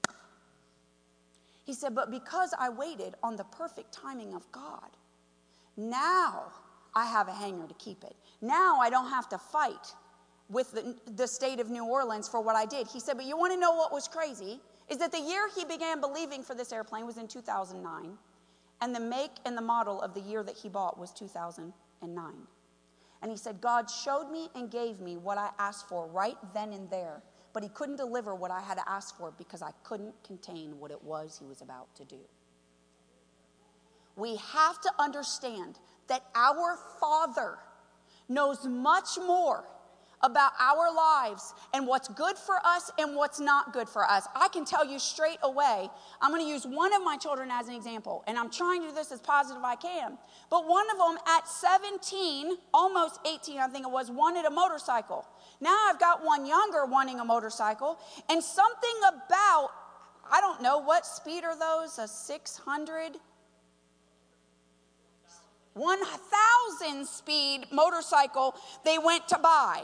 He 1.65 1.73
said, 1.73 1.93
But 1.93 2.11
because 2.11 2.53
I 2.57 2.69
waited 2.69 3.15
on 3.23 3.35
the 3.35 3.43
perfect 3.45 3.91
timing 3.91 4.33
of 4.33 4.51
God, 4.51 4.89
now 5.75 6.51
I 6.95 7.05
have 7.05 7.27
a 7.27 7.33
hangar 7.33 7.67
to 7.67 7.73
keep 7.75 8.03
it. 8.03 8.15
Now 8.41 8.77
I 8.79 8.89
don't 8.89 9.09
have 9.09 9.27
to 9.29 9.37
fight 9.37 9.93
with 10.49 10.71
the, 10.71 10.95
the 11.15 11.27
state 11.27 11.59
of 11.59 11.69
New 11.69 11.85
Orleans 11.85 12.29
for 12.29 12.41
what 12.41 12.55
I 12.55 12.65
did. 12.65 12.87
He 12.87 12.99
said, 12.99 13.17
But 13.17 13.25
you 13.25 13.37
want 13.37 13.53
to 13.53 13.59
know 13.59 13.73
what 13.73 13.91
was 13.91 14.07
crazy? 14.07 14.61
is 14.89 14.97
that 14.99 15.11
the 15.11 15.19
year 15.19 15.49
he 15.55 15.65
began 15.65 15.99
believing 15.99 16.43
for 16.43 16.55
this 16.55 16.71
airplane 16.71 17.05
was 17.05 17.17
in 17.17 17.27
2009, 17.27 18.17
and 18.81 18.95
the 18.95 18.99
make 18.99 19.31
and 19.45 19.57
the 19.57 19.61
model 19.61 20.01
of 20.01 20.13
the 20.13 20.21
year 20.21 20.43
that 20.43 20.55
he 20.55 20.69
bought 20.69 20.97
was 20.97 21.11
2009. 21.11 22.33
And 23.21 23.31
he 23.31 23.37
said, 23.37 23.59
God 23.59 23.89
showed 23.89 24.29
me 24.31 24.49
and 24.55 24.71
gave 24.71 24.99
me 24.99 25.17
what 25.17 25.37
I 25.37 25.49
asked 25.59 25.89
for 25.89 26.07
right 26.07 26.37
then 26.53 26.71
and 26.71 26.89
there, 26.89 27.21
but 27.51 27.63
he 27.63 27.69
couldn't 27.69 27.95
deliver 27.97 28.35
what 28.35 28.51
I 28.51 28.61
had 28.61 28.77
asked 28.87 29.17
for 29.17 29.33
because 29.37 29.61
I 29.61 29.71
couldn't 29.83 30.13
contain 30.23 30.79
what 30.79 30.91
it 30.91 31.03
was 31.03 31.37
he 31.39 31.45
was 31.45 31.61
about 31.61 31.93
to 31.95 32.05
do. 32.05 32.19
We 34.15 34.35
have 34.37 34.79
to 34.81 34.91
understand 34.99 35.79
that 36.07 36.23
our 36.35 36.77
Father 36.99 37.57
knows 38.29 38.65
much 38.65 39.17
more 39.17 39.65
about 40.23 40.51
our 40.59 40.93
lives 40.93 41.53
and 41.73 41.85
what's 41.85 42.07
good 42.07 42.37
for 42.37 42.55
us 42.65 42.91
and 42.97 43.15
what's 43.15 43.39
not 43.39 43.73
good 43.73 43.87
for 43.87 44.03
us. 44.09 44.27
I 44.35 44.47
can 44.47 44.65
tell 44.65 44.85
you 44.85 44.99
straight 44.99 45.37
away, 45.43 45.89
I'm 46.21 46.31
going 46.31 46.43
to 46.43 46.49
use 46.49 46.65
one 46.65 46.93
of 46.93 47.03
my 47.03 47.17
children 47.17 47.49
as 47.51 47.67
an 47.67 47.75
example, 47.75 48.23
and 48.27 48.37
I'm 48.37 48.49
trying 48.49 48.81
to 48.81 48.89
do 48.89 48.93
this 48.93 49.11
as 49.11 49.19
positive 49.19 49.59
as 49.59 49.65
I 49.65 49.75
can. 49.75 50.17
But 50.49 50.67
one 50.67 50.85
of 50.89 50.97
them 50.97 51.17
at 51.27 51.47
17, 51.47 52.57
almost 52.73 53.19
18, 53.27 53.59
I 53.59 53.67
think 53.67 53.85
it 53.85 53.91
was, 53.91 54.09
wanted 54.09 54.45
a 54.45 54.51
motorcycle. 54.51 55.25
Now 55.61 55.77
I've 55.87 55.99
got 55.99 56.23
one 56.23 56.45
younger 56.45 56.85
wanting 56.85 57.19
a 57.19 57.25
motorcycle, 57.25 57.99
and 58.29 58.43
something 58.43 58.95
about, 59.07 59.69
I 60.31 60.41
don't 60.41 60.61
know, 60.61 60.79
what 60.79 61.05
speed 61.05 61.43
are 61.43 61.57
those? 61.57 61.99
A 61.99 62.07
600? 62.07 63.17
1,000 65.73 67.05
speed 67.05 67.65
motorcycle 67.71 68.55
they 68.83 68.97
went 68.97 69.27
to 69.27 69.37
buy. 69.37 69.83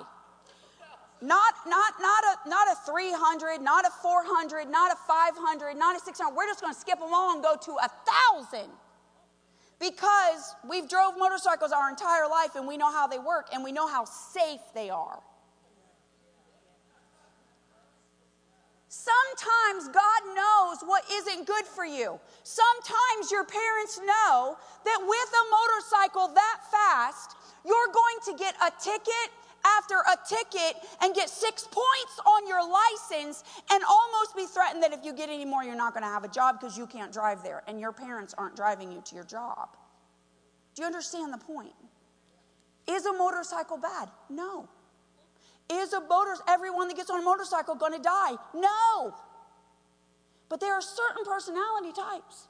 Not, 1.23 1.53
not, 1.65 1.93
not, 2.01 2.23
a, 2.25 2.49
not 2.49 2.67
a 2.67 2.75
300, 2.85 3.61
not 3.61 3.85
a 3.85 3.89
400, 3.89 4.67
not 4.69 4.91
a 4.91 4.95
500, 5.07 5.77
not 5.77 5.95
a 5.95 5.99
600. 5.99 6.35
We're 6.35 6.47
just 6.47 6.59
going 6.59 6.73
to 6.73 6.79
skip 6.79 6.99
them 6.99 7.13
all 7.13 7.33
and 7.33 7.41
go 7.41 7.55
to 7.55 7.71
a 7.71 7.87
1,000 8.43 8.67
because 9.79 10.55
we've 10.67 10.89
drove 10.89 11.13
motorcycles 11.17 11.71
our 11.71 11.89
entire 11.89 12.27
life 12.27 12.55
and 12.55 12.67
we 12.67 12.75
know 12.75 12.91
how 12.91 13.07
they 13.07 13.19
work 13.19 13.47
and 13.53 13.63
we 13.63 13.71
know 13.71 13.87
how 13.87 14.03
safe 14.03 14.59
they 14.75 14.89
are. 14.89 15.19
Sometimes 18.89 19.87
God 19.95 20.21
knows 20.35 20.77
what 20.85 21.05
isn't 21.09 21.47
good 21.47 21.65
for 21.65 21.85
you. 21.85 22.19
Sometimes 22.43 23.31
your 23.31 23.45
parents 23.45 23.97
know 23.97 24.57
that 24.83 24.99
with 24.99 25.29
a 25.31 25.45
motorcycle 25.49 26.35
that 26.35 26.59
fast, 26.69 27.37
you're 27.65 27.93
going 27.93 28.17
to 28.25 28.43
get 28.43 28.55
a 28.55 28.71
ticket 28.83 29.31
after 29.65 29.95
a 29.95 30.17
ticket 30.27 30.81
and 31.01 31.15
get 31.15 31.29
six 31.29 31.63
points 31.63 32.19
on 32.25 32.47
your 32.47 32.61
license 32.61 33.43
and 33.71 33.83
almost 33.83 34.35
be 34.35 34.45
threatened 34.45 34.83
that 34.83 34.93
if 34.93 35.03
you 35.03 35.13
get 35.13 35.29
any 35.29 35.45
more, 35.45 35.63
you're 35.63 35.75
not 35.75 35.93
going 35.93 36.03
to 36.03 36.09
have 36.09 36.23
a 36.23 36.27
job 36.27 36.59
because 36.59 36.77
you 36.77 36.85
can't 36.85 37.11
drive 37.11 37.43
there 37.43 37.63
and 37.67 37.79
your 37.79 37.91
parents 37.91 38.33
aren't 38.37 38.55
driving 38.55 38.91
you 38.91 39.01
to 39.05 39.15
your 39.15 39.23
job. 39.23 39.69
Do 40.75 40.81
you 40.81 40.85
understand 40.85 41.33
the 41.33 41.37
point? 41.37 41.73
Is 42.87 43.05
a 43.05 43.13
motorcycle 43.13 43.77
bad? 43.77 44.09
No. 44.29 44.67
Is 45.71 45.93
a 45.93 46.01
motor 46.01 46.35
everyone 46.47 46.87
that 46.89 46.97
gets 46.97 47.09
on 47.09 47.19
a 47.19 47.23
motorcycle 47.23 47.75
going 47.75 47.93
to 47.93 48.01
die? 48.01 48.33
No. 48.53 49.13
But 50.49 50.59
there 50.59 50.73
are 50.73 50.81
certain 50.81 51.23
personality 51.25 51.93
types 51.93 52.47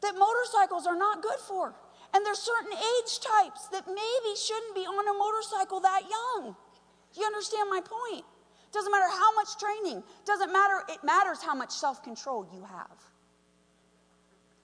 that 0.00 0.14
motorcycles 0.16 0.86
are 0.86 0.96
not 0.96 1.22
good 1.22 1.38
for. 1.40 1.74
And 2.14 2.24
there's 2.24 2.38
certain 2.38 2.72
age 2.72 3.20
types 3.20 3.68
that 3.68 3.86
maybe 3.86 4.36
shouldn't 4.36 4.74
be 4.74 4.82
on 4.82 5.08
a 5.08 5.18
motorcycle 5.18 5.80
that 5.80 6.02
young. 6.08 6.56
You 7.14 7.24
understand 7.24 7.68
my 7.70 7.80
point? 7.80 8.24
Doesn't 8.72 8.92
matter 8.92 9.08
how 9.08 9.34
much 9.34 9.56
training, 9.58 10.02
doesn't 10.26 10.52
matter, 10.52 10.82
it 10.88 11.02
matters 11.02 11.42
how 11.42 11.54
much 11.54 11.70
self 11.70 12.02
control 12.02 12.46
you 12.52 12.62
have. 12.64 12.98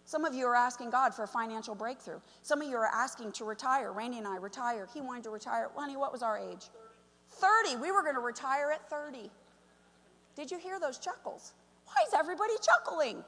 Some 0.04 0.24
of 0.26 0.34
you 0.34 0.46
are 0.46 0.54
asking 0.54 0.90
God 0.90 1.14
for 1.14 1.22
a 1.22 1.28
financial 1.28 1.74
breakthrough. 1.74 2.20
Some 2.42 2.60
of 2.60 2.68
you 2.68 2.76
are 2.76 2.90
asking 2.92 3.32
to 3.32 3.44
retire. 3.44 3.90
Randy 3.92 4.18
and 4.18 4.26
I 4.26 4.36
retired. 4.36 4.90
He 4.92 5.00
wanted 5.00 5.24
to 5.24 5.30
retire. 5.30 5.70
Honey, 5.74 5.96
what 5.96 6.12
was 6.12 6.22
our 6.22 6.38
age? 6.38 6.68
30. 7.30 7.76
We 7.76 7.90
were 7.90 8.02
going 8.02 8.14
to 8.14 8.20
retire 8.20 8.70
at 8.70 8.88
30. 8.90 9.30
Did 10.36 10.50
you 10.50 10.58
hear 10.58 10.78
those 10.78 10.98
chuckles? 10.98 11.54
Why 11.86 12.04
is 12.06 12.12
everybody 12.12 12.52
chuckling? 12.60 13.24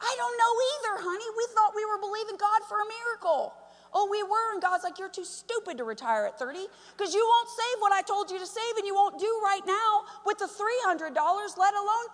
I 0.00 0.12
don't 0.16 0.36
know 0.36 0.52
either, 0.72 0.94
honey. 1.08 1.28
We 1.36 1.46
thought 1.54 1.72
we 1.74 1.84
were 1.84 1.98
believing 1.98 2.36
God 2.36 2.60
for 2.68 2.80
a 2.80 2.88
miracle. 2.88 3.54
Oh, 3.94 4.08
we 4.10 4.22
were, 4.22 4.52
and 4.52 4.60
God's 4.60 4.84
like, 4.84 4.98
You're 4.98 5.08
too 5.08 5.24
stupid 5.24 5.78
to 5.78 5.84
retire 5.84 6.26
at 6.26 6.38
30 6.38 6.66
because 6.96 7.14
you 7.14 7.24
won't 7.24 7.48
save 7.48 7.80
what 7.80 7.92
I 7.92 8.02
told 8.02 8.30
you 8.30 8.38
to 8.38 8.46
save, 8.46 8.76
and 8.76 8.86
you 8.86 8.94
won't 8.94 9.18
do 9.18 9.40
right 9.42 9.64
now 9.66 10.04
with 10.24 10.38
the 10.38 10.48
$300, 10.48 11.16
let 11.56 11.74
alone 11.74 12.06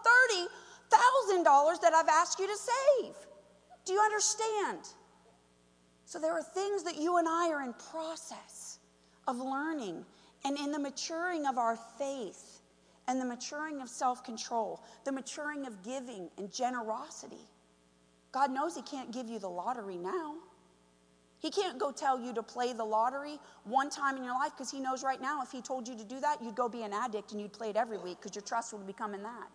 $30,000 1.43 1.80
that 1.80 1.93
I've 1.95 2.09
asked 2.09 2.39
you 2.39 2.47
to 2.47 2.57
save. 2.57 3.14
Do 3.85 3.93
you 3.93 4.01
understand? 4.01 4.87
So 6.05 6.18
there 6.18 6.33
are 6.33 6.43
things 6.43 6.85
that 6.85 6.99
you 6.99 7.18
and 7.18 7.26
I 7.26 7.51
are 7.51 7.62
in 7.62 7.74
process 7.91 8.78
of 9.26 9.39
learning 9.39 10.05
and 10.45 10.59
in 10.59 10.72
the 10.72 10.78
maturing 10.78 11.47
of 11.47 11.59
our 11.59 11.76
faith 11.99 12.61
and 13.09 13.20
the 13.20 13.24
maturing 13.24 13.80
of 13.80 13.89
self 13.89 14.22
control, 14.22 14.83
the 15.05 15.12
maturing 15.12 15.66
of 15.66 15.83
giving 15.83 16.30
and 16.39 16.53
generosity. 16.53 17.49
God 18.33 18.51
knows 18.51 18.74
He 18.74 18.83
can't 18.83 19.12
give 19.12 19.28
you 19.28 19.39
the 19.39 19.49
lottery 19.49 19.99
now. 19.99 20.35
He 21.39 21.51
can't 21.51 21.78
go 21.78 21.91
tell 21.91 22.20
you 22.20 22.33
to 22.35 22.43
play 22.43 22.72
the 22.72 22.85
lottery 22.85 23.39
one 23.64 23.91
time 23.91 24.16
in 24.16 24.24
your 24.24 24.35
life 24.35 24.53
because 24.57 24.70
He 24.70 24.80
knows 24.80 25.03
right 25.03 25.20
now 25.20 25.43
if 25.43 25.51
He 25.51 25.61
told 25.61 25.87
you 25.87 25.97
to 25.97 26.05
do 26.05 26.20
that, 26.20 26.43
you'd 26.43 26.55
go 26.55 26.68
be 26.68 26.83
an 26.83 26.93
addict 26.93 27.33
and 27.33 27.41
you'd 27.41 27.53
play 27.53 27.70
it 27.70 27.76
every 27.76 27.99
week 27.99 28.18
because 28.20 28.35
your 28.35 28.43
trust 28.43 28.72
would 28.72 28.87
become 28.87 29.14
in 29.14 29.22
that. 29.22 29.49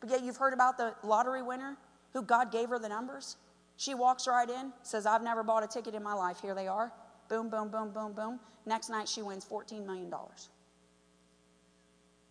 But 0.00 0.10
yet 0.10 0.22
you've 0.22 0.36
heard 0.36 0.52
about 0.52 0.78
the 0.78 0.94
lottery 1.02 1.42
winner 1.42 1.76
who 2.12 2.22
God 2.22 2.52
gave 2.52 2.68
her 2.68 2.78
the 2.78 2.88
numbers. 2.88 3.36
She 3.76 3.94
walks 3.94 4.26
right 4.26 4.48
in, 4.48 4.72
says, 4.82 5.04
I've 5.06 5.22
never 5.22 5.42
bought 5.42 5.62
a 5.62 5.66
ticket 5.66 5.94
in 5.94 6.02
my 6.02 6.14
life. 6.14 6.40
Here 6.40 6.54
they 6.54 6.68
are. 6.68 6.92
Boom, 7.28 7.50
boom, 7.50 7.68
boom, 7.68 7.90
boom, 7.90 8.12
boom. 8.12 8.40
Next 8.64 8.88
night 8.88 9.08
she 9.08 9.22
wins 9.22 9.44
$14 9.44 9.84
million. 9.84 10.12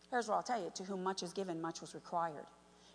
Here's 0.10 0.28
what 0.28 0.36
I'll 0.36 0.44
tell 0.44 0.62
you 0.62 0.72
to 0.76 0.84
whom 0.84 1.04
much 1.04 1.24
is 1.24 1.34
given, 1.34 1.62
much 1.62 1.82
was 1.82 1.94
required. 1.94 2.46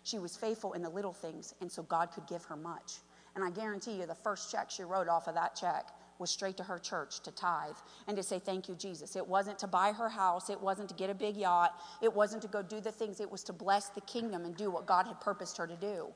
She 0.03 0.19
was 0.19 0.35
faithful 0.35 0.73
in 0.73 0.81
the 0.81 0.89
little 0.89 1.13
things, 1.13 1.53
and 1.61 1.71
so 1.71 1.83
God 1.83 2.11
could 2.11 2.27
give 2.27 2.43
her 2.45 2.55
much. 2.55 2.93
And 3.35 3.43
I 3.43 3.49
guarantee 3.49 3.93
you, 3.93 4.05
the 4.05 4.15
first 4.15 4.51
check 4.51 4.69
she 4.69 4.83
wrote 4.83 5.07
off 5.07 5.27
of 5.27 5.35
that 5.35 5.55
check 5.55 5.89
was 6.19 6.29
straight 6.29 6.57
to 6.57 6.63
her 6.63 6.77
church 6.77 7.21
to 7.21 7.31
tithe 7.31 7.75
and 8.07 8.15
to 8.17 8.23
say, 8.23 8.39
Thank 8.39 8.67
you, 8.67 8.75
Jesus. 8.75 9.15
It 9.15 9.25
wasn't 9.25 9.59
to 9.59 9.67
buy 9.67 9.91
her 9.91 10.09
house, 10.09 10.49
it 10.49 10.59
wasn't 10.59 10.89
to 10.89 10.95
get 10.95 11.09
a 11.09 11.15
big 11.15 11.37
yacht, 11.37 11.71
it 12.01 12.13
wasn't 12.13 12.41
to 12.43 12.47
go 12.47 12.61
do 12.61 12.79
the 12.79 12.91
things, 12.91 13.19
it 13.19 13.31
was 13.31 13.43
to 13.45 13.53
bless 13.53 13.89
the 13.89 14.01
kingdom 14.01 14.45
and 14.45 14.55
do 14.55 14.69
what 14.69 14.85
God 14.85 15.07
had 15.07 15.19
purposed 15.19 15.57
her 15.57 15.67
to 15.67 15.75
do. 15.75 16.07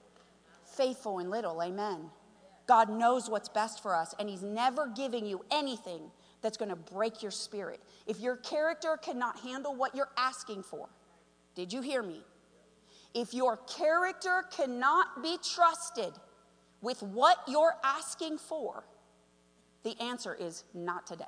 Faithful 0.65 1.19
in 1.19 1.29
little, 1.29 1.61
amen. 1.61 2.09
God 2.67 2.89
knows 2.89 3.29
what's 3.29 3.49
best 3.49 3.81
for 3.81 3.95
us, 3.95 4.13
and 4.19 4.29
He's 4.29 4.43
never 4.43 4.87
giving 4.87 5.25
you 5.25 5.45
anything 5.51 6.11
that's 6.41 6.57
going 6.57 6.69
to 6.69 6.75
break 6.75 7.21
your 7.21 7.31
spirit. 7.31 7.79
If 8.07 8.19
your 8.19 8.37
character 8.37 8.97
cannot 9.01 9.39
handle 9.39 9.75
what 9.75 9.95
you're 9.95 10.11
asking 10.17 10.63
for, 10.63 10.89
did 11.55 11.71
you 11.71 11.81
hear 11.81 12.03
me? 12.03 12.21
If 13.15 13.33
your 13.33 13.57
character 13.57 14.45
cannot 14.55 15.23
be 15.23 15.37
trusted 15.55 16.13
with 16.81 17.01
what 17.01 17.39
you're 17.47 17.75
asking 17.83 18.37
for, 18.37 18.83
the 19.83 19.99
answer 19.99 20.35
is 20.35 20.63
not 20.75 21.07
today. 21.07 21.23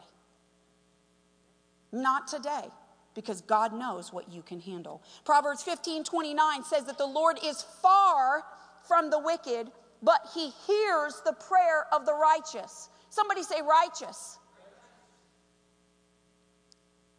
Not 1.92 2.28
today, 2.28 2.68
because 3.16 3.42
God 3.42 3.74
knows 3.74 4.14
what 4.14 4.32
you 4.32 4.44
can 4.44 4.60
handle. 4.60 5.02
Proverbs 5.26 5.64
15 5.64 6.04
29 6.04 6.64
says 6.64 6.84
that 6.84 7.00
the 7.00 7.08
Lord 7.08 7.40
is 7.44 7.64
far 7.82 8.44
from 8.86 9.10
the 9.10 9.20
wicked 9.20 9.72
but 10.02 10.30
he 10.34 10.52
hears 10.66 11.22
the 11.26 11.34
prayer 11.34 11.86
of 11.92 12.06
the 12.06 12.14
righteous. 12.14 12.90
Somebody 13.10 13.44
say, 13.44 13.62
righteous. 13.62 14.38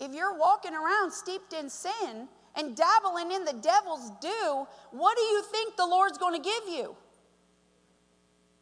If 0.01 0.15
you're 0.15 0.39
walking 0.39 0.75
around 0.75 1.13
steeped 1.13 1.53
in 1.53 1.69
sin 1.69 2.29
and 2.59 2.77
dabbling 2.77 3.33
in 3.33 3.45
the 3.45 3.55
devil's 3.55 4.11
do, 4.21 4.67
what 4.91 5.17
do 5.17 5.23
you 5.23 5.43
think 5.51 5.77
the 5.77 5.87
Lord's 5.87 6.19
going 6.19 6.35
to 6.35 6.43
give 6.43 6.69
you? 6.69 6.95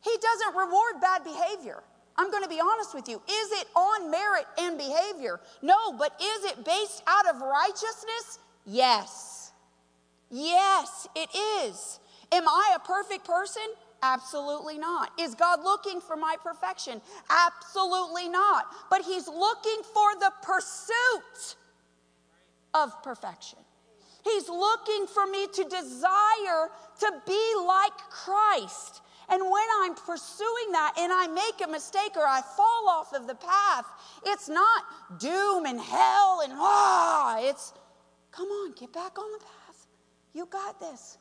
He 0.05 0.17
doesn't 0.21 0.55
reward 0.57 1.01
bad 1.01 1.25
behavior. 1.25 1.83
I'm 2.17 2.31
going 2.31 2.43
to 2.43 2.49
be 2.49 2.61
honest 2.61 2.95
with 2.95 3.09
you. 3.09 3.17
Is 3.17 3.53
it 3.61 3.67
on 3.75 4.11
merit 4.11 4.47
and 4.59 4.79
behavior? 4.79 5.41
No, 5.63 5.93
but 5.93 6.13
is 6.21 6.45
it 6.45 6.65
based 6.65 7.03
out 7.07 7.27
of 7.29 7.41
righteousness? 7.41 8.39
Yes. 8.65 9.53
Yes, 10.31 11.09
it 11.15 11.29
is. 11.65 12.01
Am 12.33 12.47
I 12.47 12.77
a 12.77 12.79
perfect 12.81 13.25
person? 13.25 13.63
Absolutely 14.03 14.79
not. 14.79 15.11
Is 15.19 15.35
God 15.35 15.63
looking 15.65 16.01
for 16.01 16.17
my 16.17 16.37
perfection? 16.43 17.01
Absolutely 17.31 18.29
not. 18.29 18.67
But 18.91 19.03
He's 19.03 19.27
looking 19.27 19.83
for 19.83 20.15
the 20.21 20.33
pursuit 20.43 21.57
of 22.75 23.03
perfection. 23.03 23.59
He's 24.27 24.49
looking 24.49 25.07
for 25.07 25.25
me 25.27 25.47
to 25.47 25.65
desire 25.65 26.69
to 27.01 27.13
be 27.27 27.53
like 27.65 27.97
Christ. 28.11 29.03
And 29.29 29.41
when 29.41 29.69
I'm 29.83 29.95
pursuing 29.95 30.73
that 30.73 30.95
and 30.99 31.13
I 31.13 31.29
make 31.29 31.67
a 31.67 31.71
mistake 31.71 32.17
or 32.17 32.27
I 32.27 32.41
fall 32.57 32.89
off 32.89 33.13
of 33.13 33.29
the 33.29 33.37
path, 33.37 33.87
it's 34.25 34.49
not 34.49 34.85
doom 35.21 35.67
and 35.67 35.81
hell 35.81 36.41
and 36.43 36.53
ah, 36.57 37.39
it's 37.41 37.73
come 38.33 38.49
on, 38.49 38.73
get 38.73 38.93
back 38.93 39.17
on 39.17 39.31
the 39.33 39.39
path. 39.39 39.87
You 40.33 40.47
got 40.47 40.81
this. 40.81 41.19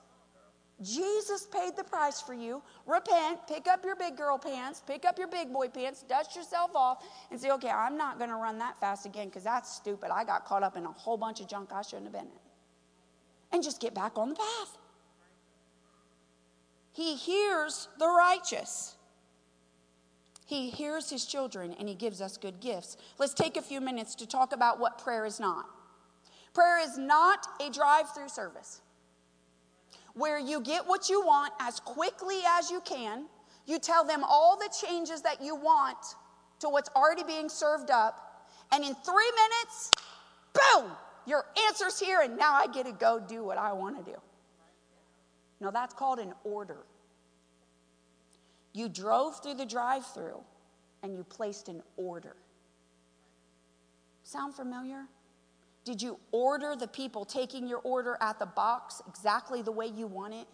Jesus 0.81 1.47
paid 1.51 1.77
the 1.77 1.83
price 1.83 2.21
for 2.21 2.33
you. 2.33 2.61
Repent, 2.85 3.39
pick 3.47 3.67
up 3.67 3.85
your 3.85 3.95
big 3.95 4.17
girl 4.17 4.37
pants, 4.37 4.81
pick 4.85 5.05
up 5.05 5.17
your 5.17 5.27
big 5.27 5.53
boy 5.53 5.69
pants, 5.69 6.03
dust 6.03 6.35
yourself 6.35 6.75
off, 6.75 7.03
and 7.31 7.39
say, 7.39 7.51
okay, 7.51 7.69
I'm 7.69 7.97
not 7.97 8.17
going 8.17 8.29
to 8.29 8.35
run 8.35 8.57
that 8.59 8.77
fast 8.79 9.05
again 9.05 9.27
because 9.27 9.43
that's 9.43 9.73
stupid. 9.73 10.09
I 10.11 10.25
got 10.25 10.43
caught 10.43 10.63
up 10.63 10.75
in 10.75 10.85
a 10.85 10.91
whole 10.91 11.17
bunch 11.17 11.39
of 11.39 11.47
junk 11.47 11.69
I 11.71 11.81
shouldn't 11.81 12.07
have 12.07 12.13
been 12.13 12.25
in. 12.25 12.44
And 13.55 13.63
just 13.63 13.79
get 13.79 13.93
back 13.93 14.17
on 14.17 14.27
the 14.27 14.35
path. 14.35 14.77
He 16.91 17.15
hears 17.15 17.87
the 17.97 18.05
righteous. 18.05 18.97
He 20.45 20.69
hears 20.69 21.09
his 21.09 21.25
children 21.25 21.73
and 21.79 21.87
he 21.87 21.95
gives 21.95 22.19
us 22.19 22.35
good 22.35 22.59
gifts. 22.59 22.97
Let's 23.17 23.33
take 23.33 23.55
a 23.55 23.61
few 23.61 23.79
minutes 23.79 24.13
to 24.15 24.27
talk 24.27 24.51
about 24.51 24.81
what 24.81 24.97
prayer 24.97 25.25
is 25.25 25.39
not. 25.39 25.67
Prayer 26.53 26.81
is 26.83 26.97
not 26.97 27.47
a 27.65 27.69
drive 27.69 28.13
through 28.13 28.27
service 28.27 28.81
where 30.15 30.37
you 30.37 30.59
get 30.59 30.85
what 30.85 31.07
you 31.07 31.25
want 31.25 31.53
as 31.61 31.79
quickly 31.79 32.41
as 32.59 32.69
you 32.69 32.81
can. 32.81 33.25
You 33.65 33.79
tell 33.79 34.03
them 34.03 34.21
all 34.25 34.57
the 34.57 34.69
changes 34.85 35.21
that 35.21 35.41
you 35.41 35.55
want 35.55 35.97
to 36.59 36.67
what's 36.67 36.89
already 36.93 37.23
being 37.23 37.47
served 37.47 37.89
up. 37.89 38.49
And 38.73 38.83
in 38.83 38.93
three 38.95 39.31
minutes, 39.31 39.91
boom, 40.53 40.91
your 41.27 41.45
answer's 41.67 41.99
here, 41.99 42.21
and 42.21 42.37
now 42.37 42.53
I 42.53 42.67
get 42.67 42.85
to 42.85 42.91
go 42.91 43.19
do 43.19 43.43
what 43.43 43.57
I 43.57 43.73
want 43.73 44.03
to 44.03 44.11
do. 44.11 44.17
No, 45.59 45.71
that's 45.71 45.93
called 45.93 46.19
an 46.19 46.33
order. 46.43 46.85
You 48.73 48.89
drove 48.89 49.41
through 49.41 49.55
the 49.55 49.65
drive 49.65 50.05
through 50.05 50.41
and 51.01 51.15
you 51.15 51.23
placed 51.23 51.69
an 51.69 51.81
order. 51.95 52.35
Sound 54.23 54.53
familiar? 54.53 55.05
Did 55.85 56.01
you 56.01 56.19
order 56.31 56.75
the 56.75 56.87
people 56.87 57.25
taking 57.25 57.67
your 57.67 57.79
order 57.79 58.17
at 58.19 58.39
the 58.39 58.47
box 58.47 59.01
exactly 59.07 59.61
the 59.61 59.71
way 59.71 59.85
you 59.85 60.07
want 60.07 60.33
it? 60.33 60.47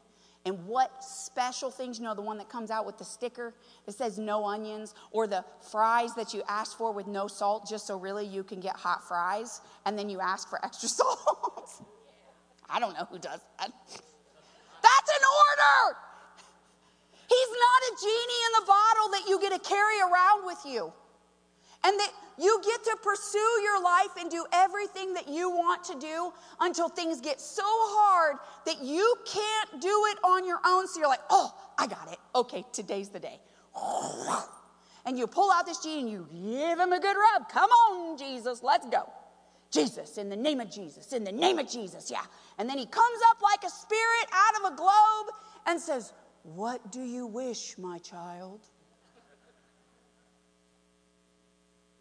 And 0.46 0.66
what 0.66 1.04
special 1.04 1.70
things, 1.70 2.00
you 2.00 2.06
know, 2.06 2.16
the 2.16 2.22
one 2.22 2.38
that 2.40 2.50
comes 2.50 2.72
out 2.72 2.86
with 2.86 2.98
the 2.98 3.06
sticker 3.06 3.54
that 3.86 3.92
says 3.92 4.18
no 4.18 4.46
onions, 4.46 4.96
or 5.12 5.28
the 5.28 5.46
fries 5.72 6.16
that 6.16 6.34
you 6.34 6.42
asked 6.50 6.78
for 6.78 6.92
with 6.92 7.06
no 7.06 7.28
salt, 7.28 7.68
just 7.70 7.86
so 7.86 7.98
really 7.98 8.26
you 8.26 8.44
can 8.44 8.60
get 8.60 8.76
hot 8.76 9.08
fries, 9.08 9.62
and 9.86 9.98
then 9.98 10.10
you 10.10 10.20
ask 10.20 10.50
for 10.50 10.64
extra 10.66 10.90
salt? 10.98 11.84
I 12.70 12.80
don't 12.80 12.94
know 12.94 13.06
who 13.12 13.20
does 13.20 13.40
that. 13.60 13.72
That's 14.82 15.10
an 15.10 15.26
order. 15.38 15.98
He's 17.30 17.50
not 17.50 17.82
a 17.88 17.96
genie 18.02 18.42
in 18.46 18.52
the 18.60 18.66
bottle 18.66 19.10
that 19.12 19.24
you 19.30 19.40
get 19.40 19.54
to 19.54 19.70
carry 19.70 20.00
around 20.02 20.46
with 20.46 20.60
you. 20.66 20.92
And 21.84 22.00
that 22.00 22.12
you 22.38 22.62
get 22.64 22.84
to 22.86 22.98
pursue 23.02 23.62
your 23.64 23.82
life 23.84 24.12
and 24.20 24.30
do 24.30 24.46
everything 24.54 25.14
that 25.14 25.28
you 25.28 25.50
want 25.50 25.84
to 25.86 26.00
do 26.00 26.32
until 26.60 26.90
things 26.90 27.22
get 27.22 27.42
so 27.42 27.64
hard 27.66 28.38
that 28.66 28.84
you 28.84 29.16
can't 29.26 29.82
do 29.82 30.06
it 30.12 30.18
on 30.24 30.46
your 30.46 30.60
own. 30.66 30.88
So 30.88 31.00
you're 31.00 31.10
like, 31.10 31.22
oh, 31.30 31.54
I 31.78 31.88
got 31.88 32.12
it. 32.12 32.20
Okay, 32.36 32.64
today's 32.72 33.10
the 33.10 33.20
day. 33.20 33.40
And 35.06 35.18
you 35.18 35.26
pull 35.28 35.52
out 35.52 35.66
this 35.66 35.80
genie 35.80 36.02
and 36.02 36.10
you 36.12 36.28
give 36.32 36.80
him 36.80 36.94
a 36.94 37.00
good 37.00 37.16
rub. 37.16 37.50
Come 37.50 37.70
on, 37.70 38.18
Jesus, 38.18 38.62
let's 38.62 38.88
go. 38.88 39.10
Jesus, 39.72 40.18
in 40.18 40.30
the 40.30 40.36
name 40.36 40.60
of 40.60 40.70
Jesus, 40.70 41.14
in 41.14 41.24
the 41.24 41.32
name 41.32 41.58
of 41.58 41.68
Jesus, 41.68 42.12
yeah. 42.12 42.26
And 42.58 42.70
then 42.70 42.78
he 42.78 42.86
comes 42.86 43.20
up 43.32 43.42
like 43.42 43.64
a 43.64 43.70
spirit 43.70 44.28
out 44.32 44.66
of 44.66 44.74
a 44.74 44.76
globe 44.76 45.36
and 45.66 45.80
says, 45.80 46.14
What 46.44 46.92
do 46.92 47.02
you 47.02 47.26
wish, 47.26 47.78
my 47.78 47.98
child? 48.00 48.60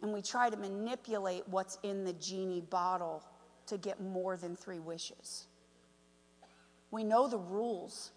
And 0.01 0.11
we 0.11 0.21
try 0.21 0.49
to 0.49 0.57
manipulate 0.57 1.47
what's 1.47 1.77
in 1.83 2.03
the 2.03 2.13
genie 2.13 2.61
bottle 2.61 3.23
to 3.67 3.77
get 3.77 4.01
more 4.01 4.35
than 4.35 4.55
three 4.55 4.79
wishes. 4.79 5.47
We 6.89 7.03
know 7.03 7.27
the 7.27 7.37
rules, 7.37 8.11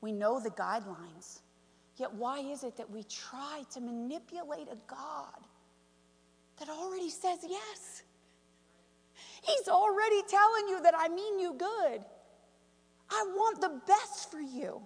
we 0.00 0.12
know 0.12 0.40
the 0.40 0.50
guidelines. 0.50 1.40
Yet, 1.96 2.12
why 2.12 2.40
is 2.40 2.62
it 2.62 2.76
that 2.76 2.90
we 2.90 3.04
try 3.04 3.62
to 3.72 3.80
manipulate 3.80 4.68
a 4.70 4.76
God 4.86 5.46
that 6.58 6.68
already 6.68 7.08
says 7.08 7.38
yes? 7.48 8.02
He's 9.42 9.68
already 9.68 10.20
telling 10.28 10.68
you 10.68 10.82
that 10.82 10.94
I 10.96 11.08
mean 11.08 11.38
you 11.38 11.54
good. 11.54 12.04
I 13.08 13.24
want 13.34 13.60
the 13.62 13.80
best 13.86 14.30
for 14.30 14.40
you. 14.40 14.82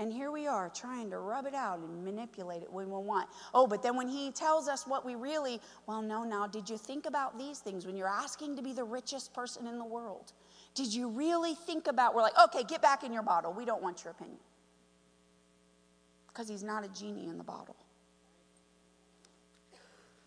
And 0.00 0.12
here 0.12 0.30
we 0.30 0.46
are 0.46 0.70
trying 0.70 1.10
to 1.10 1.18
rub 1.18 1.46
it 1.46 1.54
out 1.54 1.80
and 1.80 2.04
manipulate 2.04 2.62
it 2.62 2.72
when 2.72 2.86
we 2.86 3.00
want. 3.00 3.28
Oh, 3.52 3.66
but 3.66 3.82
then 3.82 3.96
when 3.96 4.08
he 4.08 4.30
tells 4.30 4.68
us 4.68 4.86
what 4.86 5.04
we 5.04 5.16
really, 5.16 5.60
well, 5.86 6.02
no, 6.02 6.22
now, 6.22 6.46
did 6.46 6.70
you 6.70 6.78
think 6.78 7.06
about 7.06 7.36
these 7.36 7.58
things 7.58 7.84
when 7.84 7.96
you're 7.96 8.06
asking 8.06 8.54
to 8.56 8.62
be 8.62 8.72
the 8.72 8.84
richest 8.84 9.34
person 9.34 9.66
in 9.66 9.76
the 9.76 9.84
world? 9.84 10.32
Did 10.74 10.94
you 10.94 11.08
really 11.08 11.54
think 11.54 11.88
about, 11.88 12.14
we're 12.14 12.22
like, 12.22 12.38
okay, 12.44 12.62
get 12.62 12.80
back 12.80 13.02
in 13.02 13.12
your 13.12 13.24
bottle. 13.24 13.52
We 13.52 13.64
don't 13.64 13.82
want 13.82 14.04
your 14.04 14.12
opinion. 14.12 14.38
Because 16.28 16.48
he's 16.48 16.62
not 16.62 16.84
a 16.84 16.88
genie 16.88 17.28
in 17.28 17.36
the 17.36 17.44
bottle. 17.44 17.74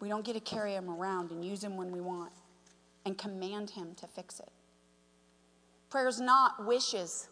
We 0.01 0.09
don't 0.09 0.25
get 0.25 0.33
to 0.33 0.41
carry 0.41 0.73
him 0.73 0.89
around 0.89 1.31
and 1.31 1.45
use 1.45 1.63
him 1.63 1.77
when 1.77 1.91
we 1.91 2.01
want 2.01 2.33
and 3.05 3.17
command 3.17 3.69
him 3.69 3.95
to 3.95 4.07
fix 4.07 4.41
it. 4.41 4.49
Prayer's 5.89 6.19
not 6.19 6.65
wishes. 6.65 7.29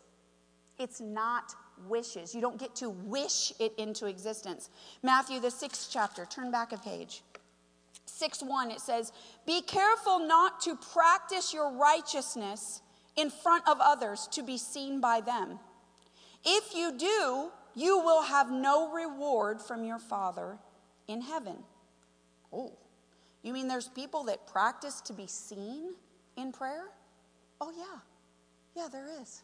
It's 0.78 1.02
not 1.02 1.54
wishes. 1.88 2.34
You 2.34 2.42
don't 2.42 2.60
get 2.60 2.76
to 2.78 2.90
wish 2.90 3.54
it 3.60 3.74
into 3.78 4.08
existence. 4.08 4.70
Matthew, 5.04 5.40
the 5.40 5.52
sixth 5.52 5.90
chapter, 5.92 6.26
turn 6.26 6.52
back 6.52 6.72
a 6.72 6.78
page. 6.78 7.24
6 8.06 8.44
1, 8.44 8.72
it 8.72 8.82
says, 8.82 9.12
Be 9.46 9.62
careful 9.62 10.20
not 10.20 10.60
to 10.62 10.76
practice 10.76 11.54
your 11.54 11.72
righteousness 11.72 12.82
in 13.16 13.30
front 13.30 13.68
of 13.68 13.78
others 13.80 14.28
to 14.32 14.44
be 14.44 14.58
seen 14.58 15.00
by 15.00 15.22
them. 15.22 15.60
If 16.46 16.76
you 16.76 16.98
do, 16.98 17.52
you 17.76 18.00
will 18.00 18.24
have 18.24 18.52
no 18.52 18.92
reward 18.92 19.62
from 19.62 19.84
your 19.84 20.00
Father 20.00 20.58
in 21.08 21.22
heaven. 21.22 21.58
Oh, 22.52 22.74
you 23.44 23.54
mean 23.54 23.68
there's 23.68 23.88
people 23.88 24.24
that 24.26 24.48
practice 24.48 25.02
to 25.02 25.14
be 25.14 25.28
seen 25.28 25.94
in 26.36 26.52
prayer? 26.52 26.86
Oh, 27.62 27.72
yeah. 27.78 28.00
Yeah, 28.76 28.88
there 28.92 29.08
is. 29.22 29.44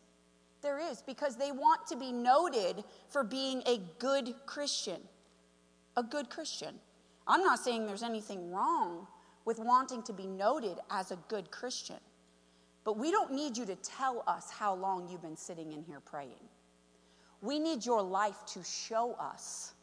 There 0.62 0.80
is, 0.80 1.02
because 1.02 1.36
they 1.36 1.52
want 1.52 1.86
to 1.88 1.96
be 1.96 2.12
noted 2.12 2.84
for 3.10 3.24
being 3.24 3.62
a 3.66 3.80
good 4.00 4.34
Christian. 4.46 5.00
A 5.98 6.04
good 6.04 6.30
Christian. 6.30 6.76
I'm 7.28 7.44
not 7.44 7.60
saying 7.60 7.86
there's 7.86 8.04
anything 8.04 8.52
wrong 8.52 9.08
with 9.46 9.60
wanting 9.60 10.04
to 10.04 10.14
be 10.14 10.26
noted 10.26 10.80
as 10.90 11.12
a 11.12 11.18
good 11.28 11.52
Christian, 11.52 12.00
but 12.84 12.98
we 12.98 13.12
don't 13.12 13.32
need 13.32 13.58
you 13.58 13.66
to 13.66 13.76
tell 13.76 14.24
us 14.28 14.50
how 14.50 14.74
long 14.74 15.08
you've 15.08 15.22
been 15.22 15.38
sitting 15.38 15.72
in 15.72 15.84
here 15.84 16.00
praying. 16.00 16.50
We 17.42 17.60
need 17.60 17.86
your 17.86 18.02
life 18.02 18.38
to 18.54 18.64
show 18.64 19.14
us 19.14 19.74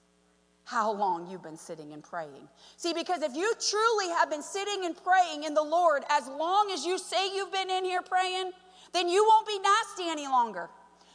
how 0.65 0.93
long 0.93 1.29
you've 1.29 1.43
been 1.43 1.57
sitting 1.57 1.93
and 1.93 2.03
praying. 2.03 2.49
See, 2.77 2.93
because 2.93 3.23
if 3.23 3.35
you 3.35 3.53
truly 3.69 4.09
have 4.11 4.31
been 4.31 4.43
sitting 4.43 4.85
and 4.85 4.97
praying 4.97 5.45
in 5.45 5.55
the 5.55 5.63
Lord 5.63 6.05
as 6.09 6.29
long 6.29 6.71
as 6.73 6.85
you 6.85 6.99
say 6.99 7.35
you've 7.35 7.53
been 7.53 7.71
in 7.71 7.85
here 7.85 8.03
praying, 8.03 8.53
then 8.93 9.09
you 9.09 9.25
won't 9.25 9.47
be 9.47 9.59
nasty 9.59 10.11
any 10.11 10.27
longer. 10.27 10.69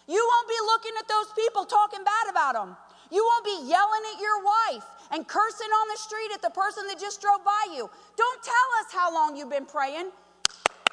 You 0.08 0.28
won't 0.32 0.48
be 0.48 0.60
looking 0.66 0.94
at 1.00 1.08
those 1.08 1.28
people 1.36 1.66
talking 1.66 2.04
bad 2.04 2.32
about 2.32 2.54
them. 2.54 2.76
You 3.12 3.24
won't 3.24 3.46
be 3.46 3.70
yelling 3.70 4.04
at 4.14 4.20
your 4.22 4.44
wife 4.44 4.86
and 5.12 5.28
cursing 5.28 5.68
on 5.68 5.88
the 5.90 5.98
street 5.98 6.32
at 6.34 6.42
the 6.42 6.50
person 6.50 6.88
that 6.88 7.00
just 7.00 7.22
drove 7.22 7.44
by 7.44 7.74
you. 7.74 7.90
Don't 8.18 8.44
tell 8.44 8.70
us 8.82 8.92
how 8.92 9.14
long 9.14 9.38
you've 9.38 9.50
been 9.50 9.66
praying. 9.66 10.12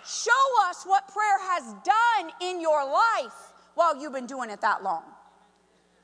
Show 0.07 0.45
us 0.69 0.85
what 0.85 1.09
prayer 1.09 1.39
has 1.41 1.75
done 1.85 2.33
in 2.41 2.61
your 2.61 2.85
life 2.85 3.33
while 3.75 4.01
you've 4.01 4.13
been 4.13 4.27
doing 4.27 4.51
it 4.51 4.61
that 4.61 4.83
long. 4.83 5.03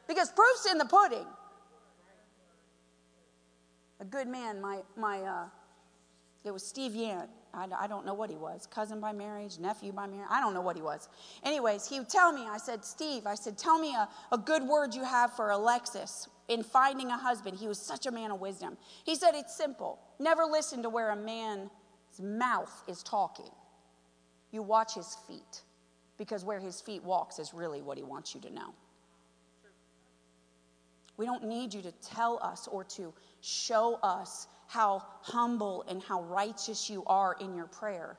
Because 0.09 0.33
proof's 0.33 0.67
in 0.71 0.79
the 0.79 0.87
pudding. 0.87 1.27
A 4.01 4.05
good 4.05 4.27
man, 4.27 4.61
my, 4.61 4.81
my 4.97 5.21
uh, 5.21 5.45
it 6.43 6.51
was 6.51 6.67
Steve 6.67 6.93
Yant. 6.93 7.29
I, 7.53 7.67
I 7.79 7.87
don't 7.87 8.07
know 8.07 8.15
what 8.15 8.31
he 8.31 8.37
was 8.37 8.67
cousin 8.67 9.01
by 9.01 9.13
marriage, 9.13 9.59
nephew 9.59 9.93
by 9.93 10.07
marriage. 10.07 10.29
I 10.31 10.41
don't 10.41 10.55
know 10.55 10.61
what 10.61 10.77
he 10.77 10.83
was. 10.83 11.09
Anyways, 11.45 11.89
he 11.89 11.99
would 11.99 12.09
tell 12.09 12.33
me, 12.33 12.47
I 12.49 12.59
said, 12.59 12.85
Steve, 12.85 13.27
I 13.27 13.35
said, 13.35 13.59
tell 13.59 13.79
me 13.79 13.95
a, 13.95 14.09
a 14.33 14.39
good 14.39 14.63
word 14.63 14.95
you 14.95 15.05
have 15.05 15.33
for 15.35 15.51
Alexis 15.51 16.29
in 16.49 16.63
finding 16.63 17.09
a 17.09 17.17
husband. 17.17 17.59
He 17.59 17.67
was 17.67 17.79
such 17.79 18.07
a 18.07 18.11
man 18.11 18.31
of 18.31 18.41
wisdom. 18.41 18.77
He 19.05 19.15
said, 19.15 19.33
it's 19.35 19.57
simple. 19.57 19.99
Never 20.19 20.45
listen 20.45 20.83
to 20.83 20.89
where 20.89 21.11
a 21.11 21.17
man's 21.17 21.71
mouth 22.21 22.85
is 22.89 23.03
talking. 23.03 23.51
You 24.53 24.63
watch 24.63 24.95
his 24.95 25.17
feet, 25.29 25.63
because 26.19 26.45
where 26.45 26.61
his 26.61 26.81
feet 26.81 27.05
walks 27.05 27.39
is 27.39 27.55
really 27.55 27.83
what 27.83 27.97
he 27.97 28.05
wants 28.05 28.35
you 28.35 28.41
to 28.43 28.51
know. 28.51 28.75
We 31.17 31.27
don't 31.27 31.45
need 31.45 31.75
you 31.75 31.83
to 31.83 31.93
tell 32.03 32.41
us 32.43 32.67
or 32.67 32.83
to 32.85 33.13
show 33.43 33.99
us 34.03 34.49
how 34.71 35.03
humble 35.23 35.85
and 35.89 36.01
how 36.01 36.23
righteous 36.23 36.89
you 36.89 37.03
are 37.09 37.37
in 37.41 37.57
your 37.57 37.67
prayer. 37.67 38.17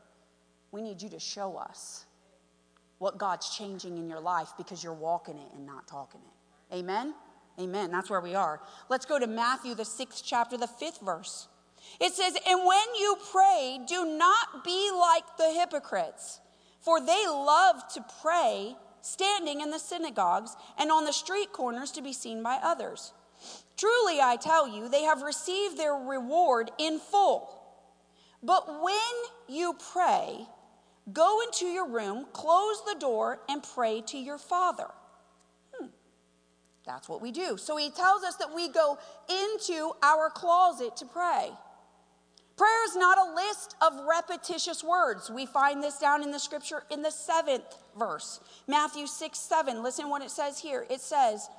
We 0.74 0.82
need 0.82 1.02
you 1.02 1.08
to 1.08 1.20
show 1.20 1.56
us 1.56 2.06
what 2.98 3.18
God's 3.18 3.56
changing 3.56 3.98
in 3.98 4.10
your 4.10 4.20
life 4.20 4.50
because 4.58 4.84
you're 4.84 4.94
walking 4.94 5.38
it 5.38 5.48
and 5.54 5.66
not 5.66 5.88
talking 5.88 6.20
it. 6.20 6.76
Amen? 6.76 7.14
Amen. 7.58 7.90
That's 7.90 8.10
where 8.10 8.20
we 8.20 8.36
are. 8.36 8.60
Let's 8.90 9.06
go 9.06 9.18
to 9.18 9.28
Matthew, 9.28 9.76
the 9.76 9.86
sixth 9.86 10.24
chapter, 10.26 10.58
the 10.58 10.68
fifth 10.68 11.00
verse. 11.00 11.48
It 12.02 12.12
says, 12.14 12.34
And 12.46 12.60
when 12.66 12.96
you 13.00 13.16
pray, 13.32 13.80
do 13.88 14.18
not 14.18 14.66
be 14.66 14.92
like 14.94 15.24
the 15.38 15.54
hypocrites, 15.58 16.42
for 16.82 17.00
they 17.00 17.28
love 17.28 17.78
to 17.94 18.04
pray 18.22 18.76
standing 19.00 19.62
in 19.62 19.72
the 19.72 19.80
synagogues 19.80 20.58
and 20.78 20.92
on 20.92 21.06
the 21.06 21.14
street 21.14 21.54
corners 21.54 21.92
to 21.92 22.02
be 22.02 22.12
seen 22.12 22.44
by 22.44 22.60
others. 22.62 23.14
Truly, 23.82 24.22
I 24.22 24.36
tell 24.36 24.68
you, 24.68 24.90
they 24.90 25.02
have 25.06 25.24
received 25.24 25.76
their 25.76 25.96
reward 25.96 26.70
in 26.78 27.00
full. 27.00 27.50
But 28.44 28.80
when 28.80 28.94
you 29.48 29.76
pray, 29.92 30.46
go 31.12 31.42
into 31.42 31.66
your 31.66 31.88
room, 31.88 32.28
close 32.32 32.84
the 32.86 33.00
door, 33.00 33.40
and 33.50 33.64
pray 33.64 34.02
to 34.02 34.20
your 34.20 34.38
Father. 34.38 34.86
Hmm. 35.74 35.88
That's 36.86 37.10
what 37.10 37.24
we 37.24 37.32
do. 37.32 37.58
So 37.58 37.76
he 37.76 37.90
tells 37.90 38.24
us 38.24 38.36
that 38.36 38.54
we 38.54 38.70
go 38.70 39.00
into 39.28 39.94
our 40.04 40.30
closet 40.30 40.96
to 40.98 41.06
pray. 41.08 41.50
Prayer 42.58 42.86
is 42.86 42.96
not 42.96 43.18
a 43.18 43.34
list 43.34 43.76
of 43.82 43.94
repetitious 44.08 44.84
words. 44.84 45.32
We 45.32 45.48
find 45.48 45.82
this 45.82 45.98
down 45.98 46.22
in 46.22 46.30
the 46.30 46.38
scripture 46.38 46.84
in 46.92 47.02
the 47.02 47.10
seventh 47.10 47.82
verse, 47.98 48.42
Matthew 48.68 49.08
6 49.08 49.40
7. 49.40 49.82
Listen 49.82 50.08
what 50.08 50.22
it 50.22 50.30
says 50.30 50.60
here. 50.60 50.86
It 50.88 51.02
says, 51.02 51.50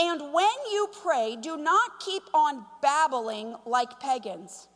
and 0.00 0.32
when 0.32 0.48
you 0.72 0.88
pray, 1.02 1.36
do 1.38 1.58
not 1.58 2.00
keep 2.00 2.22
on 2.32 2.64
babbling 2.80 3.54
like 3.66 4.00
pagans, 4.00 4.68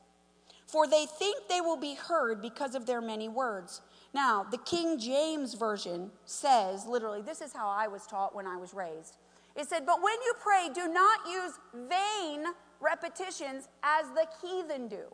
for 0.66 0.86
they 0.86 1.06
think 1.18 1.48
they 1.48 1.62
will 1.62 1.78
be 1.78 1.94
heard 1.94 2.42
because 2.42 2.74
of 2.74 2.84
their 2.84 3.01
many 3.01 3.28
words. 3.28 3.80
Now, 4.12 4.44
the 4.44 4.59
King 4.59 4.98
James 4.98 5.55
Version 5.55 6.10
says, 6.26 6.86
literally, 6.86 7.22
this 7.22 7.40
is 7.40 7.55
how 7.55 7.68
I 7.68 7.88
was 7.88 8.06
taught 8.06 8.34
when 8.34 8.46
I 8.46 8.59
was 8.59 8.74
raised. 8.74 9.16
It 9.56 9.66
said, 9.66 9.86
But 9.86 10.02
when 10.02 10.14
you 10.24 10.34
pray, 10.42 10.68
do 10.74 10.92
not 10.92 11.20
use 11.26 11.52
vain 11.88 12.44
repetitions 12.80 13.68
as 13.82 14.06
the 14.10 14.26
heathen 14.42 14.88
do, 14.88 15.05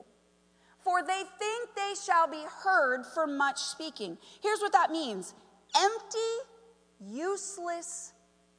for 0.82 1.02
they 1.02 1.22
think 1.38 1.68
they 1.76 1.92
shall 2.04 2.26
be 2.26 2.42
heard 2.64 3.04
for 3.06 3.28
much 3.28 3.58
speaking. 3.58 4.18
Here's 4.42 4.60
what 4.60 4.72
that 4.72 4.90
means 4.90 5.34
empty, 5.76 6.18
useless 7.00 8.12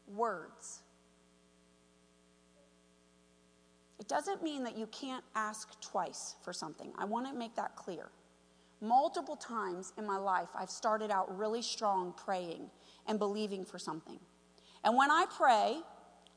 words. 0.07 0.81
It 4.00 4.00
doesn't 4.11 4.43
mean 4.43 4.65
that 4.65 4.77
you 4.77 4.87
can't 4.87 5.23
ask 5.35 5.79
twice 5.79 6.35
for 6.43 6.51
something. 6.51 6.91
I 6.97 7.05
want 7.05 7.27
to 7.27 7.33
make 7.33 7.55
that 7.55 7.77
clear. 7.77 8.09
Multiple 8.81 9.37
times 9.37 9.93
in 9.97 10.05
my 10.05 10.17
life, 10.17 10.49
I've 10.53 10.69
started 10.69 11.11
out 11.11 11.37
really 11.37 11.61
strong 11.61 12.13
praying 12.17 12.69
and 13.07 13.17
believing 13.17 13.63
for 13.63 13.79
something. 13.79 14.19
And 14.83 14.97
when 14.97 15.09
I 15.11 15.27
pray, 15.29 15.79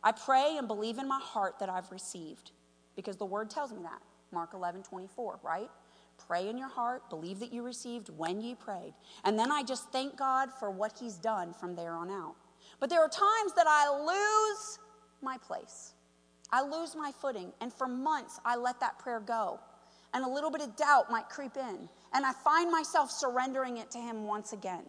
I 0.04 0.12
pray 0.12 0.54
and 0.56 0.68
believe 0.68 0.98
in 0.98 1.08
my 1.08 1.18
heart 1.20 1.58
that 1.58 1.68
I've 1.68 1.90
received 1.90 2.52
because 2.94 3.16
the 3.16 3.26
word 3.26 3.50
tells 3.50 3.72
me 3.72 3.82
that. 3.82 4.00
Mark 4.30 4.54
11, 4.54 4.84
24, 4.84 5.40
right? 5.42 5.70
Pray 6.28 6.48
in 6.48 6.56
your 6.56 6.68
heart, 6.68 7.10
believe 7.10 7.40
that 7.40 7.52
you 7.52 7.64
received 7.64 8.08
when 8.16 8.40
ye 8.40 8.54
prayed. 8.54 8.94
And 9.24 9.36
then 9.36 9.50
I 9.50 9.64
just 9.64 9.90
thank 9.90 10.16
God 10.16 10.50
for 10.60 10.70
what 10.70 10.96
He's 11.00 11.14
done 11.14 11.52
from 11.52 11.74
there 11.74 11.94
on 11.94 12.08
out. 12.08 12.36
But 12.78 12.88
there 12.88 13.00
are 13.00 13.08
times 13.08 13.52
that 13.56 13.66
I 13.66 13.88
lose 13.98 14.78
my 15.20 15.38
place. 15.38 15.93
I 16.54 16.62
lose 16.62 16.94
my 16.94 17.10
footing. 17.10 17.52
And 17.60 17.72
for 17.72 17.88
months, 17.88 18.38
I 18.44 18.54
let 18.54 18.78
that 18.78 18.96
prayer 19.00 19.18
go. 19.18 19.58
And 20.14 20.24
a 20.24 20.28
little 20.28 20.52
bit 20.52 20.60
of 20.60 20.76
doubt 20.76 21.10
might 21.10 21.28
creep 21.28 21.56
in. 21.56 21.88
And 22.12 22.24
I 22.24 22.32
find 22.32 22.70
myself 22.70 23.10
surrendering 23.10 23.78
it 23.78 23.90
to 23.90 23.98
Him 23.98 24.24
once 24.24 24.52
again. 24.52 24.84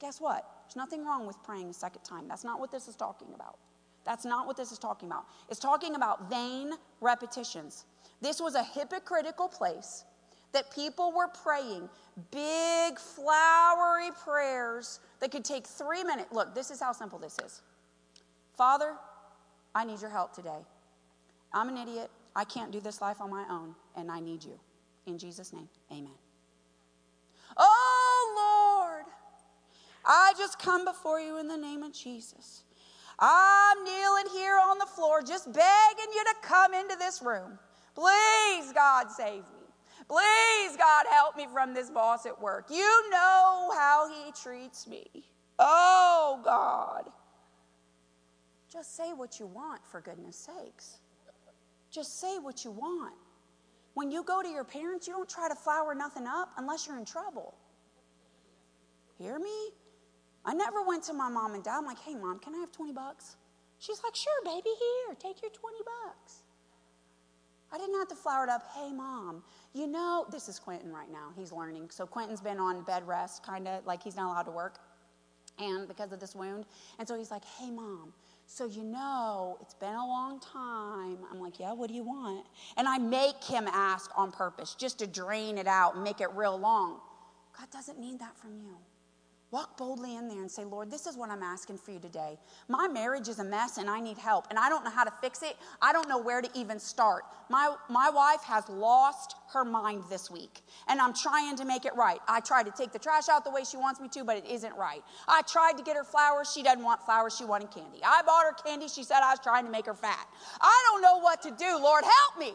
Guess 0.00 0.20
what? 0.20 0.46
There's 0.66 0.76
nothing 0.76 1.06
wrong 1.06 1.26
with 1.26 1.42
praying 1.42 1.70
a 1.70 1.72
second 1.72 2.02
time. 2.02 2.28
That's 2.28 2.44
not 2.44 2.60
what 2.60 2.70
this 2.70 2.88
is 2.88 2.94
talking 2.94 3.28
about. 3.34 3.56
That's 4.04 4.26
not 4.26 4.46
what 4.46 4.58
this 4.58 4.70
is 4.70 4.78
talking 4.78 5.08
about. 5.08 5.24
It's 5.48 5.58
talking 5.58 5.94
about 5.94 6.28
vain 6.28 6.72
repetitions. 7.00 7.86
This 8.20 8.38
was 8.38 8.54
a 8.54 8.62
hypocritical 8.62 9.48
place 9.48 10.04
that 10.52 10.70
people 10.74 11.10
were 11.10 11.28
praying 11.28 11.88
big, 12.30 12.98
flowery 12.98 14.10
prayers 14.22 15.00
that 15.20 15.30
could 15.30 15.44
take 15.44 15.66
three 15.66 16.04
minutes. 16.04 16.28
Look, 16.32 16.54
this 16.54 16.70
is 16.70 16.80
how 16.80 16.92
simple 16.92 17.18
this 17.18 17.38
is 17.42 17.62
Father, 18.58 18.94
I 19.76 19.84
need 19.84 20.00
your 20.00 20.08
help 20.08 20.32
today. 20.32 20.64
I'm 21.52 21.68
an 21.68 21.76
idiot. 21.76 22.10
I 22.34 22.44
can't 22.44 22.72
do 22.72 22.80
this 22.80 23.02
life 23.02 23.20
on 23.20 23.28
my 23.28 23.44
own, 23.50 23.74
and 23.94 24.10
I 24.10 24.20
need 24.20 24.42
you. 24.42 24.58
In 25.04 25.18
Jesus' 25.18 25.52
name, 25.52 25.68
amen. 25.92 26.16
Oh, 27.58 28.88
Lord, 28.88 29.04
I 30.02 30.32
just 30.38 30.58
come 30.58 30.86
before 30.86 31.20
you 31.20 31.38
in 31.38 31.46
the 31.46 31.58
name 31.58 31.82
of 31.82 31.92
Jesus. 31.92 32.62
I'm 33.18 33.84
kneeling 33.84 34.28
here 34.32 34.58
on 34.66 34.78
the 34.78 34.86
floor, 34.86 35.20
just 35.20 35.52
begging 35.52 36.12
you 36.14 36.24
to 36.24 36.34
come 36.40 36.72
into 36.72 36.96
this 36.96 37.20
room. 37.20 37.58
Please, 37.94 38.72
God, 38.72 39.10
save 39.10 39.42
me. 39.42 39.66
Please, 40.08 40.76
God, 40.78 41.04
help 41.10 41.36
me 41.36 41.48
from 41.52 41.74
this 41.74 41.90
boss 41.90 42.24
at 42.24 42.40
work. 42.40 42.68
You 42.70 43.10
know 43.10 43.72
how 43.76 44.08
he 44.08 44.32
treats 44.32 44.86
me. 44.86 45.04
Oh, 45.58 46.40
God. 46.42 47.10
Just 48.72 48.96
say 48.96 49.12
what 49.12 49.38
you 49.38 49.46
want, 49.46 49.80
for 49.86 50.00
goodness 50.00 50.36
sakes. 50.36 50.98
Just 51.90 52.20
say 52.20 52.38
what 52.38 52.64
you 52.64 52.70
want. 52.70 53.14
When 53.94 54.10
you 54.10 54.22
go 54.22 54.42
to 54.42 54.48
your 54.48 54.64
parents, 54.64 55.06
you 55.06 55.14
don't 55.14 55.28
try 55.28 55.48
to 55.48 55.54
flower 55.54 55.94
nothing 55.94 56.26
up 56.26 56.50
unless 56.58 56.86
you're 56.86 56.98
in 56.98 57.04
trouble. 57.04 57.54
Hear 59.18 59.38
me? 59.38 59.70
I 60.44 60.54
never 60.54 60.82
went 60.82 61.04
to 61.04 61.12
my 61.12 61.28
mom 61.28 61.54
and 61.54 61.64
dad. 61.64 61.78
I'm 61.78 61.86
like, 61.86 61.98
hey, 62.00 62.14
mom, 62.14 62.38
can 62.38 62.54
I 62.54 62.58
have 62.58 62.72
20 62.72 62.92
bucks? 62.92 63.36
She's 63.78 64.00
like, 64.04 64.14
sure, 64.14 64.32
baby, 64.44 64.70
here, 64.78 65.16
take 65.18 65.42
your 65.42 65.50
20 65.50 65.76
bucks. 65.84 66.42
I 67.72 67.78
didn't 67.78 67.98
have 67.98 68.08
to 68.08 68.14
flower 68.14 68.44
it 68.44 68.50
up. 68.50 68.62
Hey, 68.74 68.92
mom, 68.92 69.42
you 69.74 69.86
know, 69.86 70.26
this 70.30 70.48
is 70.48 70.58
Quentin 70.58 70.92
right 70.92 71.10
now. 71.10 71.30
He's 71.36 71.52
learning. 71.52 71.90
So 71.90 72.06
Quentin's 72.06 72.40
been 72.40 72.58
on 72.58 72.82
bed 72.84 73.06
rest, 73.06 73.42
kind 73.42 73.66
of 73.66 73.84
like 73.86 74.02
he's 74.02 74.16
not 74.16 74.30
allowed 74.30 74.44
to 74.44 74.50
work 74.52 74.78
and 75.58 75.88
because 75.88 76.12
of 76.12 76.20
this 76.20 76.34
wound. 76.34 76.64
And 76.98 77.08
so 77.08 77.16
he's 77.16 77.30
like, 77.30 77.44
hey, 77.44 77.70
mom, 77.70 78.12
so 78.46 78.66
you 78.66 78.84
know, 78.84 79.58
it's 79.60 79.74
been 79.74 79.94
a 79.94 80.06
long 80.06 80.40
time. 80.40 81.18
I'm 81.30 81.40
like, 81.40 81.58
yeah, 81.58 81.72
what 81.72 81.88
do 81.88 81.94
you 81.94 82.04
want? 82.04 82.46
And 82.76 82.88
I 82.88 82.98
make 82.98 83.42
him 83.42 83.68
ask 83.70 84.10
on 84.16 84.30
purpose 84.30 84.74
just 84.74 84.98
to 85.00 85.06
drain 85.06 85.58
it 85.58 85.66
out 85.66 85.94
and 85.94 86.04
make 86.04 86.20
it 86.20 86.30
real 86.34 86.58
long. 86.58 87.00
God 87.58 87.70
doesn't 87.70 87.98
need 87.98 88.20
that 88.20 88.36
from 88.38 88.56
you. 88.56 88.76
Walk 89.52 89.78
boldly 89.78 90.16
in 90.16 90.26
there 90.26 90.40
and 90.40 90.50
say, 90.50 90.64
Lord, 90.64 90.90
this 90.90 91.06
is 91.06 91.16
what 91.16 91.30
I'm 91.30 91.42
asking 91.42 91.78
for 91.78 91.92
you 91.92 92.00
today. 92.00 92.36
My 92.66 92.88
marriage 92.88 93.28
is 93.28 93.38
a 93.38 93.44
mess 93.44 93.78
and 93.78 93.88
I 93.88 94.00
need 94.00 94.18
help, 94.18 94.48
and 94.50 94.58
I 94.58 94.68
don't 94.68 94.82
know 94.82 94.90
how 94.90 95.04
to 95.04 95.12
fix 95.20 95.40
it. 95.42 95.56
I 95.80 95.92
don't 95.92 96.08
know 96.08 96.18
where 96.18 96.42
to 96.42 96.50
even 96.54 96.80
start. 96.80 97.22
My, 97.48 97.76
my 97.88 98.10
wife 98.10 98.42
has 98.42 98.68
lost 98.68 99.36
her 99.52 99.64
mind 99.64 100.02
this 100.10 100.32
week, 100.32 100.62
and 100.88 101.00
I'm 101.00 101.14
trying 101.14 101.56
to 101.56 101.64
make 101.64 101.84
it 101.84 101.94
right. 101.94 102.18
I 102.26 102.40
tried 102.40 102.64
to 102.64 102.72
take 102.72 102.90
the 102.90 102.98
trash 102.98 103.28
out 103.28 103.44
the 103.44 103.52
way 103.52 103.62
she 103.62 103.76
wants 103.76 104.00
me 104.00 104.08
to, 104.08 104.24
but 104.24 104.36
it 104.36 104.46
isn't 104.46 104.74
right. 104.76 105.02
I 105.28 105.42
tried 105.42 105.78
to 105.78 105.84
get 105.84 105.96
her 105.96 106.04
flowers. 106.04 106.52
She 106.52 106.64
doesn't 106.64 106.82
want 106.82 107.00
flowers. 107.02 107.36
She 107.36 107.44
wanted 107.44 107.70
candy. 107.70 108.00
I 108.04 108.22
bought 108.22 108.44
her 108.46 108.52
candy. 108.52 108.88
She 108.88 109.04
said 109.04 109.20
I 109.22 109.30
was 109.30 109.40
trying 109.40 109.64
to 109.64 109.70
make 109.70 109.86
her 109.86 109.94
fat. 109.94 110.26
I 110.60 110.84
don't 110.90 111.02
know 111.02 111.20
what 111.20 111.40
to 111.42 111.52
do. 111.52 111.78
Lord, 111.80 112.02
help 112.02 112.40
me. 112.40 112.52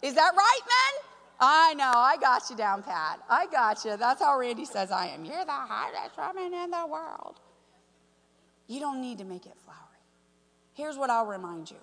Is 0.00 0.14
that 0.14 0.32
right, 0.34 0.60
men? 0.64 1.11
I 1.40 1.74
know, 1.74 1.92
I 1.94 2.16
got 2.20 2.48
you 2.50 2.56
down, 2.56 2.82
Pat. 2.82 3.20
I 3.28 3.46
got 3.46 3.84
you. 3.84 3.96
That's 3.96 4.22
how 4.22 4.38
Randy 4.38 4.64
says 4.64 4.90
I 4.90 5.08
am. 5.08 5.24
You're 5.24 5.44
the 5.44 5.50
hottest 5.52 6.16
woman 6.16 6.54
in 6.54 6.70
the 6.70 6.86
world. 6.86 7.40
You 8.68 8.80
don't 8.80 9.00
need 9.00 9.18
to 9.18 9.24
make 9.24 9.46
it 9.46 9.56
flowery. 9.64 9.78
Here's 10.74 10.96
what 10.96 11.10
I'll 11.10 11.26
remind 11.26 11.70
you 11.70 11.78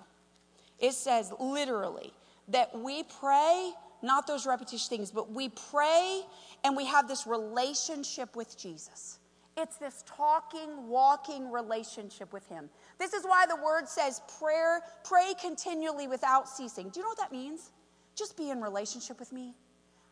it 0.79 0.93
says 0.93 1.31
literally 1.39 2.13
that 2.47 2.77
we 2.77 3.03
pray, 3.03 3.71
not 4.01 4.25
those 4.27 4.45
repetitious 4.45 4.87
things, 4.87 5.11
but 5.11 5.31
we 5.31 5.49
pray 5.49 6.21
and 6.63 6.75
we 6.75 6.85
have 6.85 7.07
this 7.07 7.27
relationship 7.27 8.35
with 8.35 8.57
Jesus. 8.57 9.19
It's 9.57 9.75
this 9.75 10.03
talking, 10.07 10.87
walking 10.87 11.51
relationship 11.51 12.31
with 12.31 12.47
Him. 12.47 12.69
This 12.97 13.13
is 13.13 13.23
why 13.25 13.45
the 13.45 13.57
word 13.57 13.89
says 13.89 14.21
prayer, 14.39 14.81
pray 15.03 15.33
continually 15.39 16.07
without 16.07 16.47
ceasing. 16.47 16.89
Do 16.89 16.99
you 16.99 17.03
know 17.03 17.09
what 17.09 17.17
that 17.17 17.31
means? 17.31 17.71
Just 18.19 18.35
be 18.35 18.49
in 18.49 18.59
relationship 18.59 19.17
with 19.17 19.31
me. 19.31 19.55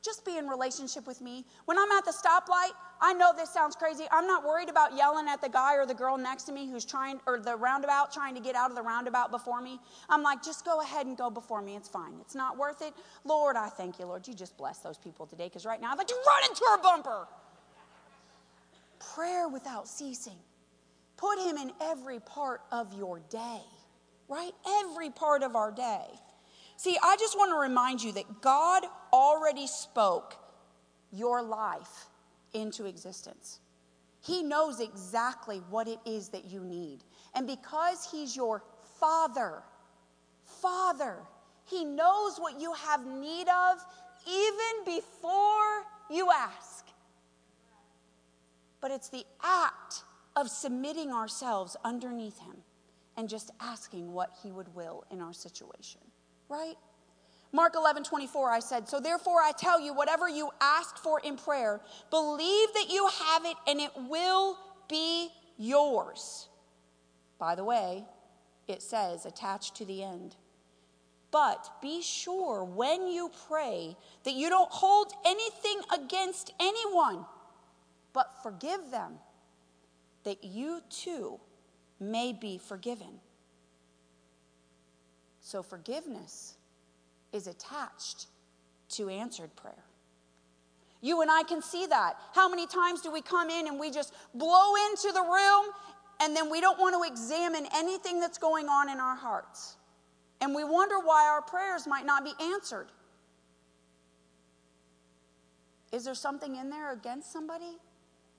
Just 0.02 0.24
be 0.24 0.38
in 0.38 0.48
relationship 0.48 1.06
with 1.06 1.20
me. 1.20 1.44
When 1.66 1.78
I'm 1.78 1.92
at 1.92 2.06
the 2.06 2.14
stoplight, 2.14 2.72
I 3.02 3.14
know 3.14 3.34
this 3.36 3.50
sounds 3.50 3.76
crazy. 3.76 4.06
I'm 4.12 4.26
not 4.26 4.46
worried 4.46 4.70
about 4.70 4.96
yelling 4.96 5.28
at 5.28 5.42
the 5.42 5.50
guy 5.50 5.76
or 5.76 5.86
the 5.86 5.94
girl 5.94 6.18
next 6.18 6.44
to 6.44 6.54
me 6.54 6.70
who's 6.70 6.86
trying, 6.86 7.20
or 7.28 7.38
the 7.42 7.58
roundabout 7.58 8.14
trying 8.14 8.34
to 8.36 8.40
get 8.40 8.56
out 8.56 8.70
of 8.70 8.78
the 8.78 8.82
roundabout 8.82 9.30
before 9.30 9.60
me. 9.60 9.82
I'm 10.08 10.24
like, 10.24 10.42
just 10.42 10.64
go 10.64 10.80
ahead 10.82 11.06
and 11.06 11.18
go 11.18 11.30
before 11.30 11.62
me. 11.62 11.76
It's 11.76 11.90
fine. 11.90 12.14
It's 12.22 12.36
not 12.36 12.58
worth 12.58 12.82
it. 12.82 12.94
Lord, 13.26 13.58
I 13.58 13.68
thank 13.68 14.00
you, 14.00 14.06
Lord. 14.06 14.26
You 14.26 14.34
just 14.34 14.56
bless 14.58 14.80
those 14.80 14.98
people 14.98 15.26
today 15.26 15.48
because 15.48 15.66
right 15.66 15.82
now 15.82 15.92
I'd 15.92 15.98
like 15.98 16.08
to 16.08 16.16
run 16.26 16.50
into 16.50 16.64
a 16.76 16.82
bumper. 16.82 17.28
Prayer 19.14 19.50
without 19.50 19.86
ceasing. 19.86 20.38
Put 21.18 21.40
him 21.40 21.58
in 21.58 21.72
every 21.82 22.22
part 22.22 22.62
of 22.72 22.94
your 22.94 23.20
day, 23.30 23.62
right? 24.30 24.52
Every 24.86 25.10
part 25.10 25.44
of 25.44 25.58
our 25.58 25.72
day. 25.72 26.06
See, 26.78 26.96
I 27.02 27.18
just 27.18 27.36
want 27.36 27.52
to 27.52 27.58
remind 27.58 28.04
you 28.04 28.12
that 28.14 28.42
God 28.42 28.84
already 29.12 29.66
spoke 29.66 30.38
your 31.12 31.42
life 31.42 32.06
into 32.54 32.86
existence. 32.86 33.60
He 34.22 34.44
knows 34.44 34.80
exactly 34.80 35.58
what 35.72 35.88
it 35.88 36.00
is 36.06 36.30
that 36.30 36.46
you 36.46 36.64
need. 36.64 37.00
And 37.34 37.48
because 37.48 38.08
He's 38.12 38.36
your 38.36 38.64
Father, 39.00 39.64
Father, 40.62 41.18
He 41.66 41.84
knows 41.84 42.38
what 42.38 42.62
you 42.62 42.72
have 42.74 43.06
need 43.08 43.48
of 43.48 43.84
even 44.28 44.86
before 44.86 45.84
you 46.12 46.30
ask. 46.32 46.86
But 48.82 48.92
it's 48.92 49.10
the 49.10 49.26
act 49.44 50.04
of 50.36 50.48
submitting 50.48 51.12
ourselves 51.12 51.76
underneath 51.84 52.40
Him 52.40 52.58
and 53.16 53.28
just 53.28 53.50
asking 53.60 54.14
what 54.14 54.30
He 54.44 54.52
would 54.52 54.76
will 54.76 55.06
in 55.10 55.22
our 55.22 55.34
situation 55.34 56.02
right? 56.50 56.76
Mark 57.52 57.74
11, 57.76 58.04
24, 58.04 58.52
I 58.52 58.60
said, 58.60 58.90
So 58.90 59.00
therefore 59.00 59.42
I 59.42 59.52
tell 59.58 59.80
you, 59.80 59.94
whatever 59.94 60.28
you 60.28 60.50
ask 60.62 60.98
for 60.98 61.20
in 61.22 61.38
prayer, 61.38 61.82
believe 62.10 62.74
that 62.74 62.88
you 62.90 63.08
have 63.26 63.46
it 63.46 63.56
and 63.68 63.80
it 63.80 63.92
will 64.10 64.58
be 64.90 65.30
yours. 65.58 66.50
By 67.40 67.56
the 67.56 67.64
way, 67.64 68.06
it 68.68 68.82
says 68.82 69.26
attached 69.26 69.76
to 69.76 69.86
the 69.86 70.04
end. 70.04 70.36
But 71.32 71.70
be 71.82 72.02
sure 72.02 72.64
when 72.64 73.08
you 73.08 73.32
pray 73.48 73.96
that 74.24 74.34
you 74.34 74.50
don't 74.50 74.72
hold 74.72 75.12
anything 75.26 75.82
against 75.94 76.54
anyone, 76.60 77.26
but 78.14 78.32
forgive 78.44 78.92
them, 78.92 79.14
that 80.24 80.44
you 80.44 80.82
too 80.90 81.40
may 82.00 82.34
be 82.34 82.58
forgiven. 82.58 83.20
So 85.48 85.64
forgiveness 85.64 86.56
is 87.32 87.48
attached 87.48 88.26
to 88.90 89.08
answered 89.08 89.56
prayer. 89.56 89.86
You 91.00 91.22
and 91.22 91.32
I 91.32 91.44
can 91.44 91.62
see 91.62 91.86
that. 91.86 92.18
How 92.36 92.50
many 92.50 92.68
times 92.68 93.00
do 93.00 93.10
we 93.10 93.22
come 93.22 93.50
in 93.50 93.66
and 93.66 93.80
we 93.80 93.90
just 93.90 94.14
blow 94.34 94.76
into 94.90 95.14
the 95.14 95.22
room 95.22 95.72
and 96.22 96.36
then 96.36 96.52
we 96.52 96.60
don't 96.60 96.78
want 96.78 97.02
to 97.02 97.10
examine 97.10 97.66
anything 97.74 98.20
that's 98.20 98.38
going 98.38 98.68
on 98.68 98.90
in 98.90 99.00
our 99.00 99.16
hearts? 99.16 99.78
And 100.42 100.54
we 100.54 100.66
wonder 100.66 101.00
why 101.00 101.30
our 101.30 101.42
prayers 101.42 101.88
might 101.88 102.06
not 102.06 102.26
be 102.26 102.34
answered. 102.44 102.88
Is 105.94 106.04
there 106.04 106.14
something 106.14 106.58
in 106.58 106.70
there 106.70 106.92
against 106.92 107.32
somebody? 107.32 107.78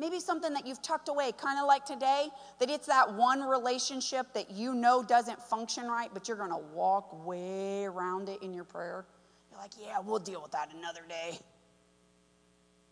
Maybe 0.01 0.21
something 0.21 0.53
that 0.53 0.67
you've 0.67 0.81
tucked 0.81 1.09
away, 1.09 1.33
kind 1.33 1.59
of 1.59 1.67
like 1.67 1.85
today, 1.85 2.29
that 2.61 2.71
it's 2.71 2.87
that 2.87 3.15
one 3.15 3.43
relationship 3.43 4.33
that 4.35 4.51
you 4.51 4.75
know 4.75 5.03
doesn't 5.03 5.43
function 5.43 5.89
right, 5.89 6.09
but 6.13 6.29
you're 6.29 6.37
going 6.37 6.51
to 6.51 6.63
walk 6.73 7.27
way 7.27 7.85
around 7.85 8.29
it 8.29 8.41
in 8.43 8.55
your 8.55 8.65
prayer. 8.65 9.05
You're 9.51 9.61
like, 9.61 9.73
yeah, 9.81 9.99
we'll 9.99 10.21
deal 10.21 10.41
with 10.41 10.53
that 10.53 10.73
another 10.73 11.01
day. 11.09 11.39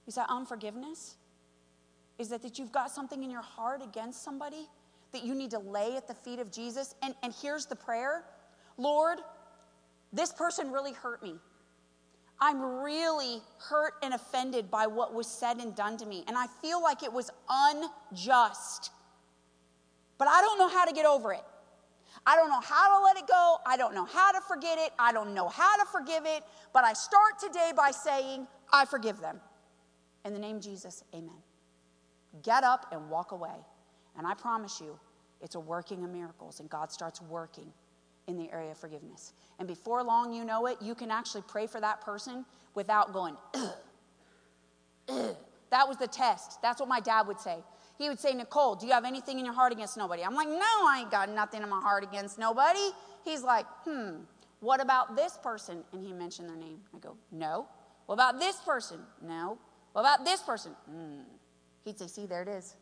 Is 0.09 0.17
that 0.17 0.27
unforgiveness? 0.29 1.17
Is 2.19 2.29
that 2.31 2.43
that 2.43 2.59
you've 2.59 2.73
got 2.73 2.91
something 2.91 3.23
in 3.23 3.31
your 3.31 3.43
heart 3.43 3.83
against 3.83 4.25
somebody 4.25 4.69
that 5.13 5.23
you 5.23 5.35
need 5.35 5.51
to 5.53 5.59
lay 5.59 5.97
at 5.97 6.09
the 6.09 6.15
feet 6.15 6.41
of 6.41 6.51
Jesus? 6.51 6.95
And, 7.03 7.15
and 7.23 7.33
here's 7.41 7.67
the 7.67 7.77
prayer 7.77 8.25
Lord, 8.79 9.19
this 10.13 10.33
person 10.33 10.73
really 10.73 10.93
hurt 10.93 11.23
me. 11.23 11.37
I'm 12.41 12.83
really 12.83 13.41
hurt 13.59 13.95
and 14.03 14.13
offended 14.13 14.71
by 14.71 14.87
what 14.87 15.15
was 15.15 15.27
said 15.27 15.59
and 15.59 15.75
done 15.75 15.97
to 15.99 16.07
me. 16.07 16.25
And 16.29 16.37
I 16.37 16.47
feel 16.61 16.83
like 16.83 17.03
it 17.03 17.13
was 17.13 17.31
unjust. 17.49 18.91
But 20.19 20.29
I 20.29 20.41
don't 20.43 20.59
know 20.59 20.69
how 20.69 20.85
to 20.85 20.93
get 20.93 21.07
over 21.07 21.33
it. 21.33 21.45
I 22.27 22.37
don't 22.37 22.49
know 22.49 22.61
how 22.61 22.99
to 22.99 23.05
let 23.05 23.17
it 23.17 23.27
go. 23.27 23.59
I 23.67 23.77
don't 23.77 23.95
know 23.95 24.05
how 24.05 24.33
to 24.33 24.41
forget 24.41 24.79
it. 24.79 24.93
I 24.99 25.13
don't 25.13 25.33
know 25.33 25.49
how 25.49 25.77
to 25.77 25.85
forgive 25.91 26.25
it. 26.27 26.43
But 26.73 26.85
I 26.85 26.93
start 26.93 27.39
today 27.41 27.73
by 27.77 27.91
saying, 27.91 28.47
I 28.73 28.85
forgive 28.85 29.21
them. 29.21 29.41
In 30.25 30.33
the 30.33 30.41
name 30.41 30.57
of 30.57 30.63
Jesus, 30.63 31.05
amen. 31.15 31.39
Get 32.43 32.65
up 32.65 32.87
and 32.93 33.09
walk 33.09 33.33
away. 33.33 33.55
And 34.19 34.27
I 34.27 34.35
promise 34.35 34.81
you, 34.81 34.99
it's 35.41 35.55
a 35.55 35.61
working 35.61 36.03
of 36.03 36.11
miracles, 36.11 36.61
and 36.61 36.69
God 36.69 36.91
starts 36.91 37.21
working 37.23 37.73
in 38.27 38.37
the 38.37 38.51
area 38.53 38.73
of 38.73 38.79
forgiveness. 38.79 39.33
And 39.59 39.69
before 39.69 40.03
long, 40.03 40.33
you 40.33 40.45
know 40.45 40.67
it, 40.67 40.79
you 40.81 40.95
can 40.95 41.11
actually 41.11 41.43
pray 41.47 41.67
for 41.67 41.81
that 41.81 42.01
person 42.01 42.45
without 42.75 43.13
going, 43.13 43.37
ugh, 43.55 43.75
ugh. 45.09 45.37
That 45.71 45.89
was 45.89 45.97
the 45.97 46.07
test. 46.07 46.63
That's 46.63 46.81
what 46.81 46.89
my 46.89 47.01
dad 47.01 47.27
would 47.27 47.41
say. 47.41 47.59
He 47.99 48.09
would 48.09 48.21
say, 48.21 48.33
Nicole, 48.35 48.77
do 48.77 48.87
you 48.87 48.93
have 48.93 49.05
anything 49.05 49.39
in 49.39 49.45
your 49.45 49.55
heart 49.55 49.73
against 49.73 49.97
nobody? 49.97 50.23
I'm 50.23 50.35
like, 50.35 50.49
no, 50.49 50.57
I 50.59 50.99
ain't 51.01 51.11
got 51.11 51.29
nothing 51.29 51.63
in 51.63 51.69
my 51.69 51.81
heart 51.81 52.05
against 52.05 52.39
nobody. 52.39 52.91
He's 53.25 53.43
like, 53.43 53.67
hmm, 53.85 54.19
what 54.61 54.81
about 54.81 55.17
this 55.17 55.39
person? 55.43 55.83
And 55.93 56.07
he 56.07 56.13
mentioned 56.13 56.49
their 56.49 56.57
name. 56.57 56.79
I 56.95 56.99
go, 56.99 57.17
no. 57.33 57.67
What 58.07 58.15
about 58.15 58.39
this 58.39 58.57
person? 58.57 59.01
No. 59.23 59.59
What 59.93 60.03
about 60.03 60.25
this 60.25 60.41
person? 60.43 60.73
Hmm. 60.89 61.23
He'd 61.85 61.99
say, 61.99 62.07
see, 62.07 62.27
there 62.27 62.43
it 62.43 62.49
is. 62.49 62.77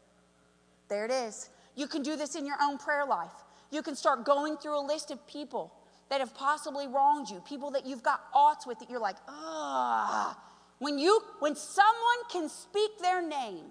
There 0.88 1.04
it 1.04 1.10
is. 1.10 1.50
You 1.76 1.86
can 1.86 2.02
do 2.02 2.16
this 2.16 2.34
in 2.34 2.44
your 2.44 2.56
own 2.60 2.78
prayer 2.78 3.06
life. 3.06 3.32
You 3.74 3.82
can 3.82 3.96
start 3.96 4.24
going 4.24 4.56
through 4.56 4.78
a 4.78 4.86
list 4.86 5.10
of 5.10 5.26
people 5.26 5.74
that 6.08 6.20
have 6.20 6.32
possibly 6.32 6.86
wronged 6.86 7.28
you, 7.28 7.40
people 7.40 7.72
that 7.72 7.84
you've 7.84 8.04
got 8.04 8.20
oughts 8.32 8.68
with 8.68 8.78
that 8.78 8.88
you're 8.88 9.00
like, 9.00 9.16
ah. 9.26 10.38
When 10.78 10.96
you 10.96 11.20
when 11.40 11.56
someone 11.56 12.20
can 12.30 12.48
speak 12.48 13.00
their 13.00 13.20
name 13.20 13.64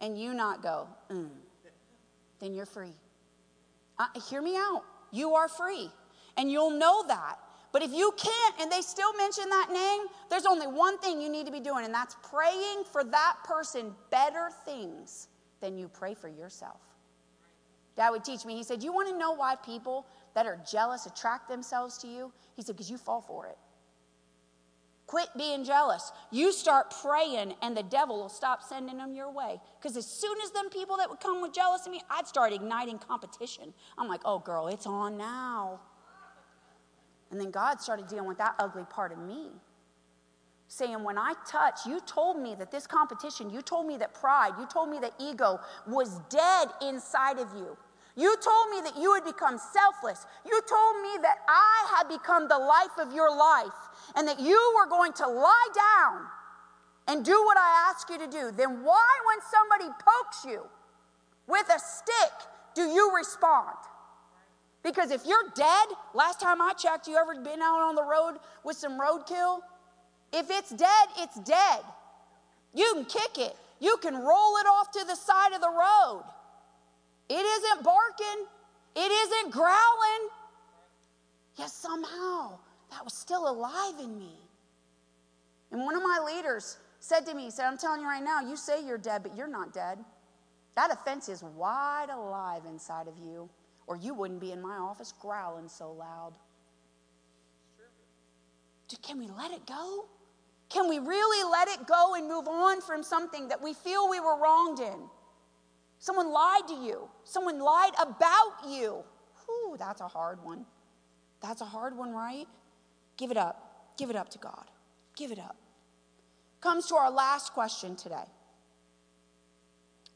and 0.00 0.20
you 0.20 0.34
not 0.34 0.62
go, 0.62 0.86
mm, 1.10 1.30
then 2.40 2.54
you're 2.54 2.66
free. 2.66 2.92
Uh, 3.98 4.08
hear 4.28 4.42
me 4.42 4.54
out. 4.54 4.82
You 5.12 5.34
are 5.34 5.48
free. 5.48 5.90
And 6.36 6.52
you'll 6.52 6.76
know 6.78 7.04
that. 7.08 7.36
But 7.72 7.82
if 7.82 7.90
you 7.90 8.12
can't 8.18 8.54
and 8.60 8.70
they 8.70 8.82
still 8.82 9.14
mention 9.16 9.48
that 9.48 9.70
name, 9.72 10.08
there's 10.28 10.44
only 10.44 10.66
one 10.66 10.98
thing 10.98 11.22
you 11.22 11.30
need 11.30 11.46
to 11.46 11.52
be 11.52 11.60
doing, 11.60 11.86
and 11.86 11.94
that's 11.94 12.16
praying 12.22 12.84
for 12.92 13.02
that 13.02 13.36
person 13.44 13.94
better 14.10 14.50
things 14.66 15.28
than 15.60 15.78
you 15.78 15.88
pray 15.88 16.12
for 16.12 16.28
yourself. 16.28 16.87
Dad 17.98 18.10
would 18.10 18.22
teach 18.22 18.46
me, 18.46 18.54
he 18.54 18.62
said, 18.62 18.80
You 18.80 18.92
want 18.92 19.08
to 19.08 19.18
know 19.18 19.32
why 19.32 19.56
people 19.56 20.06
that 20.36 20.46
are 20.46 20.60
jealous 20.70 21.06
attract 21.06 21.48
themselves 21.48 21.98
to 21.98 22.06
you? 22.06 22.32
He 22.54 22.62
said, 22.62 22.76
Because 22.76 22.88
you 22.88 22.96
fall 22.96 23.20
for 23.20 23.46
it. 23.46 23.58
Quit 25.08 25.28
being 25.36 25.64
jealous. 25.64 26.12
You 26.30 26.52
start 26.52 26.94
praying, 27.02 27.54
and 27.60 27.76
the 27.76 27.82
devil 27.82 28.16
will 28.16 28.28
stop 28.28 28.62
sending 28.62 28.98
them 28.98 29.16
your 29.16 29.32
way. 29.32 29.60
Because 29.80 29.96
as 29.96 30.06
soon 30.06 30.38
as 30.44 30.52
them 30.52 30.70
people 30.70 30.96
that 30.98 31.10
would 31.10 31.18
come 31.18 31.42
with 31.42 31.52
jealousy 31.52 31.90
of 31.90 31.92
me, 31.92 32.02
I'd 32.08 32.28
start 32.28 32.52
igniting 32.52 32.98
competition. 32.98 33.74
I'm 33.96 34.06
like, 34.06 34.20
oh, 34.24 34.38
girl, 34.38 34.68
it's 34.68 34.86
on 34.86 35.16
now. 35.18 35.80
And 37.32 37.40
then 37.40 37.50
God 37.50 37.80
started 37.80 38.06
dealing 38.06 38.28
with 38.28 38.38
that 38.38 38.54
ugly 38.60 38.84
part 38.88 39.10
of 39.10 39.18
me. 39.18 39.48
Saying, 40.68 41.02
when 41.02 41.18
I 41.18 41.32
touch, 41.50 41.80
you 41.84 42.00
told 42.06 42.40
me 42.40 42.54
that 42.58 42.70
this 42.70 42.86
competition, 42.86 43.50
you 43.50 43.60
told 43.60 43.86
me 43.86 43.96
that 43.96 44.14
pride, 44.14 44.52
you 44.60 44.66
told 44.66 44.88
me 44.88 44.98
that 45.00 45.14
ego 45.18 45.58
was 45.86 46.20
dead 46.28 46.68
inside 46.82 47.38
of 47.40 47.48
you. 47.56 47.76
You 48.18 48.36
told 48.42 48.70
me 48.70 48.80
that 48.82 49.00
you 49.00 49.14
had 49.14 49.24
become 49.24 49.58
selfless. 49.58 50.26
You 50.44 50.60
told 50.68 51.02
me 51.02 51.22
that 51.22 51.38
I 51.48 51.96
had 51.96 52.08
become 52.08 52.48
the 52.48 52.58
life 52.58 52.98
of 52.98 53.14
your 53.14 53.30
life 53.30 53.78
and 54.16 54.26
that 54.26 54.40
you 54.40 54.58
were 54.76 54.90
going 54.90 55.12
to 55.14 55.28
lie 55.28 55.68
down 55.72 56.26
and 57.06 57.24
do 57.24 57.44
what 57.44 57.56
I 57.56 57.88
ask 57.88 58.10
you 58.10 58.18
to 58.18 58.26
do. 58.26 58.50
Then 58.50 58.82
why, 58.82 59.06
when 59.24 59.38
somebody 59.48 59.94
pokes 60.04 60.44
you 60.44 60.66
with 61.46 61.68
a 61.68 61.78
stick, 61.78 62.32
do 62.74 62.82
you 62.82 63.14
respond? 63.14 63.76
Because 64.82 65.12
if 65.12 65.24
you're 65.24 65.52
dead, 65.54 65.86
last 66.12 66.40
time 66.40 66.60
I 66.60 66.72
checked, 66.72 67.06
you 67.06 67.14
ever 67.14 67.36
been 67.36 67.62
out 67.62 67.82
on 67.82 67.94
the 67.94 68.02
road 68.02 68.38
with 68.64 68.76
some 68.76 68.98
roadkill? 68.98 69.60
If 70.32 70.50
it's 70.50 70.70
dead, 70.70 71.08
it's 71.18 71.38
dead. 71.38 71.82
You 72.74 72.90
can 72.94 73.04
kick 73.04 73.38
it, 73.38 73.54
you 73.78 73.96
can 74.02 74.14
roll 74.14 74.56
it 74.56 74.66
off 74.66 74.90
to 74.90 75.04
the 75.04 75.14
side 75.14 75.52
of 75.54 75.60
the 75.60 75.70
road. 75.70 76.24
It 77.28 77.44
isn't 77.44 77.84
barking, 77.84 78.46
it 78.96 79.10
isn't 79.10 79.52
growling. 79.52 80.28
Yet 81.56 81.70
somehow 81.70 82.58
that 82.90 83.04
was 83.04 83.14
still 83.14 83.48
alive 83.50 83.94
in 84.00 84.16
me. 84.18 84.32
And 85.70 85.82
one 85.82 85.96
of 85.96 86.02
my 86.02 86.22
leaders 86.24 86.78
said 87.00 87.26
to 87.26 87.34
me, 87.34 87.44
he 87.44 87.50
said, 87.50 87.66
I'm 87.66 87.76
telling 87.76 88.00
you 88.00 88.06
right 88.06 88.22
now, 88.22 88.40
you 88.40 88.56
say 88.56 88.84
you're 88.84 88.98
dead, 88.98 89.22
but 89.22 89.36
you're 89.36 89.48
not 89.48 89.72
dead. 89.72 89.98
That 90.76 90.92
offense 90.92 91.28
is 91.28 91.42
wide 91.42 92.08
alive 92.10 92.62
inside 92.66 93.08
of 93.08 93.18
you, 93.18 93.50
or 93.86 93.96
you 93.96 94.14
wouldn't 94.14 94.40
be 94.40 94.52
in 94.52 94.62
my 94.62 94.76
office 94.76 95.12
growling 95.20 95.68
so 95.68 95.92
loud. 95.92 96.32
Dude, 98.88 99.02
Can 99.02 99.18
we 99.18 99.28
let 99.28 99.50
it 99.50 99.66
go? 99.66 100.06
Can 100.70 100.88
we 100.88 100.98
really 100.98 101.50
let 101.50 101.68
it 101.68 101.86
go 101.86 102.14
and 102.14 102.28
move 102.28 102.46
on 102.46 102.80
from 102.80 103.02
something 103.02 103.48
that 103.48 103.60
we 103.60 103.74
feel 103.74 104.08
we 104.08 104.20
were 104.20 104.40
wronged 104.40 104.80
in? 104.80 104.98
Someone 105.98 106.32
lied 106.32 106.68
to 106.68 106.74
you. 106.74 107.08
Someone 107.28 107.60
lied 107.60 107.92
about 108.00 108.66
you. 108.66 109.04
Whew, 109.44 109.76
that's 109.78 110.00
a 110.00 110.08
hard 110.08 110.42
one. 110.42 110.64
That's 111.42 111.60
a 111.60 111.66
hard 111.66 111.94
one, 111.94 112.10
right? 112.10 112.46
Give 113.18 113.30
it 113.30 113.36
up. 113.36 113.92
Give 113.98 114.08
it 114.08 114.16
up 114.16 114.30
to 114.30 114.38
God. 114.38 114.64
Give 115.14 115.30
it 115.30 115.38
up. 115.38 115.56
Comes 116.62 116.86
to 116.86 116.94
our 116.94 117.10
last 117.10 117.52
question 117.52 117.96
today. 117.96 118.24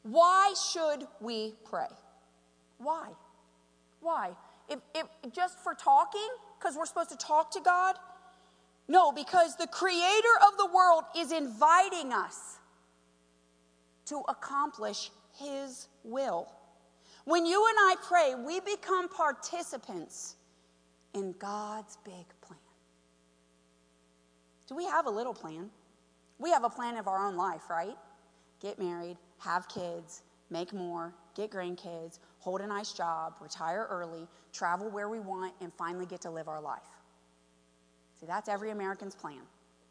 Why 0.01 0.55
should 0.71 1.07
we 1.21 1.53
pray? 1.69 1.85
Why? 2.79 3.09
Why? 4.01 4.31
If, 4.67 4.79
if 4.95 5.05
just 5.33 5.59
for 5.59 5.75
talking, 5.75 6.29
because 6.57 6.75
we're 6.75 6.87
supposed 6.87 7.11
to 7.11 7.17
talk 7.17 7.51
to 7.51 7.61
God? 7.61 7.95
No, 8.87 9.11
because 9.11 9.55
the 9.55 9.67
creator 9.67 10.35
of 10.47 10.57
the 10.57 10.67
world 10.73 11.03
is 11.15 11.31
inviting 11.31 12.11
us 12.11 12.57
to 14.05 14.23
accomplish 14.27 15.11
his 15.37 15.87
will. 16.03 16.47
When 17.25 17.45
you 17.45 17.65
and 17.67 17.77
I 17.79 17.95
pray, 18.03 18.35
we 18.35 18.59
become 18.59 19.07
participants 19.07 20.35
in 21.13 21.33
God's 21.39 21.97
big 22.03 22.25
plan. 22.41 22.59
Do 24.67 24.75
we 24.75 24.85
have 24.85 25.05
a 25.05 25.09
little 25.09 25.33
plan? 25.33 25.69
We 26.39 26.49
have 26.49 26.63
a 26.63 26.69
plan 26.69 26.97
of 26.97 27.07
our 27.07 27.25
own 27.25 27.35
life, 27.35 27.69
right? 27.69 27.95
Get 28.59 28.79
married, 28.79 29.17
have 29.39 29.67
kids, 29.69 30.23
make 30.49 30.73
more, 30.73 31.13
get 31.35 31.49
grandkids, 31.49 32.19
hold 32.39 32.61
a 32.61 32.67
nice 32.67 32.91
job, 32.91 33.35
retire 33.39 33.87
early, 33.89 34.27
travel 34.51 34.89
where 34.89 35.09
we 35.09 35.19
want, 35.19 35.53
and 35.61 35.71
finally 35.73 36.05
get 36.05 36.21
to 36.21 36.29
live 36.29 36.47
our 36.47 36.61
life. 36.61 36.81
See, 38.19 38.25
that's 38.25 38.49
every 38.49 38.71
American's 38.71 39.15
plan, 39.15 39.41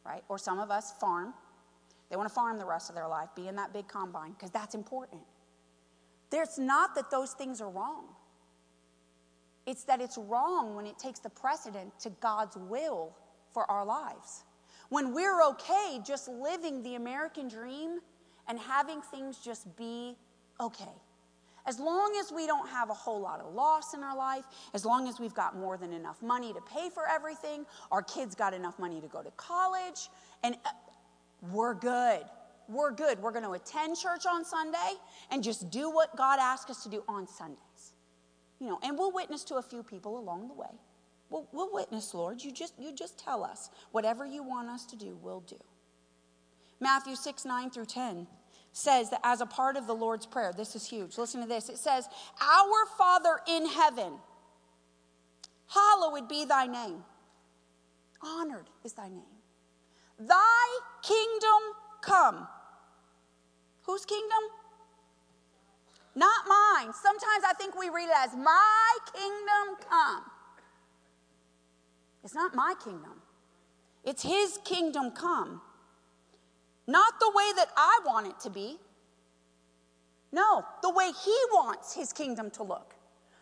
right? 0.05 0.23
Or 0.29 0.39
some 0.39 0.59
of 0.59 0.71
us 0.71 0.93
farm. 1.01 1.33
They 2.11 2.17
want 2.17 2.29
to 2.29 2.35
farm 2.35 2.59
the 2.59 2.67
rest 2.67 2.91
of 2.91 2.95
their 2.95 3.09
life, 3.09 3.29
be 3.35 3.49
in 3.49 3.57
that 3.57 3.73
big 3.73 3.89
combine, 3.89 4.33
because 4.33 4.51
that's 4.51 4.75
important. 4.75 5.23
There's 6.33 6.59
not 6.59 6.95
that 6.95 7.11
those 7.11 7.33
things 7.35 7.61
are 7.61 7.69
wrong. 7.69 8.07
It's 9.67 9.85
that 9.85 10.01
it's 10.01 10.19
wrong 10.19 10.75
when 10.75 10.87
it 10.87 10.99
takes 10.99 11.21
the 11.21 11.29
precedent 11.29 11.93
to 12.01 12.11
God's 12.21 12.57
will 12.57 13.15
for 13.53 13.71
our 13.71 13.85
lives. 13.85 14.45
When 14.89 15.15
we're 15.15 15.43
okay 15.51 16.01
just 16.05 16.29
living 16.29 16.83
the 16.83 16.95
American 16.95 17.49
dream 17.49 18.01
and 18.49 18.59
having 18.59 19.03
things 19.03 19.39
just 19.39 19.77
be 19.77 20.17
okay. 20.59 20.97
As 21.67 21.79
long 21.79 22.17
as 22.19 22.33
we 22.33 22.47
don't 22.47 22.69
have 22.69 22.91
a 22.91 22.95
whole 22.95 23.21
lot 23.21 23.41
of 23.41 23.55
loss 23.55 23.95
in 23.95 24.03
our 24.03 24.17
life, 24.17 24.45
as 24.75 24.85
long 24.85 25.07
as 25.07 25.21
we've 25.21 25.35
got 25.35 25.55
more 25.55 25.77
than 25.77 25.93
enough 25.93 26.21
money 26.23 26.53
to 26.55 26.61
pay 26.63 26.89
for 26.89 27.07
everything, 27.07 27.67
our 27.93 28.03
kids 28.03 28.35
got 28.35 28.53
enough 28.53 28.79
money 28.79 29.01
to 29.01 29.07
go 29.07 29.23
to 29.23 29.31
college, 29.33 30.09
and 30.43 30.57
uh, 30.65 30.71
we're 31.53 31.75
good. 31.75 32.23
We're 32.69 32.93
good. 32.93 33.21
We're 33.21 33.33
going 33.33 33.45
to 33.45 33.53
attend 33.53 33.97
church 33.97 34.25
on 34.27 34.45
Sunday 34.45 34.93
and 35.31 35.43
just 35.43 35.71
do 35.71 35.91
what 35.91 36.17
God 36.17 36.39
asks 36.41 36.71
us 36.71 36.83
to 36.85 36.89
do 36.89 37.03
on 37.09 37.27
Sundays. 37.27 37.93
You 38.59 38.69
know, 38.69 38.79
and 38.83 38.97
we'll 38.97 39.13
witness 39.13 39.45
to 39.45 39.57
a 39.57 39.63
few 39.63 39.83
people 39.83 40.19
along 40.19 40.49
the 40.49 40.55
way. 40.55 40.71
We'll, 41.31 41.49
we'll 41.53 41.73
witness, 41.73 42.15
Lord. 42.15 42.43
You 42.43 42.53
just, 42.53 42.75
you 42.79 42.95
just 42.95 43.19
tell 43.19 43.43
us 43.43 43.71
whatever 43.91 44.25
you 44.27 44.43
want 44.43 44.69
us 44.69 44.85
to 44.87 44.97
do, 44.97 45.19
we'll 45.21 45.41
do. 45.41 45.59
Matthew 46.79 47.17
6, 47.17 47.45
9 47.45 47.71
through 47.71 47.87
10 47.87 48.27
says 48.73 49.11
that 49.11 49.21
as 49.25 49.41
a 49.41 49.47
part 49.47 49.77
of 49.77 49.87
the 49.87 49.95
Lord's 49.95 50.27
Prayer, 50.27 50.53
this 50.57 50.75
is 50.75 50.87
huge. 50.87 51.17
Listen 51.19 51.41
to 51.41 51.47
this. 51.47 51.69
It 51.69 51.79
says, 51.79 52.09
Our 52.41 52.87
Father 52.99 53.41
in 53.49 53.67
heaven, 53.67 54.13
hallowed 55.69 56.29
be 56.29 56.45
thy 56.45 56.67
name. 56.67 57.05
Honored 58.23 58.69
is 58.85 58.93
thy 58.93 59.09
name. 59.09 59.23
Thy 60.19 60.79
kingdom 61.03 61.52
come. 62.13 62.47
Whose 63.83 64.05
kingdom? 64.05 64.45
Not 66.15 66.45
mine. 66.47 66.93
Sometimes 66.93 67.45
I 67.49 67.55
think 67.55 67.79
we 67.79 67.89
read 67.89 68.09
it 68.09 68.17
as 68.17 68.35
my 68.37 68.99
kingdom 69.15 69.89
come. 69.89 70.23
It's 72.23 72.35
not 72.35 72.55
my 72.55 72.75
kingdom, 72.85 73.23
it's 74.05 74.23
his 74.23 74.59
kingdom 74.65 75.11
come. 75.11 75.61
Not 76.87 77.15
the 77.21 77.31
way 77.35 77.53
that 77.57 77.69
I 77.77 78.01
want 78.05 78.27
it 78.27 78.41
to 78.41 78.51
be. 78.51 78.79
No, 80.33 80.65
the 80.83 80.91
way 80.91 81.13
he 81.25 81.37
wants 81.53 81.95
his 81.95 82.13
kingdom 82.13 82.51
to 82.53 82.65
look. 82.65 82.95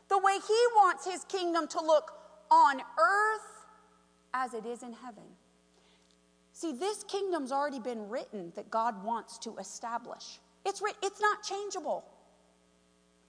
The 0.08 0.18
way 0.18 0.34
he 0.34 0.60
wants 0.76 1.06
his 1.06 1.24
kingdom 1.24 1.66
to 1.68 1.80
look 1.80 2.12
on 2.50 2.80
earth 2.80 3.66
as 4.34 4.52
it 4.52 4.66
is 4.66 4.82
in 4.82 4.92
heaven. 4.92 5.24
See, 6.60 6.72
this 6.72 7.04
kingdom's 7.04 7.52
already 7.52 7.78
been 7.78 8.10
written 8.10 8.52
that 8.54 8.70
God 8.70 9.02
wants 9.02 9.38
to 9.38 9.56
establish. 9.56 10.40
It's, 10.66 10.82
writ- 10.82 10.98
it's 11.02 11.18
not 11.18 11.42
changeable. 11.42 12.04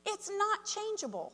It's 0.05 0.29
not 0.29 0.65
changeable. 0.65 1.31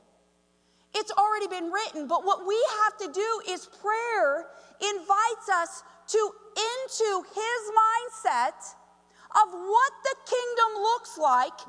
It's 0.93 1.11
already 1.13 1.47
been 1.47 1.71
written, 1.71 2.07
but 2.07 2.23
what 2.23 2.45
we 2.45 2.63
have 2.83 2.97
to 2.99 3.11
do 3.11 3.51
is 3.51 3.67
prayer 3.81 4.45
invites 4.79 5.49
us 5.51 5.81
to 6.09 6.31
into 6.55 7.23
his 7.33 7.61
mindset 7.81 8.75
of 9.31 9.53
what 9.53 9.91
the 10.03 10.15
kingdom 10.29 10.83
looks 10.83 11.17
like 11.17 11.59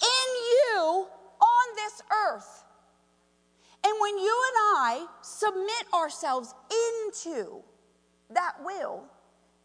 in 0.00 0.28
you 0.54 1.08
on 1.40 1.74
this 1.74 2.00
earth. 2.28 2.62
And 3.84 3.92
when 4.00 4.18
you 4.18 4.44
and 4.50 4.78
I 4.78 5.06
submit 5.20 5.92
ourselves 5.92 6.54
into 6.70 7.64
that 8.30 8.54
will, 8.64 9.08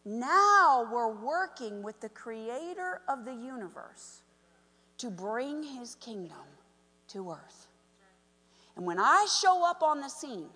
now 0.06 0.88
we're 0.92 1.14
working 1.14 1.84
with 1.84 2.00
the 2.00 2.10
creator 2.10 3.02
of 3.08 3.26
the 3.26 3.34
universe 3.34 4.22
to 4.98 5.10
bring 5.10 5.64
his 5.64 5.96
kingdom 5.96 6.38
to 7.10 7.32
earth. 7.32 7.68
And 8.76 8.86
when 8.86 9.00
I 9.00 9.28
show 9.42 9.66
up 9.66 9.84
on 9.84 10.00
the 10.00 10.10
scene, 10.10 10.50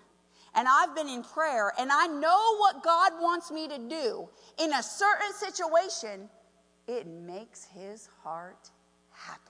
and 0.54 0.68
I've 0.68 0.94
been 0.94 1.08
in 1.08 1.22
prayer 1.22 1.72
and 1.78 1.90
I 1.92 2.06
know 2.06 2.56
what 2.58 2.82
God 2.82 3.12
wants 3.20 3.50
me 3.50 3.68
to 3.68 3.78
do 3.78 4.28
in 4.58 4.72
a 4.72 4.82
certain 4.82 5.32
situation, 5.32 6.28
it 6.86 7.06
makes 7.06 7.64
his 7.64 8.08
heart 8.22 8.70
happy. 9.10 9.40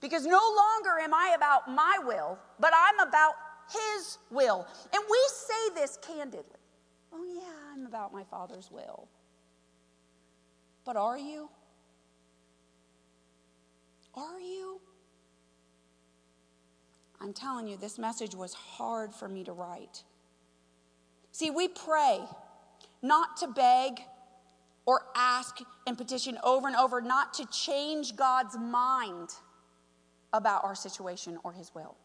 Because 0.00 0.24
no 0.24 0.40
longer 0.56 0.98
am 1.02 1.12
I 1.12 1.34
about 1.36 1.70
my 1.70 1.98
will, 2.02 2.38
but 2.58 2.72
I'm 2.74 3.06
about 3.06 3.34
his 3.70 4.18
will. 4.30 4.66
And 4.92 5.02
we 5.10 5.18
say 5.28 5.74
this 5.74 5.98
candidly. 6.00 6.44
Oh, 7.12 7.24
yeah, 7.34 7.59
About 7.86 8.12
my 8.12 8.24
Father's 8.24 8.70
will. 8.70 9.08
But 10.84 10.96
are 10.96 11.18
you? 11.18 11.48
Are 14.14 14.40
you? 14.40 14.80
I'm 17.20 17.32
telling 17.32 17.66
you, 17.66 17.76
this 17.76 17.98
message 17.98 18.34
was 18.34 18.54
hard 18.54 19.14
for 19.14 19.28
me 19.28 19.44
to 19.44 19.52
write. 19.52 20.04
See, 21.32 21.50
we 21.50 21.68
pray 21.68 22.20
not 23.02 23.36
to 23.38 23.48
beg 23.48 24.00
or 24.86 25.02
ask 25.14 25.58
and 25.86 25.96
petition 25.96 26.38
over 26.42 26.66
and 26.66 26.76
over, 26.76 27.00
not 27.00 27.34
to 27.34 27.46
change 27.46 28.16
God's 28.16 28.56
mind 28.58 29.28
about 30.32 30.64
our 30.64 30.74
situation 30.74 31.38
or 31.44 31.52
His 31.52 31.74
will. 31.74 31.96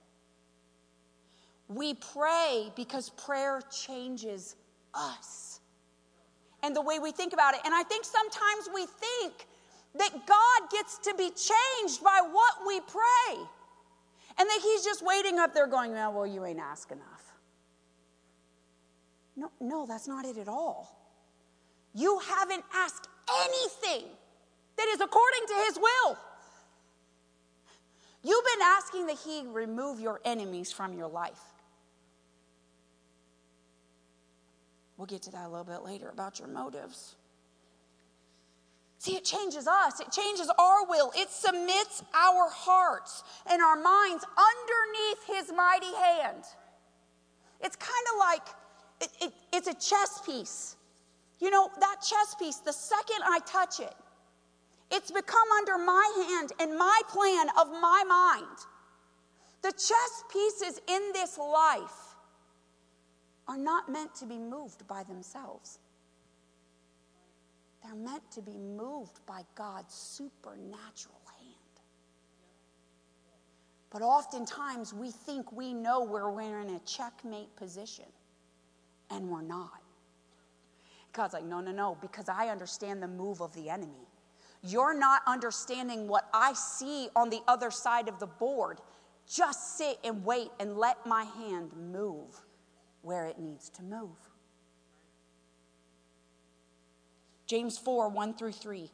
We 1.67 1.95
pray 1.95 2.71
because 2.75 3.09
prayer 3.09 3.61
changes 3.71 4.55
us 4.93 5.54
and 6.65 6.75
the 6.75 6.81
way 6.81 6.97
we 6.97 7.11
think 7.11 7.31
about 7.31 7.53
it. 7.53 7.59
And 7.63 7.73
I 7.73 7.83
think 7.83 8.05
sometimes 8.05 8.69
we 8.73 8.87
think 8.87 9.47
that 9.93 10.11
God 10.25 10.71
gets 10.71 10.97
to 10.97 11.13
be 11.15 11.29
changed 11.29 12.03
by 12.03 12.21
what 12.31 12.53
we 12.67 12.79
pray. 12.81 13.45
And 14.37 14.49
that 14.49 14.59
he's 14.61 14.83
just 14.83 15.05
waiting 15.05 15.37
up 15.37 15.53
there 15.53 15.67
going, 15.67 15.91
well, 15.91 16.11
well, 16.11 16.27
you 16.27 16.43
ain't 16.43 16.59
asked 16.59 16.91
enough. 16.91 17.33
No, 19.37 19.51
no, 19.61 19.85
that's 19.85 20.07
not 20.07 20.25
it 20.25 20.37
at 20.37 20.47
all. 20.47 20.97
You 21.93 22.19
haven't 22.19 22.63
asked 22.73 23.07
anything 23.45 24.09
that 24.75 24.87
is 24.87 25.01
according 25.01 25.47
to 25.47 25.53
his 25.67 25.77
will. 25.77 26.17
You've 28.23 28.43
been 28.43 28.63
asking 28.63 29.05
that 29.05 29.17
he 29.23 29.43
remove 29.45 29.99
your 29.99 30.19
enemies 30.25 30.71
from 30.71 30.97
your 30.97 31.07
life. 31.07 31.39
We'll 34.97 35.07
get 35.07 35.21
to 35.23 35.31
that 35.31 35.45
a 35.45 35.49
little 35.49 35.65
bit 35.65 35.83
later 35.83 36.09
about 36.09 36.39
your 36.39 36.47
motives. 36.47 37.15
See, 38.97 39.15
it 39.15 39.25
changes 39.25 39.67
us, 39.67 39.99
it 39.99 40.11
changes 40.11 40.49
our 40.57 40.85
will, 40.87 41.11
it 41.15 41.29
submits 41.29 42.01
our 42.13 42.49
hearts 42.49 43.23
and 43.49 43.61
our 43.61 43.75
minds 43.75 44.25
underneath 44.37 45.27
His 45.27 45.55
mighty 45.55 45.93
hand. 45.95 46.43
It's 47.61 47.75
kind 47.75 48.05
of 48.13 48.19
like 48.19 48.47
it, 49.01 49.09
it, 49.21 49.33
it's 49.53 49.67
a 49.67 49.73
chess 49.73 50.21
piece. 50.25 50.75
You 51.39 51.51
know, 51.51 51.69
that 51.79 51.97
chess 51.97 52.35
piece, 52.39 52.57
the 52.57 52.71
second 52.71 53.17
I 53.25 53.39
touch 53.45 53.79
it, 53.79 53.93
it's 54.91 55.11
become 55.11 55.47
under 55.57 55.77
my 55.77 56.25
hand 56.29 56.53
and 56.59 56.77
my 56.77 57.01
plan 57.09 57.47
of 57.59 57.69
my 57.69 58.03
mind. 58.07 58.57
The 59.61 59.71
chess 59.71 60.23
pieces 60.31 60.79
in 60.87 61.01
this 61.13 61.37
life 61.37 62.04
are 63.47 63.57
not 63.57 63.89
meant 63.89 64.15
to 64.15 64.25
be 64.25 64.37
moved 64.37 64.87
by 64.87 65.03
themselves. 65.03 65.79
They're 67.83 67.95
meant 67.95 68.31
to 68.31 68.41
be 68.41 68.57
moved 68.57 69.19
by 69.27 69.43
God's 69.55 69.93
supernatural 69.93 71.21
hand. 71.39 71.55
But 73.91 74.01
oftentimes 74.01 74.93
we 74.93 75.11
think 75.11 75.51
we 75.51 75.73
know 75.73 76.03
where 76.03 76.29
we're 76.29 76.61
in 76.61 76.71
a 76.71 76.79
checkmate 76.79 77.55
position, 77.55 78.05
and 79.11 79.29
we're 79.29 79.43
not. 79.43 79.81
God's 81.13 81.33
like, 81.33 81.45
no, 81.45 81.61
no, 81.61 81.71
no, 81.71 81.97
because 82.01 82.27
I 82.27 82.49
understand 82.49 83.01
the 83.01 83.07
move 83.07 83.41
of 83.41 83.53
the 83.53 83.69
enemy. 83.69 84.09
You're 84.63 84.97
not 84.97 85.21
understanding 85.27 86.07
what 86.07 86.27
I 86.33 86.53
see 86.53 87.07
on 87.15 87.29
the 87.29 87.41
other 87.47 87.69
side 87.69 88.09
of 88.09 88.19
the 88.19 88.25
board. 88.25 88.81
Just 89.31 89.77
sit 89.77 89.99
and 90.03 90.25
wait 90.25 90.49
and 90.59 90.75
let 90.75 91.05
my 91.05 91.23
hand 91.23 91.71
move 91.91 92.41
where 93.05 93.27
it 93.27 93.37
needs 93.37 93.69
to 93.69 93.83
move. 93.83 94.17
James 97.45 97.77
4 97.77 98.09
1 98.09 98.33
through 98.33 98.51
3. 98.51 98.89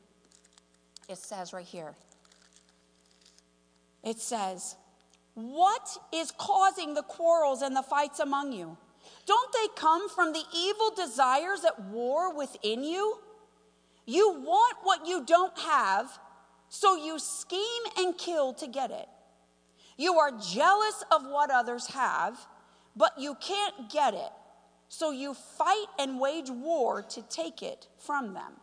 It 1.07 1.17
says 1.17 1.53
right 1.53 1.65
here. 1.65 1.95
It 4.03 4.19
says, 4.19 4.75
What 5.33 5.97
is 6.13 6.31
causing 6.31 6.93
the 6.93 7.03
quarrels 7.03 7.61
and 7.61 7.75
the 7.75 7.81
fights 7.81 8.19
among 8.19 8.51
you? 8.51 8.77
Don't 9.25 9.53
they 9.53 9.67
come 9.75 10.09
from 10.09 10.33
the 10.33 10.43
evil 10.55 10.91
desires 10.95 11.63
at 11.63 11.79
war 11.85 12.35
within 12.35 12.83
you? 12.83 13.19
You 14.05 14.41
want 14.41 14.77
what 14.83 15.07
you 15.07 15.23
don't 15.25 15.57
have, 15.59 16.11
so 16.67 16.95
you 16.95 17.17
scheme 17.17 17.83
and 17.97 18.17
kill 18.17 18.53
to 18.55 18.67
get 18.67 18.91
it. 18.91 19.07
You 19.97 20.15
are 20.15 20.31
jealous 20.31 21.03
of 21.11 21.25
what 21.25 21.51
others 21.51 21.87
have, 21.87 22.37
but 22.95 23.13
you 23.17 23.35
can't 23.35 23.89
get 23.89 24.13
it. 24.13 24.31
So 24.89 25.11
you 25.11 25.33
fight 25.33 25.85
and 25.97 26.19
wage 26.19 26.49
war 26.49 27.01
to 27.01 27.21
take 27.29 27.63
it 27.63 27.87
from 27.97 28.33
them. 28.33 28.53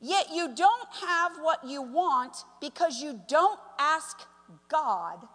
Yet 0.00 0.28
you 0.32 0.54
don't 0.54 0.88
have 1.02 1.32
what 1.40 1.66
you 1.66 1.82
want 1.82 2.44
because 2.60 3.02
you 3.02 3.20
don't 3.28 3.60
ask 3.78 4.18
God 4.68 5.26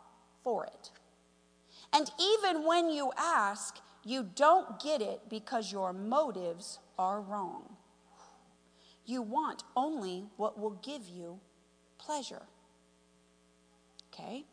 for 0.44 0.66
it. 0.66 0.90
And 1.94 2.10
even 2.20 2.66
when 2.66 2.90
you 2.90 3.12
ask, 3.18 3.78
you 4.04 4.28
don't 4.36 4.80
get 4.82 5.02
it 5.02 5.22
because 5.30 5.72
your 5.72 5.94
motives 5.94 6.80
are 6.98 7.22
wrong. 7.22 7.76
You 9.06 9.22
want 9.22 9.64
only 9.76 10.26
what 10.38 10.60
will 10.60 10.80
give 10.84 11.08
you 11.08 11.40
pleasure. 12.00 12.42
Okay? 14.12 14.46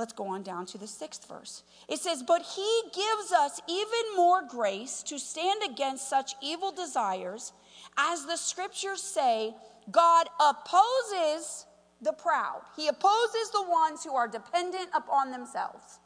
Let's 0.00 0.14
go 0.14 0.28
on 0.28 0.42
down 0.42 0.64
to 0.64 0.78
the 0.78 0.86
sixth 0.86 1.28
verse. 1.28 1.62
It 1.86 1.98
says, 1.98 2.22
But 2.22 2.40
he 2.40 2.82
gives 2.94 3.32
us 3.32 3.60
even 3.68 4.16
more 4.16 4.40
grace 4.48 5.02
to 5.02 5.18
stand 5.18 5.60
against 5.62 6.08
such 6.08 6.32
evil 6.42 6.72
desires, 6.72 7.52
as 7.98 8.24
the 8.24 8.38
scriptures 8.38 9.02
say, 9.02 9.54
God 9.90 10.26
opposes 10.40 11.66
the 12.00 12.14
proud. 12.14 12.62
He 12.76 12.88
opposes 12.88 13.50
the 13.52 13.68
ones 13.68 14.02
who 14.02 14.14
are 14.14 14.26
dependent 14.26 14.88
upon 14.94 15.32
themselves. 15.32 15.98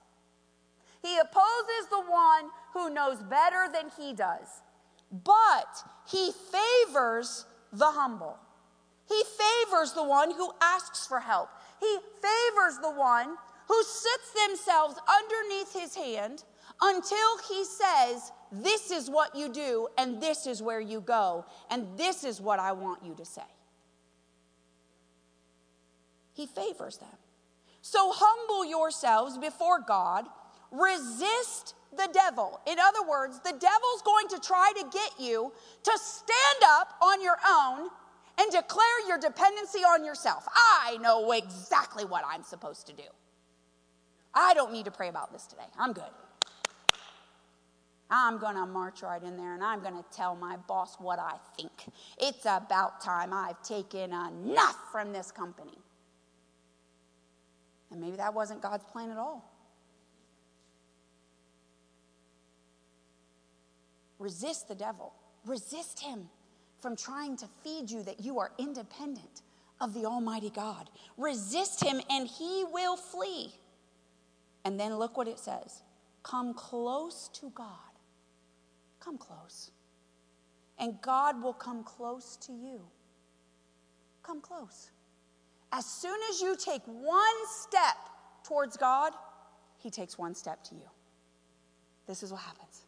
He 1.01 1.17
opposes 1.17 1.89
the 1.89 2.03
one 2.03 2.51
who 2.73 2.93
knows 2.93 3.23
better 3.23 3.69
than 3.73 3.93
he 3.97 4.13
does. 4.13 4.63
But 5.13 5.85
he 6.11 6.33
favors 6.33 7.47
the 7.73 7.93
humble. 7.93 8.39
He 9.09 9.23
favors 9.39 9.93
the 9.93 10.03
one 10.03 10.33
who 10.33 10.51
asks 10.61 11.07
for 11.07 11.21
help. 11.21 11.51
He 11.79 11.99
favors 12.21 12.79
the 12.81 12.91
one 12.91 13.37
who 13.69 13.83
sits 13.83 14.33
themselves 14.47 14.97
underneath 15.09 15.73
his 15.73 15.95
hand 15.95 16.45
until 16.83 17.39
he 17.49 17.65
says, 17.65 18.33
This 18.53 18.91
is 18.91 19.11
what 19.11 19.35
you 19.35 19.53
do, 19.53 19.89
and 19.99 20.21
this 20.21 20.47
is 20.47 20.63
where 20.63 20.81
you 20.81 21.01
go, 21.01 21.45
and 21.71 21.87
this 21.97 22.25
is 22.25 22.41
what 22.41 22.59
I 22.59 22.73
want 22.73 23.05
you 23.05 23.15
to 23.15 23.25
say. 23.25 23.43
He 26.33 26.47
favors 26.47 26.99
them. 26.99 27.09
So 27.81 28.13
humble 28.13 28.65
yourselves 28.65 29.39
before 29.39 29.81
God, 29.87 30.27
resist 30.71 31.75
the 31.97 32.09
devil. 32.13 32.61
In 32.67 32.79
other 32.79 33.07
words, 33.09 33.41
the 33.41 33.53
devil's 33.53 34.03
going 34.05 34.29
to 34.29 34.41
try 34.41 34.73
to 34.79 34.85
get 34.93 35.13
you 35.19 35.53
to 35.85 35.99
stand 35.99 36.63
up 36.65 36.95
on 37.01 37.23
your 37.23 37.37
own 37.49 37.89
and 38.39 38.51
declare 38.51 39.07
your 39.07 39.19
dependency 39.19 39.81
on 39.81 40.05
yourself. 40.05 40.47
I 40.55 40.99
know 41.01 41.31
exactly 41.33 42.05
what 42.05 42.25
I'm 42.27 42.43
supposed 42.43 42.87
to 42.89 42.93
do. 42.93 43.05
I 44.35 44.55
don't 44.55 44.73
need 44.73 44.85
to 44.87 44.91
pray 44.91 45.09
about 45.09 45.33
this 45.33 45.47
today. 45.47 45.67
I'm 45.79 45.93
good. 45.93 46.05
I'm 48.11 48.39
going 48.39 48.55
to 48.55 48.67
march 48.67 49.03
right 49.03 49.23
in 49.23 49.37
there 49.37 49.55
and 49.55 49.65
I'm 49.65 49.81
going 49.81 49.95
to 49.95 50.05
tell 50.13 50.37
my 50.37 50.57
boss 50.69 50.97
what 50.99 51.19
I 51.19 51.35
think. 51.57 51.73
It's 52.19 52.45
about 52.45 53.01
time 53.01 53.33
I've 53.33 53.61
taken 53.63 54.13
enough 54.13 54.77
from 54.93 55.13
this 55.13 55.33
company. 55.33 55.79
And 57.91 58.01
maybe 58.01 58.17
that 58.17 58.35
wasn't 58.35 58.61
God's 58.61 58.85
plan 58.85 59.11
at 59.11 59.17
all. 59.17 59.51
Resist 64.19 64.69
the 64.69 64.75
devil, 64.75 65.13
resist 65.45 66.01
him 66.01 66.29
from 66.81 66.97
trying 66.97 67.37
to 67.39 67.47
feed 67.63 67.91
you 67.91 68.03
that 68.03 68.21
you 68.21 68.39
are 68.39 68.53
independent 68.59 69.43
of 69.81 69.93
the 69.95 70.05
Almighty 70.05 70.51
God. 70.51 70.89
Resist 71.17 71.83
him 71.83 72.01
and 72.11 72.29
he 72.29 72.65
will 72.73 72.97
flee. 72.97 73.53
And 74.65 74.81
then 74.81 74.97
look 74.97 75.17
what 75.17 75.29
it 75.29 75.39
says 75.39 75.83
come 76.23 76.55
close 76.55 77.29
to 77.35 77.51
God. 77.55 77.69
Come 79.01 79.19
close. 79.19 79.71
And 80.79 81.01
God 81.03 81.43
will 81.43 81.53
come 81.53 81.85
close 81.85 82.37
to 82.39 82.53
you. 82.53 82.81
Come 84.23 84.41
close. 84.41 84.91
As 85.71 85.85
soon 85.85 86.19
as 86.31 86.41
you 86.41 86.57
take 86.57 86.83
one 86.87 87.47
step 87.47 87.97
towards 88.43 88.77
God, 88.77 89.13
He 89.79 89.91
takes 89.91 90.19
one 90.19 90.35
step 90.35 90.65
to 90.65 90.75
you. 90.75 90.89
This 92.07 92.23
is 92.23 92.33
what 92.33 92.41
happens. 92.41 92.87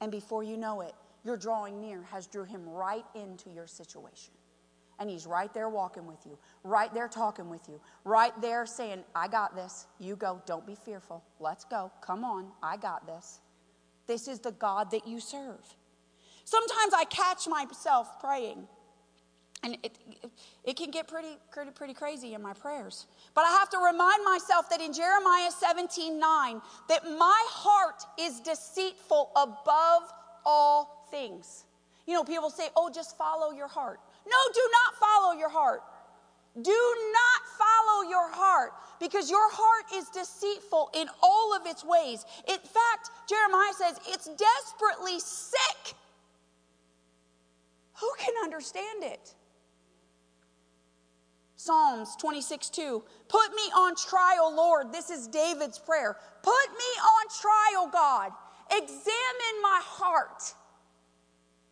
And 0.00 0.12
before 0.12 0.42
you 0.42 0.56
know 0.56 0.82
it, 0.82 0.94
your 1.24 1.36
drawing 1.36 1.80
near 1.80 2.02
has 2.02 2.26
drew 2.26 2.44
Him 2.44 2.68
right 2.68 3.04
into 3.14 3.50
your 3.50 3.66
situation. 3.66 4.34
And 5.02 5.10
He's 5.10 5.26
right 5.26 5.52
there 5.52 5.68
walking 5.68 6.06
with 6.06 6.24
you, 6.24 6.38
right 6.62 6.94
there 6.94 7.08
talking 7.08 7.50
with 7.50 7.68
you, 7.68 7.80
right 8.04 8.32
there 8.40 8.66
saying, 8.66 9.02
I 9.16 9.26
got 9.26 9.56
this. 9.56 9.88
You 9.98 10.14
go. 10.14 10.40
Don't 10.46 10.64
be 10.64 10.76
fearful. 10.76 11.24
Let's 11.40 11.64
go. 11.64 11.90
Come 12.00 12.22
on. 12.22 12.52
I 12.62 12.76
got 12.76 13.04
this. 13.04 13.40
This 14.06 14.28
is 14.28 14.38
the 14.38 14.52
God 14.52 14.92
that 14.92 15.04
you 15.04 15.18
serve. 15.18 15.74
Sometimes 16.44 16.94
I 16.94 17.04
catch 17.06 17.48
myself 17.48 18.20
praying 18.20 18.68
and 19.64 19.76
it, 19.82 19.98
it 20.62 20.76
can 20.76 20.92
get 20.92 21.08
pretty, 21.08 21.36
pretty, 21.50 21.72
pretty 21.72 21.94
crazy 21.94 22.34
in 22.34 22.42
my 22.42 22.52
prayers. 22.52 23.06
But 23.34 23.42
I 23.42 23.50
have 23.50 23.70
to 23.70 23.78
remind 23.78 24.24
myself 24.24 24.70
that 24.70 24.80
in 24.80 24.92
Jeremiah 24.92 25.50
17 25.50 26.16
9, 26.16 26.62
that 26.88 27.02
my 27.18 27.44
heart 27.48 28.04
is 28.20 28.38
deceitful 28.38 29.30
above 29.34 30.12
all 30.44 31.08
things. 31.10 31.64
You 32.06 32.14
know, 32.14 32.24
people 32.24 32.50
say, 32.50 32.68
oh, 32.76 32.90
just 32.92 33.16
follow 33.16 33.52
your 33.52 33.68
heart. 33.68 34.00
No, 34.26 34.52
do 34.54 34.60
not 34.72 35.00
follow 35.00 35.38
your 35.38 35.50
heart. 35.50 35.82
Do 36.60 36.70
not 37.12 37.40
follow 37.58 38.08
your 38.10 38.30
heart 38.30 38.72
because 39.00 39.30
your 39.30 39.50
heart 39.50 39.86
is 39.94 40.08
deceitful 40.10 40.90
in 40.94 41.08
all 41.22 41.56
of 41.56 41.66
its 41.66 41.84
ways. 41.84 42.24
In 42.46 42.58
fact, 42.58 43.10
Jeremiah 43.28 43.72
says 43.76 43.98
it's 44.06 44.26
desperately 44.26 45.18
sick. 45.18 45.96
Who 48.00 48.10
can 48.18 48.34
understand 48.44 49.02
it? 49.02 49.34
Psalms 51.56 52.16
26 52.16 52.70
2. 52.70 53.02
Put 53.28 53.50
me 53.52 53.62
on 53.74 53.94
trial, 53.96 54.54
Lord. 54.54 54.92
This 54.92 55.10
is 55.10 55.28
David's 55.28 55.78
prayer. 55.78 56.16
Put 56.42 56.70
me 56.72 57.00
on 57.00 57.26
trial, 57.40 57.90
God. 57.90 58.32
Examine 58.70 59.62
my 59.62 59.80
heart 59.82 60.42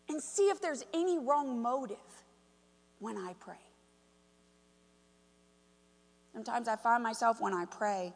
and 0.09 0.21
see 0.21 0.49
if 0.49 0.61
there's 0.61 0.85
any 0.93 1.19
wrong 1.19 1.61
motive 1.61 1.97
when 3.01 3.17
I 3.17 3.33
pray. 3.39 3.55
Sometimes 6.33 6.67
I 6.69 6.77
find 6.77 7.03
myself 7.03 7.41
when 7.41 7.53
I 7.53 7.65
pray 7.65 8.13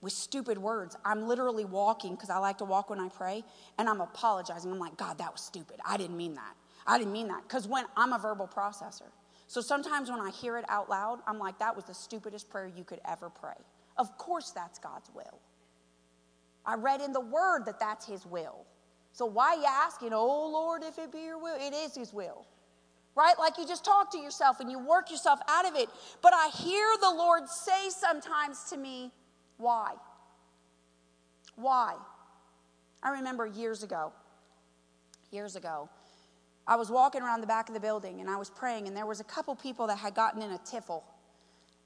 with 0.00 0.12
stupid 0.12 0.58
words. 0.58 0.96
I'm 1.04 1.26
literally 1.26 1.64
walking 1.64 2.14
because 2.14 2.30
I 2.30 2.38
like 2.38 2.58
to 2.58 2.64
walk 2.64 2.90
when 2.90 3.00
I 3.00 3.08
pray, 3.08 3.42
and 3.78 3.88
I'm 3.88 4.00
apologizing. 4.00 4.70
I'm 4.70 4.78
like, 4.78 4.96
God, 4.96 5.18
that 5.18 5.32
was 5.32 5.40
stupid. 5.40 5.78
I 5.84 5.96
didn't 5.96 6.16
mean 6.16 6.34
that. 6.34 6.54
I 6.86 6.98
didn't 6.98 7.12
mean 7.12 7.28
that. 7.28 7.42
Because 7.42 7.66
when 7.66 7.86
I'm 7.96 8.12
a 8.12 8.18
verbal 8.18 8.48
processor. 8.48 9.10
So 9.48 9.60
sometimes 9.60 10.10
when 10.10 10.20
I 10.20 10.30
hear 10.30 10.58
it 10.58 10.64
out 10.68 10.88
loud, 10.88 11.20
I'm 11.26 11.38
like, 11.38 11.58
that 11.58 11.74
was 11.74 11.84
the 11.84 11.94
stupidest 11.94 12.50
prayer 12.50 12.70
you 12.74 12.84
could 12.84 13.00
ever 13.06 13.30
pray. 13.30 13.54
Of 13.96 14.16
course, 14.18 14.50
that's 14.50 14.78
God's 14.78 15.10
will. 15.14 15.40
I 16.64 16.74
read 16.74 17.00
in 17.00 17.12
the 17.12 17.20
word 17.20 17.64
that 17.66 17.80
that's 17.80 18.06
his 18.06 18.24
will. 18.24 18.64
So 19.12 19.26
why 19.26 19.54
you 19.54 19.64
asking, 19.66 20.12
oh 20.12 20.48
Lord, 20.48 20.82
if 20.82 20.98
it 20.98 21.12
be 21.12 21.20
your 21.20 21.38
will? 21.38 21.56
It 21.60 21.74
is 21.74 21.94
his 21.94 22.12
will. 22.12 22.46
Right? 23.14 23.34
Like 23.38 23.58
you 23.58 23.66
just 23.66 23.84
talk 23.84 24.10
to 24.12 24.18
yourself 24.18 24.60
and 24.60 24.70
you 24.70 24.78
work 24.78 25.10
yourself 25.10 25.40
out 25.48 25.66
of 25.66 25.76
it. 25.76 25.88
But 26.22 26.32
I 26.34 26.48
hear 26.48 26.86
the 27.00 27.10
Lord 27.10 27.48
say 27.48 27.90
sometimes 27.90 28.64
to 28.70 28.76
me, 28.76 29.12
why? 29.58 29.94
Why? 31.56 31.94
I 33.02 33.10
remember 33.10 33.46
years 33.46 33.82
ago, 33.82 34.12
years 35.30 35.56
ago, 35.56 35.88
I 36.66 36.76
was 36.76 36.90
walking 36.90 37.22
around 37.22 37.40
the 37.40 37.46
back 37.46 37.68
of 37.68 37.74
the 37.74 37.80
building 37.80 38.20
and 38.20 38.30
I 38.30 38.36
was 38.36 38.48
praying, 38.48 38.86
and 38.86 38.96
there 38.96 39.06
was 39.06 39.20
a 39.20 39.24
couple 39.24 39.54
people 39.56 39.86
that 39.88 39.98
had 39.98 40.14
gotten 40.14 40.40
in 40.42 40.52
a 40.52 40.58
tiffle 40.58 41.02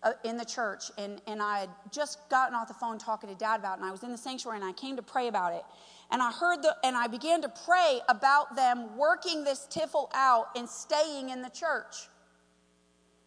uh, 0.03 0.13
in 0.25 0.37
the 0.37 0.45
church, 0.45 0.85
and, 0.99 1.21
and 1.27 1.43
I 1.43 1.61
had 1.61 1.71
just 1.91 2.19
gotten 2.29 2.55
off 2.55 2.69
the 2.69 2.75
phone 2.75 2.99
talking 2.99 3.31
to 3.31 3.35
dad 3.35 3.61
about 3.61 3.79
it, 3.79 3.81
and 3.81 3.89
I 3.89 3.91
was 3.91 4.03
in 4.03 4.13
the 4.13 4.19
sanctuary 4.19 4.59
and 4.59 4.65
I 4.65 4.73
came 4.73 4.97
to 4.97 5.03
pray 5.03 5.29
about 5.29 5.55
it. 5.55 5.65
And 6.11 6.23
I 6.23 6.31
heard 6.31 6.63
the, 6.63 6.75
and 6.85 6.97
I 6.97 7.09
began 7.09 7.43
to 7.43 7.49
pray 7.49 8.01
about 8.09 8.55
them 8.55 8.97
working 8.97 9.45
this 9.45 9.67
tiffle 9.69 10.11
out 10.15 10.47
and 10.55 10.69
staying 10.69 11.31
in 11.31 11.43
the 11.43 11.51
church. 11.51 12.09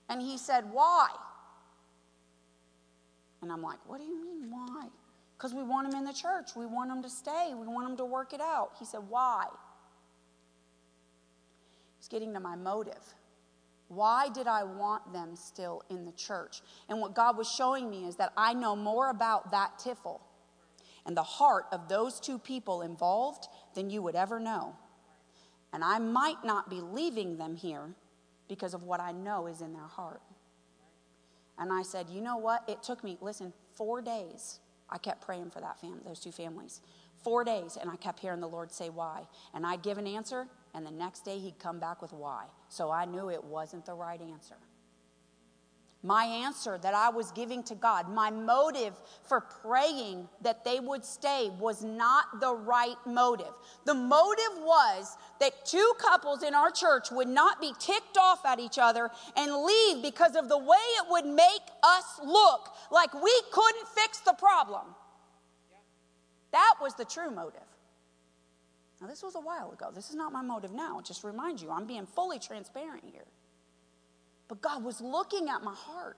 And 0.08 0.22
he 0.22 0.38
said, 0.38 0.66
Why? 0.72 1.10
And 3.42 3.52
I'm 3.52 3.62
like, 3.62 3.80
What 3.86 4.00
do 4.00 4.06
you 4.06 4.22
mean, 4.22 4.50
why? 4.50 4.88
Because 5.38 5.54
we 5.54 5.64
want 5.64 5.90
them 5.90 6.00
in 6.00 6.06
the 6.06 6.14
church. 6.14 6.52
We 6.56 6.66
want 6.66 6.90
them 6.90 7.02
to 7.04 7.10
stay. 7.10 7.54
We 7.54 7.68
want 7.68 7.88
them 7.88 7.98
to 7.98 8.06
work 8.06 8.34
it 8.34 8.42
out. 8.42 8.72
He 8.80 8.86
said, 8.86 9.02
Why? 9.08 9.46
He's 11.98 12.08
getting 12.08 12.34
to 12.34 12.40
my 12.40 12.56
motive. 12.56 13.16
Why 13.90 14.30
did 14.30 14.48
I 14.48 14.64
want 14.64 15.12
them 15.12 15.36
still 15.36 15.82
in 15.90 16.06
the 16.06 16.12
church? 16.12 16.62
And 16.88 17.02
what 17.02 17.16
God 17.16 17.38
was 17.38 17.50
showing 17.50 17.90
me 17.90 18.06
is 18.06 18.16
that 18.18 18.32
I 18.38 18.54
know 18.54 18.76
more 18.76 19.10
about 19.10 19.52
that 19.52 19.80
tiffle 19.80 20.22
and 21.10 21.18
the 21.18 21.24
heart 21.24 21.66
of 21.72 21.90
those 21.90 22.20
two 22.20 22.38
people 22.38 22.84
involved 22.84 23.48
than 23.74 23.90
you 23.90 24.00
would 24.04 24.16
ever 24.16 24.40
know. 24.40 24.76
And 25.74 25.84
I 25.84 25.98
might 25.98 26.44
not 26.44 26.70
be 26.70 26.82
leaving 26.82 27.36
them 27.36 27.56
here 27.56 27.96
because 28.48 28.76
of 28.76 28.84
what 28.84 29.00
I 29.00 29.12
know 29.12 29.48
is 29.48 29.62
in 29.62 29.74
their 29.74 29.88
heart. 29.88 30.22
And 31.58 31.74
I 31.74 31.82
said, 31.82 32.12
you 32.12 32.22
know 32.22 32.38
what? 32.38 32.62
It 32.70 32.84
took 32.84 33.04
me, 33.04 33.18
listen, 33.22 33.54
four 33.74 34.04
days. 34.04 34.60
I 34.88 35.00
kept 35.00 35.26
praying 35.26 35.50
for 35.50 35.62
that 35.62 35.82
family, 35.82 36.02
those 36.06 36.20
two 36.20 36.32
families. 36.32 36.80
Four 37.24 37.44
days, 37.44 37.76
and 37.82 37.90
I 37.90 37.96
kept 37.96 38.20
hearing 38.20 38.40
the 38.40 38.48
Lord 38.48 38.72
say 38.72 38.92
why. 38.92 39.24
And 39.56 39.66
I'd 39.66 39.82
give 39.82 39.98
an 39.98 40.06
answer, 40.06 40.46
and 40.76 40.86
the 40.86 40.92
next 40.92 41.26
day 41.26 41.40
he'd 41.40 41.58
come 41.58 41.80
back 41.80 42.04
with 42.04 42.14
why. 42.14 42.46
So 42.70 42.92
I 42.92 43.06
knew 43.06 43.32
it 43.32 43.44
wasn't 43.44 43.88
the 43.88 43.96
right 43.96 44.22
answer. 44.22 44.58
My 46.02 46.24
answer 46.24 46.78
that 46.78 46.94
I 46.94 47.10
was 47.10 47.32
giving 47.32 47.62
to 47.64 47.76
God, 47.76 48.10
my 48.10 48.30
motive 48.32 48.94
for 49.24 49.42
praying 49.42 50.30
that 50.42 50.64
they 50.64 50.80
would 50.80 51.04
stay 51.04 51.50
was 51.60 51.84
not 51.84 52.40
the 52.40 52.56
right 52.56 52.96
motive. 53.06 53.54
The 53.84 53.94
motive 53.94 54.60
was 54.60 55.18
that 55.42 55.66
two 55.66 55.94
couples 56.00 56.42
in 56.42 56.56
our 56.56 56.72
church 56.72 57.12
would 57.12 57.28
not 57.28 57.60
be 57.60 57.74
ticked 57.80 58.18
off 58.18 58.46
at 58.46 58.62
each 58.62 58.78
other 58.80 59.10
and 59.36 59.54
leave 59.54 60.02
because 60.02 60.38
of 60.38 60.48
the 60.48 60.58
way 60.58 60.78
it 60.78 61.06
would 61.10 61.26
make 61.26 61.68
us 61.84 62.20
look 62.24 62.70
like 62.92 63.14
we 63.14 63.42
couldn't 63.52 63.88
fix 63.90 64.20
the 64.22 64.34
problem. 64.34 64.96
That 66.52 66.76
was 66.82 66.94
the 66.94 67.06
true 67.06 67.30
motive. 67.30 67.60
Now, 69.02 69.08
this 69.08 69.22
was 69.22 69.36
a 69.36 69.42
while 69.42 69.72
ago. 69.72 69.92
This 69.94 70.10
is 70.10 70.16
not 70.16 70.32
my 70.32 70.42
motive 70.42 70.72
now. 70.72 71.02
Just 71.02 71.26
remind 71.26 71.62
you, 71.62 71.72
I'm 71.72 71.86
being 71.86 72.06
fully 72.06 72.40
transparent 72.40 73.04
here. 73.06 73.26
But 74.50 74.62
God 74.62 74.84
was 74.84 75.00
looking 75.00 75.48
at 75.48 75.64
my 75.64 75.74
heart. 75.74 76.18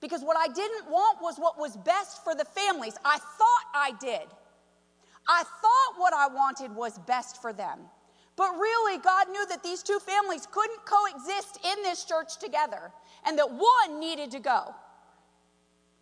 Because 0.00 0.22
what 0.22 0.38
I 0.38 0.48
didn't 0.48 0.90
want 0.90 1.20
was 1.20 1.36
what 1.36 1.58
was 1.58 1.76
best 1.76 2.24
for 2.24 2.34
the 2.34 2.46
families. 2.46 2.94
I 3.04 3.18
thought 3.18 3.64
I 3.74 3.92
did. 4.00 4.26
I 5.28 5.42
thought 5.42 5.98
what 5.98 6.14
I 6.14 6.28
wanted 6.28 6.74
was 6.74 6.98
best 7.00 7.42
for 7.42 7.52
them. 7.52 7.80
But 8.36 8.52
really, 8.52 8.96
God 8.98 9.28
knew 9.30 9.44
that 9.48 9.62
these 9.62 9.82
two 9.82 9.98
families 9.98 10.48
couldn't 10.50 10.80
coexist 10.86 11.58
in 11.62 11.82
this 11.82 12.04
church 12.04 12.38
together 12.38 12.90
and 13.26 13.38
that 13.38 13.50
one 13.50 14.00
needed 14.00 14.30
to 14.30 14.40
go. 14.40 14.74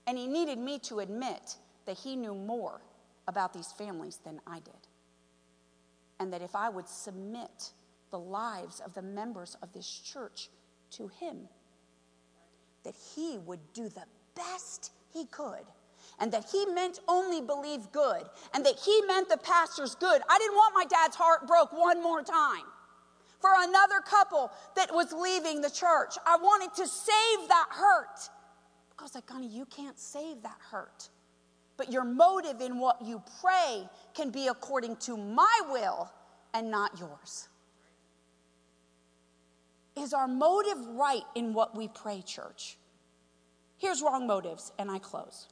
And 0.06 0.16
He 0.16 0.28
needed 0.28 0.58
me 0.58 0.78
to 0.80 1.00
admit 1.00 1.56
that 1.86 1.98
He 1.98 2.14
knew 2.14 2.34
more 2.34 2.80
about 3.26 3.52
these 3.52 3.72
families 3.72 4.20
than 4.24 4.40
I 4.46 4.60
did. 4.60 4.86
And 6.20 6.32
that 6.32 6.42
if 6.42 6.54
I 6.54 6.68
would 6.68 6.88
submit 6.88 7.72
the 8.10 8.18
lives 8.18 8.80
of 8.80 8.94
the 8.94 9.02
members 9.02 9.56
of 9.60 9.72
this 9.72 9.88
church 9.88 10.48
to 10.92 11.08
him. 11.08 11.48
That 12.84 12.94
he 13.14 13.38
would 13.38 13.60
do 13.72 13.88
the 13.88 14.04
best 14.34 14.92
he 15.12 15.26
could. 15.26 15.64
And 16.20 16.32
that 16.32 16.46
he 16.50 16.66
meant 16.66 17.00
only 17.08 17.40
believe 17.40 17.92
good. 17.92 18.22
And 18.54 18.64
that 18.64 18.76
he 18.78 19.02
meant 19.06 19.28
the 19.28 19.36
pastor's 19.36 19.94
good. 19.94 20.22
I 20.28 20.38
didn't 20.38 20.54
want 20.54 20.74
my 20.74 20.84
dad's 20.84 21.16
heart 21.16 21.46
broke 21.46 21.72
one 21.72 22.02
more 22.02 22.22
time 22.22 22.64
for 23.40 23.50
another 23.58 24.00
couple 24.00 24.50
that 24.74 24.92
was 24.92 25.12
leaving 25.12 25.60
the 25.60 25.70
church. 25.70 26.14
I 26.26 26.36
wanted 26.36 26.74
to 26.76 26.86
save 26.86 27.48
that 27.48 27.66
hurt. 27.70 28.30
Because, 28.90 29.14
like, 29.14 29.28
honey, 29.30 29.48
you 29.48 29.64
can't 29.66 29.98
save 29.98 30.42
that 30.42 30.58
hurt. 30.70 31.08
But 31.76 31.92
your 31.92 32.04
motive 32.04 32.60
in 32.60 32.78
what 32.78 33.00
you 33.02 33.22
pray 33.40 33.88
can 34.14 34.30
be 34.30 34.48
according 34.48 34.96
to 34.96 35.16
my 35.16 35.60
will 35.70 36.10
and 36.52 36.70
not 36.70 36.98
yours. 36.98 37.48
Is 39.98 40.12
our 40.12 40.28
motive 40.28 40.78
right 40.94 41.22
in 41.34 41.52
what 41.52 41.76
we 41.76 41.88
pray, 41.88 42.22
church? 42.22 42.78
Here's 43.76 44.00
wrong 44.02 44.26
motives, 44.26 44.72
and 44.78 44.90
I 44.90 44.98
close. 44.98 45.48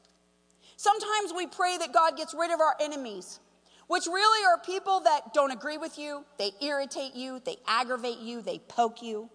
Sometimes 0.76 1.32
we 1.34 1.46
pray 1.46 1.78
that 1.78 1.92
God 1.92 2.16
gets 2.16 2.34
rid 2.34 2.52
of 2.52 2.60
our 2.60 2.76
enemies, 2.80 3.40
which 3.88 4.06
really 4.06 4.44
are 4.46 4.58
people 4.58 5.00
that 5.00 5.32
don't 5.32 5.50
agree 5.50 5.78
with 5.78 5.98
you, 5.98 6.24
they 6.38 6.50
irritate 6.60 7.14
you, 7.14 7.40
they 7.44 7.56
aggravate 7.66 8.18
you, 8.18 8.42
they 8.42 8.58
poke 8.58 9.02
you. 9.02 9.30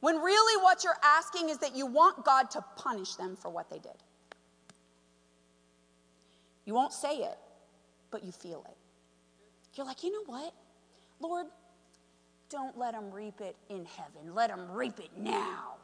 When 0.00 0.16
really 0.16 0.62
what 0.62 0.84
you're 0.84 0.98
asking 1.02 1.48
is 1.48 1.58
that 1.58 1.76
you 1.76 1.86
want 1.86 2.24
God 2.24 2.50
to 2.52 2.64
punish 2.76 3.14
them 3.14 3.36
for 3.36 3.50
what 3.50 3.70
they 3.70 3.78
did. 3.78 3.96
You 6.64 6.74
won't 6.74 6.92
say 6.92 7.16
it, 7.18 7.38
but 8.10 8.24
you 8.24 8.32
feel 8.32 8.64
it. 8.68 8.76
You're 9.74 9.86
like, 9.86 10.02
you 10.02 10.12
know 10.12 10.24
what? 10.26 10.52
Lord, 11.20 11.46
don't 12.52 12.78
let 12.78 12.92
them 12.92 13.10
reap 13.10 13.40
it 13.40 13.56
in 13.70 13.86
heaven. 13.86 14.34
Let 14.34 14.50
them 14.50 14.70
reap 14.70 15.00
it 15.00 15.10
now. 15.16 15.74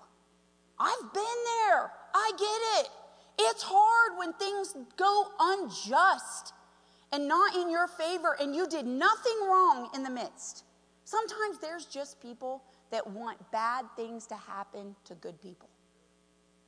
I've 0.79 1.13
been 1.13 1.25
there. 1.25 1.91
I 2.15 2.31
get 2.39 2.85
it. 2.85 2.91
It's 3.41 3.63
hard 3.63 4.19
when 4.19 4.33
things 4.35 4.77
go 4.97 5.27
unjust 5.41 6.53
and 7.11 7.27
not 7.27 7.57
in 7.57 7.71
your 7.71 7.89
favor, 7.89 8.37
and 8.39 8.55
you 8.55 8.69
did 8.69 8.87
nothing 8.87 9.39
wrong 9.49 9.89
in 9.95 10.03
the 10.03 10.11
midst. 10.11 10.65
Sometimes 11.05 11.59
there's 11.59 11.87
just 11.87 12.21
people 12.21 12.63
that 12.91 13.07
want 13.07 13.39
bad 13.51 13.87
things 13.97 14.27
to 14.27 14.35
happen 14.35 14.95
to 15.05 15.15
good 15.15 15.41
people. 15.41 15.71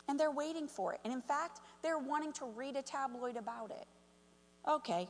And 0.08 0.18
they're 0.18 0.30
waiting 0.30 0.66
for 0.66 0.94
it. 0.94 1.00
And 1.04 1.12
in 1.12 1.20
fact, 1.20 1.60
they're 1.82 1.98
wanting 1.98 2.32
to 2.34 2.46
read 2.46 2.76
a 2.76 2.82
tabloid 2.82 3.36
about 3.36 3.70
it. 3.70 3.86
Okay, 4.66 5.08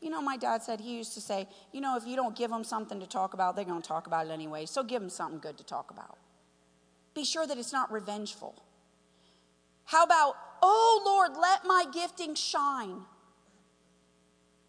you 0.00 0.08
know, 0.08 0.22
my 0.22 0.36
dad 0.36 0.62
said 0.62 0.80
he 0.80 0.96
used 0.96 1.14
to 1.14 1.20
say, 1.20 1.46
you 1.72 1.80
know, 1.80 1.96
if 1.96 2.06
you 2.06 2.16
don't 2.16 2.34
give 2.34 2.50
them 2.50 2.64
something 2.64 3.00
to 3.00 3.06
talk 3.06 3.34
about, 3.34 3.54
they're 3.54 3.64
going 3.64 3.82
to 3.82 3.88
talk 3.88 4.06
about 4.06 4.26
it 4.26 4.30
anyway. 4.30 4.64
So 4.66 4.82
give 4.82 5.00
them 5.00 5.10
something 5.10 5.38
good 5.40 5.58
to 5.58 5.64
talk 5.64 5.90
about. 5.90 6.16
Be 7.14 7.24
sure 7.24 7.46
that 7.46 7.58
it's 7.58 7.72
not 7.72 7.92
revengeful. 7.92 8.54
How 9.84 10.04
about, 10.04 10.36
oh 10.62 11.02
Lord, 11.04 11.32
let 11.40 11.64
my 11.66 11.84
gifting 11.92 12.34
shine? 12.34 13.02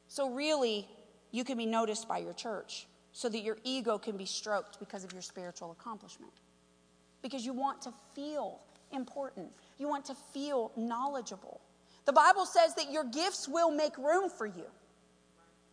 So, 0.08 0.30
really, 0.32 0.88
you 1.32 1.46
can 1.46 1.58
be 1.58 1.66
noticed 1.66 2.08
by 2.08 2.18
your 2.18 2.34
church 2.34 2.88
so 3.14 3.30
that 3.30 3.40
your 3.40 3.58
ego 3.64 3.98
can 3.98 4.18
be 4.18 4.26
stroked 4.26 4.80
because 4.80 5.06
of 5.06 5.14
your 5.14 5.22
spiritual 5.22 5.72
accomplishment. 5.72 6.34
Because 7.22 7.46
you 7.46 7.54
want 7.54 7.82
to 7.84 7.94
feel 8.14 8.60
important, 8.92 9.50
you 9.78 9.88
want 9.88 10.04
to 10.06 10.16
feel 10.34 10.72
knowledgeable. 10.76 11.62
The 12.06 12.14
Bible 12.14 12.46
says 12.46 12.76
that 12.76 12.92
your 12.92 13.06
gifts 13.06 13.48
will 13.48 13.72
make 13.72 13.98
room 13.98 14.30
for 14.30 14.48
you 14.48 14.66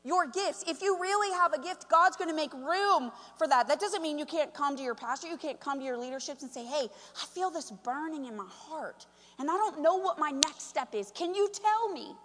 your 0.09 0.27
gifts. 0.27 0.65
If 0.67 0.81
you 0.81 0.99
really 0.99 1.37
have 1.37 1.53
a 1.53 1.61
gift, 1.61 1.89
God's 1.91 2.17
going 2.17 2.31
to 2.31 2.35
make 2.35 2.53
room 2.55 3.13
for 3.37 3.47
that. 3.47 3.69
That 3.69 3.79
doesn't 3.79 4.03
mean 4.03 4.19
you 4.19 4.25
can't 4.25 4.53
come 4.55 4.75
to 4.77 4.83
your 4.83 4.95
pastor, 4.95 5.29
you 5.29 5.37
can't 5.37 5.61
come 5.61 5.79
to 5.79 5.85
your 5.85 5.99
leaderships 5.99 6.43
and 6.43 6.51
say, 6.51 6.65
hey, 6.65 6.89
I 7.23 7.27
feel 7.27 7.51
this 7.51 7.71
burning 7.71 8.25
in 8.25 8.35
my 8.35 8.49
heart, 8.49 9.07
and 9.39 9.51
I 9.51 9.53
don't 9.53 9.83
know 9.83 9.97
what 9.97 10.19
my 10.19 10.31
next 10.31 10.69
step 10.69 10.95
is. 10.95 11.13
Can 11.13 11.35
you 11.35 11.49
tell 11.53 11.93
me? 11.93 12.17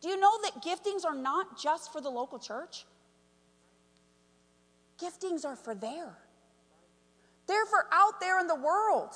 Do 0.00 0.08
you 0.08 0.18
know 0.18 0.32
that 0.42 0.62
giftings 0.62 1.04
are 1.04 1.14
not 1.14 1.60
just 1.62 1.92
for 1.92 2.00
the 2.00 2.10
local 2.10 2.38
church? 2.38 2.86
Giftings 5.00 5.44
are 5.44 5.56
for 5.56 5.74
there. 5.74 6.16
They're 7.46 7.66
for 7.66 7.86
out 7.92 8.20
there 8.20 8.40
in 8.40 8.46
the 8.46 8.56
world. 8.56 9.14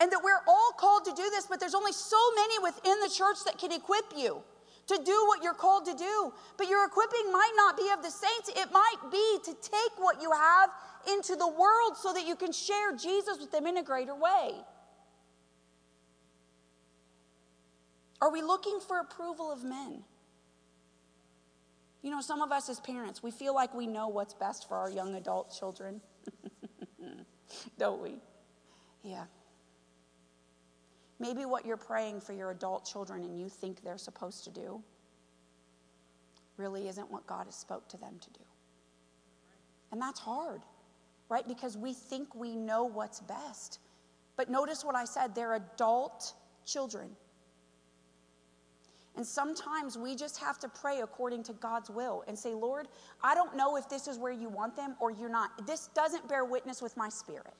And 0.00 0.12
that 0.12 0.20
we're 0.22 0.42
all 0.46 0.72
called 0.78 1.04
to 1.06 1.10
do 1.10 1.28
this, 1.30 1.46
but 1.46 1.58
there's 1.58 1.74
only 1.74 1.92
so 1.92 2.16
many 2.36 2.62
within 2.62 3.00
the 3.00 3.12
church 3.12 3.38
that 3.46 3.58
can 3.58 3.72
equip 3.72 4.04
you 4.16 4.42
to 4.88 5.00
do 5.04 5.24
what 5.26 5.42
you're 5.42 5.54
called 5.54 5.84
to 5.86 5.94
do. 5.94 6.32
But 6.56 6.68
your 6.68 6.84
equipping 6.86 7.30
might 7.32 7.52
not 7.56 7.76
be 7.76 7.88
of 7.96 8.02
the 8.02 8.10
saints, 8.10 8.50
it 8.56 8.72
might 8.72 9.10
be 9.10 9.38
to 9.44 9.54
take 9.62 9.92
what 9.98 10.20
you 10.20 10.32
have 10.32 10.70
into 11.12 11.36
the 11.36 11.48
world 11.48 11.96
so 11.96 12.12
that 12.12 12.26
you 12.26 12.34
can 12.34 12.52
share 12.52 12.96
Jesus 12.96 13.38
with 13.38 13.52
them 13.52 13.66
in 13.66 13.76
a 13.76 13.82
greater 13.82 14.14
way. 14.14 14.52
Are 18.20 18.32
we 18.32 18.42
looking 18.42 18.80
for 18.80 18.98
approval 18.98 19.52
of 19.52 19.62
men? 19.62 20.02
You 22.02 22.10
know, 22.10 22.20
some 22.20 22.42
of 22.42 22.52
us 22.52 22.68
as 22.68 22.80
parents, 22.80 23.22
we 23.22 23.30
feel 23.30 23.54
like 23.54 23.74
we 23.74 23.86
know 23.86 24.08
what's 24.08 24.34
best 24.34 24.68
for 24.68 24.76
our 24.76 24.90
young 24.90 25.14
adult 25.14 25.54
children. 25.56 26.00
Don't 27.78 28.00
we? 28.02 28.16
Yeah. 29.02 29.24
Maybe 31.20 31.44
what 31.44 31.66
you're 31.66 31.76
praying 31.76 32.20
for 32.20 32.32
your 32.32 32.50
adult 32.50 32.84
children 32.84 33.24
and 33.24 33.38
you 33.38 33.48
think 33.48 33.82
they're 33.82 33.98
supposed 33.98 34.44
to 34.44 34.50
do 34.50 34.82
really 36.56 36.88
isn't 36.88 37.10
what 37.10 37.26
God 37.26 37.46
has 37.46 37.54
spoke 37.54 37.88
to 37.88 37.96
them 37.96 38.16
to 38.20 38.30
do. 38.30 38.44
And 39.90 40.00
that's 40.00 40.20
hard, 40.20 40.62
right? 41.28 41.46
Because 41.46 41.76
we 41.76 41.92
think 41.92 42.34
we 42.34 42.54
know 42.54 42.84
what's 42.84 43.20
best. 43.20 43.80
But 44.36 44.50
notice 44.50 44.84
what 44.84 44.94
I 44.94 45.04
said, 45.04 45.34
they're 45.34 45.54
adult 45.54 46.34
children. 46.66 47.10
And 49.16 49.26
sometimes 49.26 49.98
we 49.98 50.14
just 50.14 50.38
have 50.38 50.60
to 50.60 50.68
pray 50.68 51.00
according 51.00 51.42
to 51.44 51.52
God's 51.54 51.90
will 51.90 52.22
and 52.28 52.38
say, 52.38 52.54
Lord, 52.54 52.86
I 53.22 53.34
don't 53.34 53.56
know 53.56 53.76
if 53.76 53.88
this 53.88 54.06
is 54.06 54.16
where 54.16 54.32
you 54.32 54.48
want 54.48 54.76
them 54.76 54.94
or 55.00 55.10
you're 55.10 55.28
not. 55.28 55.66
This 55.66 55.88
doesn't 55.88 56.28
bear 56.28 56.44
witness 56.44 56.80
with 56.80 56.96
my 56.96 57.08
spirit. 57.08 57.54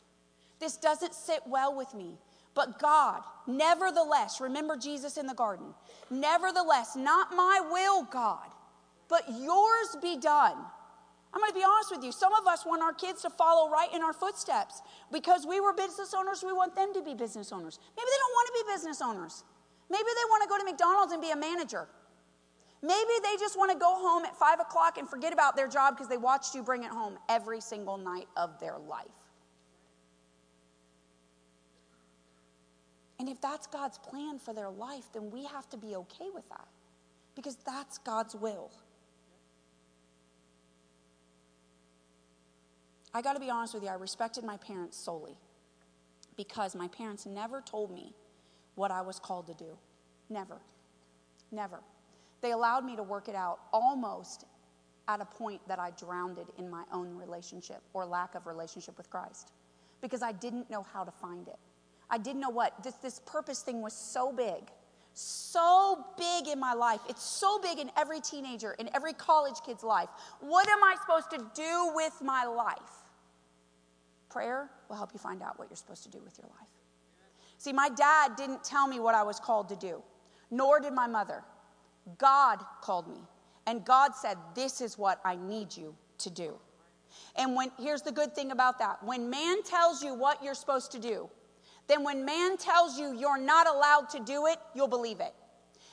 This 0.60 0.76
doesn't 0.76 1.14
sit 1.14 1.40
well 1.46 1.76
with 1.76 1.94
me. 1.94 2.16
But 2.58 2.80
God, 2.80 3.22
nevertheless, 3.46 4.40
remember 4.40 4.76
Jesus 4.76 5.16
in 5.16 5.28
the 5.28 5.34
garden. 5.34 5.66
Nevertheless, 6.10 6.96
not 6.96 7.30
my 7.30 7.60
will, 7.70 8.02
God, 8.02 8.48
but 9.08 9.22
yours 9.28 9.96
be 10.02 10.18
done. 10.18 10.56
I'm 11.32 11.40
going 11.40 11.52
to 11.52 11.54
be 11.54 11.62
honest 11.62 11.92
with 11.92 12.02
you. 12.02 12.10
Some 12.10 12.34
of 12.34 12.48
us 12.48 12.66
want 12.66 12.82
our 12.82 12.92
kids 12.92 13.22
to 13.22 13.30
follow 13.30 13.70
right 13.70 13.94
in 13.94 14.02
our 14.02 14.12
footsteps. 14.12 14.82
Because 15.12 15.46
we 15.46 15.60
were 15.60 15.72
business 15.72 16.12
owners, 16.18 16.42
we 16.44 16.52
want 16.52 16.74
them 16.74 16.92
to 16.94 17.00
be 17.00 17.14
business 17.14 17.52
owners. 17.52 17.78
Maybe 17.96 18.06
they 18.10 18.18
don't 18.18 18.32
want 18.32 18.48
to 18.48 18.64
be 18.64 18.72
business 18.72 19.02
owners. 19.02 19.44
Maybe 19.88 20.02
they 20.02 20.28
want 20.28 20.42
to 20.42 20.48
go 20.48 20.58
to 20.58 20.64
McDonald's 20.64 21.12
and 21.12 21.22
be 21.22 21.30
a 21.30 21.36
manager. 21.36 21.86
Maybe 22.82 23.12
they 23.22 23.36
just 23.38 23.56
want 23.56 23.70
to 23.70 23.78
go 23.78 23.94
home 23.94 24.24
at 24.24 24.36
five 24.36 24.58
o'clock 24.58 24.98
and 24.98 25.08
forget 25.08 25.32
about 25.32 25.54
their 25.54 25.68
job 25.68 25.94
because 25.94 26.08
they 26.08 26.16
watched 26.16 26.56
you 26.56 26.64
bring 26.64 26.82
it 26.82 26.90
home 26.90 27.18
every 27.28 27.60
single 27.60 27.98
night 27.98 28.26
of 28.36 28.58
their 28.58 28.78
life. 28.78 29.06
And 33.18 33.28
if 33.28 33.40
that's 33.40 33.66
God's 33.66 33.98
plan 33.98 34.38
for 34.38 34.54
their 34.54 34.70
life, 34.70 35.04
then 35.12 35.30
we 35.30 35.44
have 35.46 35.68
to 35.70 35.76
be 35.76 35.96
okay 35.96 36.28
with 36.34 36.48
that 36.50 36.68
because 37.36 37.56
that's 37.66 37.98
God's 37.98 38.34
will. 38.36 38.70
I 43.14 43.22
got 43.22 43.34
to 43.34 43.40
be 43.40 43.50
honest 43.50 43.74
with 43.74 43.82
you, 43.84 43.90
I 43.90 43.94
respected 43.94 44.44
my 44.44 44.56
parents 44.58 44.98
solely. 44.98 45.36
because 46.36 46.74
my 46.76 46.88
parents 46.88 47.26
never 47.26 47.60
told 47.60 47.92
me 47.92 48.14
what 48.76 48.90
I 48.90 49.02
was 49.02 49.18
called 49.20 49.46
to 49.48 49.54
do. 49.54 49.78
Never. 50.30 50.58
Never. 51.52 51.80
They 52.42 52.52
allowed 52.52 52.84
me 52.84 52.96
to 52.96 53.02
work 53.02 53.28
it 53.28 53.34
out 53.34 53.60
almost 53.72 54.46
at 55.08 55.20
a 55.20 55.26
point 55.26 55.60
that 55.68 55.78
I 55.80 55.90
drowned 55.92 56.38
in 56.58 56.70
my 56.70 56.84
own 56.92 57.16
relationship 57.16 57.82
or 57.94 58.06
lack 58.06 58.34
of 58.36 58.46
relationship 58.46 58.96
with 58.98 59.10
Christ 59.10 59.52
because 60.02 60.22
I 60.22 60.32
didn't 60.32 60.70
know 60.70 60.84
how 60.92 61.04
to 61.04 61.10
find 61.10 61.48
it. 61.48 61.58
I 62.10 62.18
didn't 62.18 62.40
know 62.40 62.50
what. 62.50 62.82
This, 62.82 62.94
this 62.94 63.20
purpose 63.26 63.62
thing 63.62 63.82
was 63.82 63.92
so 63.92 64.32
big, 64.32 64.70
so 65.14 66.04
big 66.16 66.48
in 66.48 66.58
my 66.58 66.72
life. 66.72 67.00
It's 67.08 67.22
so 67.22 67.58
big 67.60 67.78
in 67.78 67.90
every 67.96 68.20
teenager, 68.20 68.72
in 68.72 68.88
every 68.94 69.12
college 69.12 69.56
kid's 69.64 69.82
life. 69.82 70.08
What 70.40 70.68
am 70.68 70.82
I 70.82 70.96
supposed 71.00 71.30
to 71.30 71.38
do 71.54 71.92
with 71.94 72.20
my 72.22 72.44
life? 72.44 72.76
Prayer 74.30 74.70
will 74.88 74.96
help 74.96 75.10
you 75.12 75.18
find 75.18 75.42
out 75.42 75.58
what 75.58 75.68
you're 75.70 75.76
supposed 75.76 76.02
to 76.04 76.10
do 76.10 76.20
with 76.24 76.38
your 76.38 76.48
life. 76.58 76.68
See, 77.58 77.72
my 77.72 77.88
dad 77.88 78.36
didn't 78.36 78.62
tell 78.62 78.86
me 78.86 79.00
what 79.00 79.14
I 79.14 79.22
was 79.22 79.40
called 79.40 79.68
to 79.70 79.76
do, 79.76 80.02
nor 80.50 80.80
did 80.80 80.92
my 80.92 81.06
mother. 81.06 81.42
God 82.16 82.64
called 82.80 83.08
me. 83.08 83.20
And 83.66 83.84
God 83.84 84.14
said, 84.14 84.38
This 84.54 84.80
is 84.80 84.96
what 84.96 85.20
I 85.24 85.36
need 85.36 85.76
you 85.76 85.94
to 86.18 86.30
do. 86.30 86.54
And 87.36 87.54
when 87.54 87.70
here's 87.78 88.02
the 88.02 88.12
good 88.12 88.34
thing 88.34 88.50
about 88.50 88.78
that. 88.78 89.02
When 89.02 89.28
man 89.28 89.62
tells 89.62 90.02
you 90.02 90.14
what 90.14 90.42
you're 90.42 90.54
supposed 90.54 90.92
to 90.92 90.98
do, 90.98 91.28
then 91.88 92.04
when 92.04 92.24
man 92.24 92.56
tells 92.56 92.98
you 92.98 93.14
you're 93.18 93.40
not 93.40 93.66
allowed 93.66 94.10
to 94.10 94.20
do 94.20 94.46
it, 94.46 94.58
you'll 94.74 94.88
believe 94.88 95.20
it. 95.20 95.34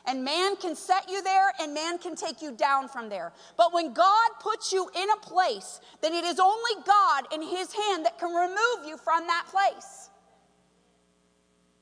And 0.07 0.23
man 0.23 0.55
can 0.57 0.75
set 0.75 1.09
you 1.09 1.23
there 1.23 1.51
and 1.59 1.73
man 1.73 1.97
can 1.97 2.15
take 2.15 2.41
you 2.41 2.51
down 2.51 2.87
from 2.87 3.09
there. 3.09 3.33
But 3.57 3.73
when 3.73 3.93
God 3.93 4.29
puts 4.39 4.71
you 4.71 4.87
in 4.95 5.09
a 5.09 5.17
place, 5.17 5.79
then 6.01 6.13
it 6.13 6.23
is 6.23 6.39
only 6.39 6.83
God 6.85 7.25
in 7.33 7.41
his 7.41 7.73
hand 7.73 8.05
that 8.05 8.19
can 8.19 8.33
remove 8.33 8.87
you 8.87 8.97
from 8.97 9.25
that 9.25 9.45
place. 9.49 10.09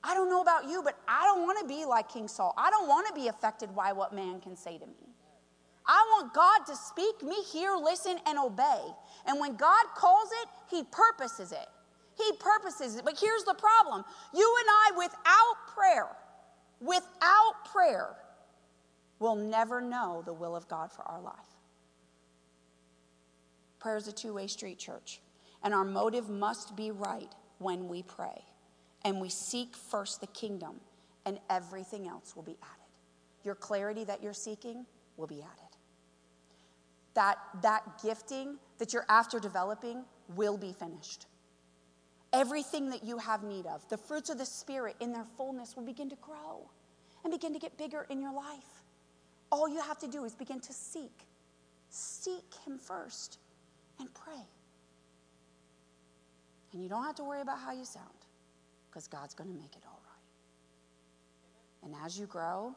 I 0.04 0.14
don't 0.14 0.30
know 0.30 0.42
about 0.42 0.70
you, 0.70 0.82
but 0.84 0.98
I 1.08 1.24
don't 1.26 1.44
want 1.44 1.60
to 1.60 1.68
be 1.68 1.86
like 1.86 2.10
King 2.10 2.28
Saul. 2.28 2.54
I 2.58 2.70
don't 2.70 2.88
want 2.88 3.08
to 3.08 3.14
be 3.14 3.28
affected 3.28 3.76
by 3.76 3.94
what 3.94 4.14
man 4.14 4.42
can 4.42 4.56
say 4.56 4.78
to 4.78 4.86
me. 4.86 5.14
I 5.86 6.02
want 6.16 6.34
God 6.34 6.60
to 6.68 6.76
speak, 6.76 7.24
me 7.24 7.36
hear, 7.52 7.76
listen, 7.76 8.18
and 8.26 8.38
obey. 8.38 8.82
And 9.26 9.40
when 9.40 9.56
God 9.56 9.86
calls 9.96 10.30
it, 10.42 10.50
He 10.76 10.84
purposes 10.84 11.52
it. 11.52 11.68
He 12.26 12.38
purposes 12.38 12.96
it. 12.96 13.06
But 13.06 13.20
here's 13.20 13.44
the 13.44 13.54
problem 13.54 14.04
you 14.34 14.56
and 14.60 14.70
I, 14.70 14.98
without 14.98 15.76
prayer, 15.76 16.08
without 16.80 17.66
prayer, 17.72 18.16
will 19.20 19.36
never 19.36 19.82
know 19.82 20.22
the 20.26 20.34
will 20.34 20.56
of 20.56 20.68
God 20.68 20.92
for 20.92 21.04
our 21.04 21.22
life. 21.22 21.36
Prayer 23.80 23.98
is 23.98 24.08
a 24.08 24.12
two 24.12 24.34
way 24.34 24.48
street, 24.48 24.80
church. 24.80 25.22
And 25.64 25.74
our 25.74 25.86
motive 25.86 26.30
must 26.30 26.76
be 26.76 26.92
right 26.92 27.34
when 27.60 27.88
we 27.88 28.04
pray. 28.04 28.44
And 29.06 29.22
we 29.22 29.30
seek 29.30 29.76
first 29.76 30.22
the 30.22 30.28
kingdom, 30.28 30.80
and 31.26 31.40
everything 31.50 32.08
else 32.08 32.36
will 32.36 32.44
be 32.44 32.58
added. 32.62 32.92
Your 33.44 33.56
clarity 33.56 34.04
that 34.06 34.22
you're 34.22 34.34
seeking 34.34 34.86
will 35.18 35.28
be 35.28 35.42
added 35.42 35.74
that 37.14 37.38
that 37.62 37.84
gifting 38.04 38.58
that 38.78 38.94
you're 38.94 39.06
after 39.10 39.40
developing 39.40 40.04
will 40.36 40.58
be 40.58 40.74
finished. 40.74 41.28
Everything 42.34 42.90
that 42.90 43.04
you 43.04 43.20
have 43.20 43.44
need 43.44 43.68
of, 43.68 43.88
the 43.90 43.98
fruits 43.98 44.30
of 44.30 44.40
the 44.40 44.46
Spirit 44.46 44.96
in 45.00 45.14
their 45.14 45.26
fullness 45.38 45.76
will 45.76 45.86
begin 45.86 46.10
to 46.10 46.16
grow 46.16 46.68
and 47.24 47.32
begin 47.32 47.54
to 47.54 47.60
get 47.60 47.78
bigger 47.78 48.08
in 48.10 48.20
your 48.20 48.34
life. 48.34 48.84
All 49.52 49.70
you 49.70 49.80
have 49.80 50.00
to 50.00 50.08
do 50.08 50.26
is 50.26 50.34
begin 50.34 50.60
to 50.60 50.74
seek. 50.74 51.28
Seek 51.90 52.44
Him 52.66 52.80
first 52.80 53.38
and 54.00 54.12
pray. 54.16 54.42
And 56.74 56.82
you 56.82 56.90
don't 56.90 57.04
have 57.04 57.16
to 57.16 57.24
worry 57.24 57.42
about 57.42 57.60
how 57.60 57.72
you 57.72 57.86
sound 57.86 58.08
because 58.90 59.08
God's 59.08 59.36
going 59.36 59.50
to 59.52 59.56
make 59.56 59.76
it 59.76 59.84
all 59.86 60.02
right. 60.04 61.86
And 61.86 61.96
as 62.04 62.18
you 62.18 62.26
grow, 62.26 62.74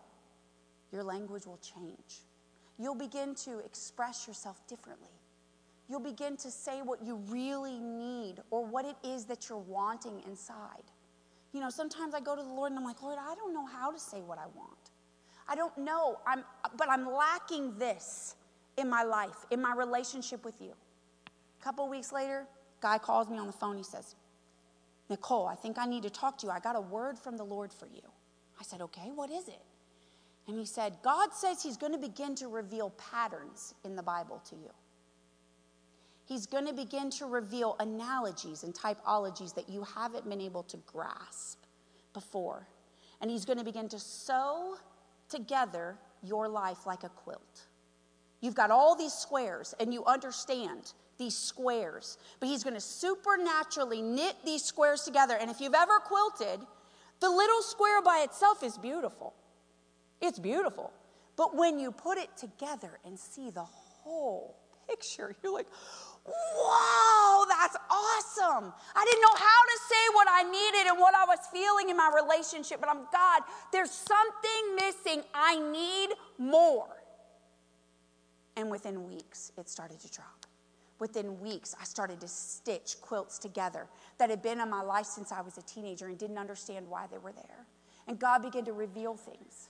your 0.92 1.02
language 1.02 1.46
will 1.46 1.58
change. 1.58 2.20
You'll 2.78 2.94
begin 2.94 3.34
to 3.36 3.60
express 3.60 4.26
yourself 4.26 4.60
differently. 4.68 5.08
You'll 5.88 6.00
begin 6.00 6.36
to 6.38 6.50
say 6.50 6.82
what 6.82 7.04
you 7.04 7.16
really 7.28 7.78
need 7.78 8.36
or 8.50 8.64
what 8.64 8.84
it 8.84 8.96
is 9.04 9.24
that 9.26 9.48
you're 9.48 9.58
wanting 9.58 10.22
inside. 10.26 10.82
You 11.52 11.60
know, 11.60 11.70
sometimes 11.70 12.14
I 12.14 12.20
go 12.20 12.34
to 12.34 12.42
the 12.42 12.48
Lord 12.48 12.72
and 12.72 12.78
I'm 12.78 12.84
like, 12.84 13.02
Lord, 13.02 13.18
I 13.20 13.34
don't 13.34 13.54
know 13.54 13.66
how 13.66 13.92
to 13.92 13.98
say 13.98 14.20
what 14.20 14.38
I 14.38 14.46
want. 14.54 14.90
I 15.48 15.54
don't 15.54 15.76
know, 15.78 16.18
I'm, 16.26 16.44
but 16.76 16.90
I'm 16.90 17.10
lacking 17.10 17.78
this 17.78 18.34
in 18.76 18.90
my 18.90 19.04
life, 19.04 19.46
in 19.50 19.62
my 19.62 19.74
relationship 19.74 20.44
with 20.44 20.60
you. 20.60 20.72
A 21.60 21.64
couple 21.64 21.88
weeks 21.88 22.12
later, 22.12 22.46
guy 22.80 22.98
calls 22.98 23.28
me 23.28 23.38
on 23.38 23.46
the 23.46 23.52
phone. 23.52 23.76
He 23.76 23.84
says, 23.84 24.16
Nicole, 25.08 25.46
I 25.46 25.54
think 25.54 25.78
I 25.78 25.86
need 25.86 26.02
to 26.02 26.10
talk 26.10 26.36
to 26.38 26.46
you. 26.46 26.52
I 26.52 26.58
got 26.58 26.74
a 26.74 26.80
word 26.80 27.16
from 27.18 27.36
the 27.36 27.44
Lord 27.44 27.72
for 27.72 27.86
you. 27.86 28.02
I 28.58 28.64
said, 28.64 28.80
okay, 28.80 29.12
what 29.14 29.30
is 29.30 29.46
it? 29.46 29.62
And 30.48 30.58
he 30.58 30.64
said, 30.64 30.96
God 31.02 31.32
says 31.32 31.62
he's 31.62 31.76
going 31.76 31.92
to 31.92 31.98
begin 31.98 32.34
to 32.36 32.48
reveal 32.48 32.90
patterns 32.90 33.74
in 33.84 33.96
the 33.96 34.02
Bible 34.02 34.42
to 34.48 34.56
you. 34.56 34.70
He's 36.26 36.46
going 36.46 36.66
to 36.66 36.72
begin 36.72 37.10
to 37.12 37.26
reveal 37.26 37.76
analogies 37.78 38.64
and 38.64 38.74
typologies 38.74 39.54
that 39.54 39.68
you 39.68 39.84
haven't 39.84 40.28
been 40.28 40.40
able 40.40 40.64
to 40.64 40.76
grasp 40.78 41.58
before. 42.12 42.66
And 43.20 43.30
he's 43.30 43.44
going 43.44 43.58
to 43.58 43.64
begin 43.64 43.88
to 43.90 43.98
sew 43.98 44.76
together 45.28 45.96
your 46.22 46.48
life 46.48 46.84
like 46.84 47.04
a 47.04 47.08
quilt. 47.08 47.66
You've 48.40 48.54
got 48.54 48.70
all 48.70 48.96
these 48.96 49.12
squares, 49.12 49.74
and 49.80 49.94
you 49.94 50.04
understand 50.04 50.92
these 51.18 51.36
squares, 51.36 52.18
but 52.40 52.48
he's 52.48 52.62
going 52.62 52.74
to 52.74 52.80
supernaturally 52.80 54.02
knit 54.02 54.36
these 54.44 54.62
squares 54.62 55.02
together. 55.02 55.36
And 55.40 55.50
if 55.50 55.60
you've 55.60 55.74
ever 55.74 55.98
quilted, 56.00 56.60
the 57.20 57.30
little 57.30 57.62
square 57.62 58.02
by 58.02 58.22
itself 58.24 58.62
is 58.62 58.76
beautiful. 58.76 59.34
It's 60.20 60.38
beautiful. 60.38 60.92
But 61.36 61.56
when 61.56 61.78
you 61.78 61.92
put 61.92 62.18
it 62.18 62.36
together 62.36 62.98
and 63.04 63.18
see 63.18 63.50
the 63.50 63.64
whole 63.64 64.56
picture, 64.88 65.34
you're 65.42 65.52
like, 65.52 65.68
wow, 66.26 67.44
that's 67.48 67.76
awesome. 67.90 68.72
I 68.94 69.04
didn't 69.04 69.22
know 69.22 69.34
how 69.34 69.62
to 69.64 69.78
say 69.88 70.14
what 70.14 70.28
I 70.30 70.42
needed 70.42 70.90
and 70.90 70.98
what 70.98 71.14
I 71.14 71.24
was 71.24 71.38
feeling 71.52 71.88
in 71.90 71.96
my 71.96 72.10
relationship, 72.14 72.80
but 72.80 72.88
I'm 72.88 73.06
God, 73.12 73.42
there's 73.72 73.90
something 73.90 74.76
missing. 74.76 75.22
I 75.34 75.58
need 75.70 76.10
more. 76.38 76.88
And 78.56 78.70
within 78.70 79.06
weeks, 79.06 79.52
it 79.56 79.68
started 79.68 80.00
to 80.00 80.10
drop. 80.10 80.46
Within 80.98 81.40
weeks, 81.40 81.74
I 81.78 81.84
started 81.84 82.20
to 82.22 82.28
stitch 82.28 82.96
quilts 83.02 83.38
together 83.38 83.86
that 84.18 84.30
had 84.30 84.40
been 84.40 84.60
in 84.60 84.70
my 84.70 84.80
life 84.80 85.04
since 85.04 85.30
I 85.30 85.42
was 85.42 85.58
a 85.58 85.62
teenager 85.62 86.06
and 86.06 86.16
didn't 86.16 86.38
understand 86.38 86.88
why 86.88 87.06
they 87.10 87.18
were 87.18 87.32
there. 87.32 87.66
And 88.08 88.18
God 88.18 88.42
began 88.42 88.64
to 88.64 88.72
reveal 88.72 89.14
things 89.14 89.68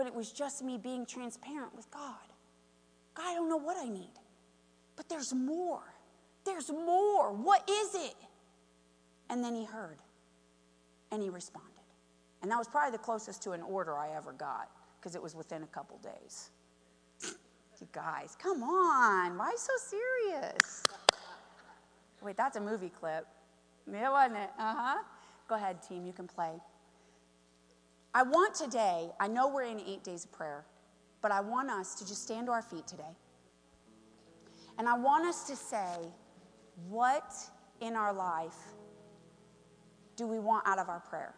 but 0.00 0.06
it 0.06 0.14
was 0.14 0.32
just 0.32 0.64
me 0.64 0.78
being 0.78 1.04
transparent 1.04 1.76
with 1.76 1.90
God. 1.90 2.14
God, 3.14 3.26
I 3.26 3.34
don't 3.34 3.50
know 3.50 3.58
what 3.58 3.76
I 3.76 3.86
need, 3.86 4.14
but 5.00 5.08
there's 5.08 5.32
more. 5.32 5.94
There's 6.44 6.68
more. 6.68 7.32
What 7.32 7.66
is 7.70 7.94
it? 7.94 8.14
And 9.30 9.42
then 9.42 9.54
he 9.54 9.64
heard 9.64 9.96
and 11.10 11.22
he 11.22 11.30
responded. 11.30 11.70
And 12.42 12.50
that 12.50 12.58
was 12.58 12.68
probably 12.68 12.92
the 12.92 13.02
closest 13.02 13.42
to 13.44 13.52
an 13.52 13.62
order 13.62 13.96
I 13.96 14.14
ever 14.14 14.34
got 14.34 14.68
because 15.00 15.14
it 15.14 15.22
was 15.22 15.34
within 15.34 15.62
a 15.62 15.66
couple 15.68 15.98
days. 16.00 16.50
you 17.80 17.88
guys, 17.92 18.36
come 18.38 18.62
on. 18.62 19.38
Why 19.38 19.54
so 19.56 19.72
serious? 19.78 20.84
Wait, 22.20 22.36
that's 22.36 22.58
a 22.58 22.60
movie 22.60 22.90
clip. 22.90 23.26
Yeah, 23.90 24.10
wasn't 24.10 24.40
it? 24.40 24.50
Uh 24.58 24.74
huh. 24.76 25.02
Go 25.48 25.54
ahead, 25.54 25.82
team. 25.82 26.04
You 26.04 26.12
can 26.12 26.26
play. 26.26 26.52
I 28.12 28.22
want 28.22 28.54
today, 28.54 29.08
I 29.18 29.28
know 29.28 29.48
we're 29.48 29.64
in 29.64 29.80
eight 29.80 30.04
days 30.04 30.26
of 30.26 30.32
prayer, 30.32 30.66
but 31.22 31.32
I 31.32 31.40
want 31.40 31.70
us 31.70 31.94
to 31.94 32.06
just 32.06 32.22
stand 32.22 32.48
to 32.48 32.52
our 32.52 32.60
feet 32.60 32.86
today. 32.86 33.16
And 34.80 34.88
I 34.88 34.94
want 34.94 35.26
us 35.26 35.44
to 35.44 35.56
say, 35.56 36.08
what 36.88 37.34
in 37.82 37.96
our 37.96 38.14
life 38.14 38.56
do 40.16 40.26
we 40.26 40.38
want 40.38 40.66
out 40.66 40.78
of 40.78 40.88
our 40.88 41.00
prayer? 41.00 41.34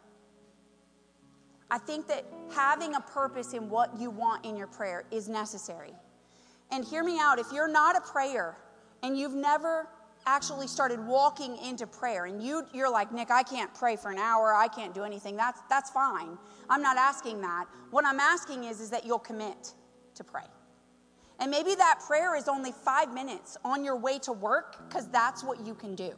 I 1.68 1.78
think 1.78 2.06
that 2.06 2.24
having 2.54 2.94
a 2.94 3.00
purpose 3.00 3.52
in 3.52 3.68
what 3.68 3.98
you 3.98 4.10
want 4.10 4.44
in 4.46 4.56
your 4.56 4.68
prayer 4.68 5.06
is 5.10 5.28
necessary. 5.28 5.92
And 6.70 6.84
hear 6.84 7.02
me 7.02 7.18
out 7.18 7.40
if 7.40 7.48
you're 7.52 7.66
not 7.66 7.96
a 7.96 8.00
prayer 8.00 8.56
and 9.02 9.18
you've 9.18 9.34
never 9.34 9.88
actually 10.24 10.68
started 10.68 11.04
walking 11.04 11.56
into 11.66 11.84
prayer 11.84 12.26
and 12.26 12.40
you, 12.40 12.64
you're 12.72 12.88
like 12.88 13.10
nick 13.10 13.28
i 13.32 13.42
can't 13.42 13.74
pray 13.74 13.96
for 13.96 14.12
an 14.12 14.18
hour 14.18 14.54
i 14.54 14.68
can't 14.68 14.94
do 14.94 15.02
anything 15.02 15.34
that's, 15.34 15.60
that's 15.68 15.90
fine 15.90 16.38
i'm 16.70 16.80
not 16.80 16.96
asking 16.96 17.40
that 17.40 17.64
what 17.90 18.06
i'm 18.06 18.20
asking 18.20 18.62
is, 18.62 18.80
is 18.80 18.88
that 18.88 19.04
you'll 19.04 19.18
commit 19.18 19.74
to 20.14 20.22
pray 20.22 20.44
and 21.42 21.50
maybe 21.50 21.74
that 21.74 21.98
prayer 22.06 22.36
is 22.36 22.46
only 22.46 22.70
five 22.70 23.12
minutes 23.12 23.58
on 23.64 23.84
your 23.84 23.96
way 23.96 24.18
to 24.20 24.32
work 24.32 24.88
because 24.88 25.10
that's 25.10 25.42
what 25.42 25.66
you 25.66 25.74
can 25.74 25.94
do 25.94 26.12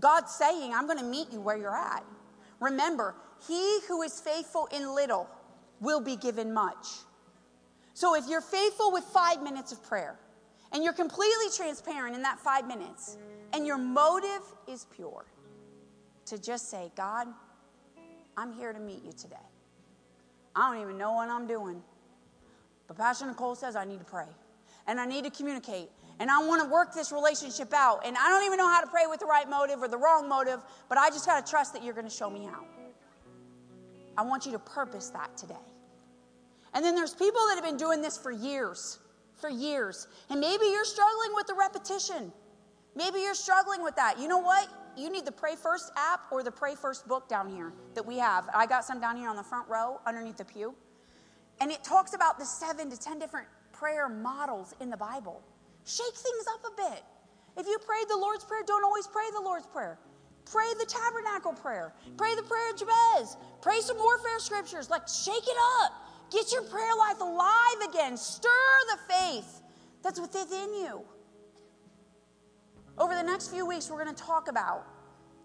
god's 0.00 0.34
saying 0.34 0.72
i'm 0.74 0.86
going 0.86 0.98
to 0.98 1.04
meet 1.04 1.30
you 1.32 1.40
where 1.40 1.56
you're 1.56 1.76
at 1.76 2.04
remember 2.60 3.14
he 3.46 3.78
who 3.86 4.02
is 4.02 4.20
faithful 4.20 4.68
in 4.74 4.94
little 4.94 5.28
will 5.80 6.00
be 6.00 6.16
given 6.16 6.52
much 6.52 6.86
so 7.94 8.14
if 8.14 8.24
you're 8.28 8.40
faithful 8.40 8.92
with 8.92 9.04
five 9.04 9.42
minutes 9.42 9.72
of 9.72 9.82
prayer 9.82 10.18
and 10.72 10.84
you're 10.84 10.92
completely 10.92 11.46
transparent 11.56 12.14
in 12.14 12.22
that 12.22 12.38
five 12.38 12.66
minutes, 12.66 13.16
and 13.52 13.66
your 13.66 13.78
motive 13.78 14.42
is 14.68 14.86
pure, 14.94 15.24
to 16.26 16.38
just 16.38 16.70
say, 16.70 16.90
God, 16.96 17.28
I'm 18.36 18.52
here 18.52 18.72
to 18.72 18.80
meet 18.80 19.02
you 19.04 19.12
today. 19.12 19.36
I 20.54 20.72
don't 20.72 20.82
even 20.82 20.98
know 20.98 21.12
what 21.12 21.28
I'm 21.28 21.46
doing. 21.46 21.82
But 22.86 22.96
Pastor 22.96 23.26
Nicole 23.26 23.54
says 23.54 23.76
I 23.76 23.84
need 23.84 23.98
to 23.98 24.04
pray 24.04 24.26
and 24.86 25.00
I 25.00 25.06
need 25.06 25.24
to 25.24 25.30
communicate 25.30 25.90
and 26.18 26.30
I 26.30 26.38
want 26.44 26.62
to 26.62 26.68
work 26.68 26.94
this 26.94 27.12
relationship 27.12 27.72
out. 27.74 28.06
And 28.06 28.16
I 28.16 28.28
don't 28.28 28.44
even 28.46 28.56
know 28.56 28.68
how 28.68 28.80
to 28.80 28.86
pray 28.86 29.06
with 29.08 29.20
the 29.20 29.26
right 29.26 29.48
motive 29.48 29.82
or 29.82 29.88
the 29.88 29.98
wrong 29.98 30.28
motive, 30.28 30.60
but 30.88 30.98
I 30.98 31.10
just 31.10 31.26
got 31.26 31.44
to 31.44 31.50
trust 31.50 31.72
that 31.74 31.84
you're 31.84 31.94
going 31.94 32.08
to 32.08 32.14
show 32.14 32.30
me 32.30 32.44
how. 32.44 32.64
I 34.16 34.22
want 34.22 34.46
you 34.46 34.52
to 34.52 34.58
purpose 34.58 35.10
that 35.10 35.36
today. 35.36 35.54
And 36.72 36.84
then 36.84 36.94
there's 36.94 37.14
people 37.14 37.40
that 37.48 37.54
have 37.56 37.64
been 37.64 37.76
doing 37.76 38.00
this 38.00 38.16
for 38.16 38.30
years, 38.30 38.98
for 39.34 39.50
years. 39.50 40.08
And 40.30 40.40
maybe 40.40 40.66
you're 40.66 40.84
struggling 40.84 41.34
with 41.34 41.46
the 41.46 41.54
repetition. 41.54 42.32
Maybe 42.94 43.20
you're 43.20 43.34
struggling 43.34 43.82
with 43.82 43.94
that. 43.96 44.18
You 44.18 44.28
know 44.28 44.38
what? 44.38 44.68
You 44.96 45.10
need 45.10 45.26
the 45.26 45.32
Pray 45.32 45.54
First 45.54 45.92
app 45.96 46.20
or 46.30 46.42
the 46.42 46.50
Pray 46.50 46.74
First 46.74 47.06
book 47.06 47.28
down 47.28 47.50
here 47.50 47.72
that 47.94 48.04
we 48.04 48.16
have. 48.16 48.48
I 48.54 48.64
got 48.64 48.86
some 48.86 49.00
down 49.00 49.18
here 49.18 49.28
on 49.28 49.36
the 49.36 49.42
front 49.42 49.68
row 49.68 50.00
underneath 50.06 50.38
the 50.38 50.46
pew. 50.46 50.74
And 51.60 51.70
it 51.70 51.82
talks 51.82 52.14
about 52.14 52.38
the 52.38 52.44
seven 52.44 52.90
to 52.90 52.98
10 52.98 53.18
different 53.18 53.48
prayer 53.72 54.08
models 54.08 54.74
in 54.80 54.90
the 54.90 54.96
Bible. 54.96 55.42
Shake 55.84 56.14
things 56.14 56.44
up 56.52 56.64
a 56.64 56.90
bit. 56.90 57.02
If 57.56 57.66
you 57.66 57.78
prayed 57.78 58.08
the 58.08 58.16
Lord's 58.16 58.44
Prayer, 58.44 58.62
don't 58.66 58.84
always 58.84 59.06
pray 59.06 59.24
the 59.32 59.40
Lord's 59.40 59.66
Prayer. 59.66 59.98
Pray 60.44 60.66
the 60.78 60.86
tabernacle 60.86 61.52
prayer. 61.54 61.92
Pray 62.16 62.34
the 62.36 62.42
prayer 62.42 62.70
of 62.70 62.78
Jabez. 62.78 63.36
Pray 63.60 63.80
some 63.80 63.96
warfare 63.96 64.38
scriptures. 64.38 64.90
Like, 64.90 65.08
shake 65.08 65.42
it 65.42 65.56
up. 65.82 65.92
Get 66.30 66.52
your 66.52 66.62
prayer 66.62 66.94
life 66.96 67.20
alive 67.20 67.88
again. 67.88 68.16
Stir 68.16 68.48
the 68.90 69.14
faith 69.14 69.62
that's 70.02 70.20
within 70.20 70.74
you. 70.74 71.02
Over 72.98 73.14
the 73.14 73.22
next 73.22 73.48
few 73.48 73.66
weeks, 73.66 73.90
we're 73.90 74.02
going 74.02 74.14
to 74.14 74.22
talk 74.22 74.48
about 74.48 74.86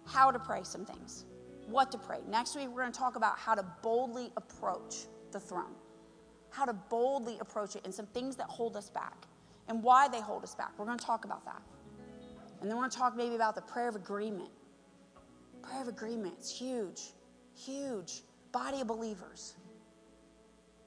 how 0.05 0.31
to 0.31 0.39
pray 0.39 0.61
some 0.63 0.85
things, 0.85 1.25
what 1.67 1.91
to 1.91 1.97
pray. 1.97 2.19
Next 2.29 2.55
week, 2.55 2.69
we're 2.69 2.81
going 2.81 2.91
to 2.91 2.97
talk 2.97 3.15
about 3.15 3.37
how 3.37 3.55
to 3.55 3.65
boldly 3.81 4.31
approach 4.37 5.07
the 5.31 5.39
throne, 5.39 5.73
how 6.51 6.65
to 6.65 6.73
boldly 6.73 7.37
approach 7.39 7.75
it, 7.75 7.81
and 7.85 7.93
some 7.93 8.05
things 8.07 8.35
that 8.35 8.47
hold 8.47 8.75
us 8.75 8.89
back 8.89 9.25
and 9.67 9.81
why 9.81 10.07
they 10.07 10.19
hold 10.19 10.43
us 10.43 10.53
back. 10.53 10.77
We're 10.77 10.85
going 10.85 10.97
to 10.99 11.05
talk 11.05 11.25
about 11.25 11.45
that. 11.45 11.61
And 12.59 12.69
then 12.69 12.77
we're 12.77 12.83
going 12.83 12.91
to 12.91 12.97
talk 12.97 13.15
maybe 13.15 13.35
about 13.35 13.55
the 13.55 13.61
prayer 13.61 13.89
of 13.89 13.95
agreement. 13.95 14.49
Prayer 15.61 15.81
of 15.81 15.87
agreement, 15.87 16.35
it's 16.37 16.55
huge, 16.55 17.01
huge. 17.55 18.21
Body 18.51 18.81
of 18.81 18.87
believers. 18.87 19.55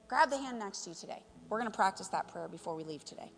Grab 0.07 0.29
the 0.29 0.37
hand 0.37 0.59
next 0.59 0.81
to 0.81 0.91
you 0.91 0.95
today. 0.95 1.23
We're 1.49 1.59
going 1.59 1.71
to 1.71 1.75
practice 1.75 2.07
that 2.09 2.27
prayer 2.27 2.47
before 2.47 2.75
we 2.75 2.83
leave 2.83 3.03
today. 3.03 3.31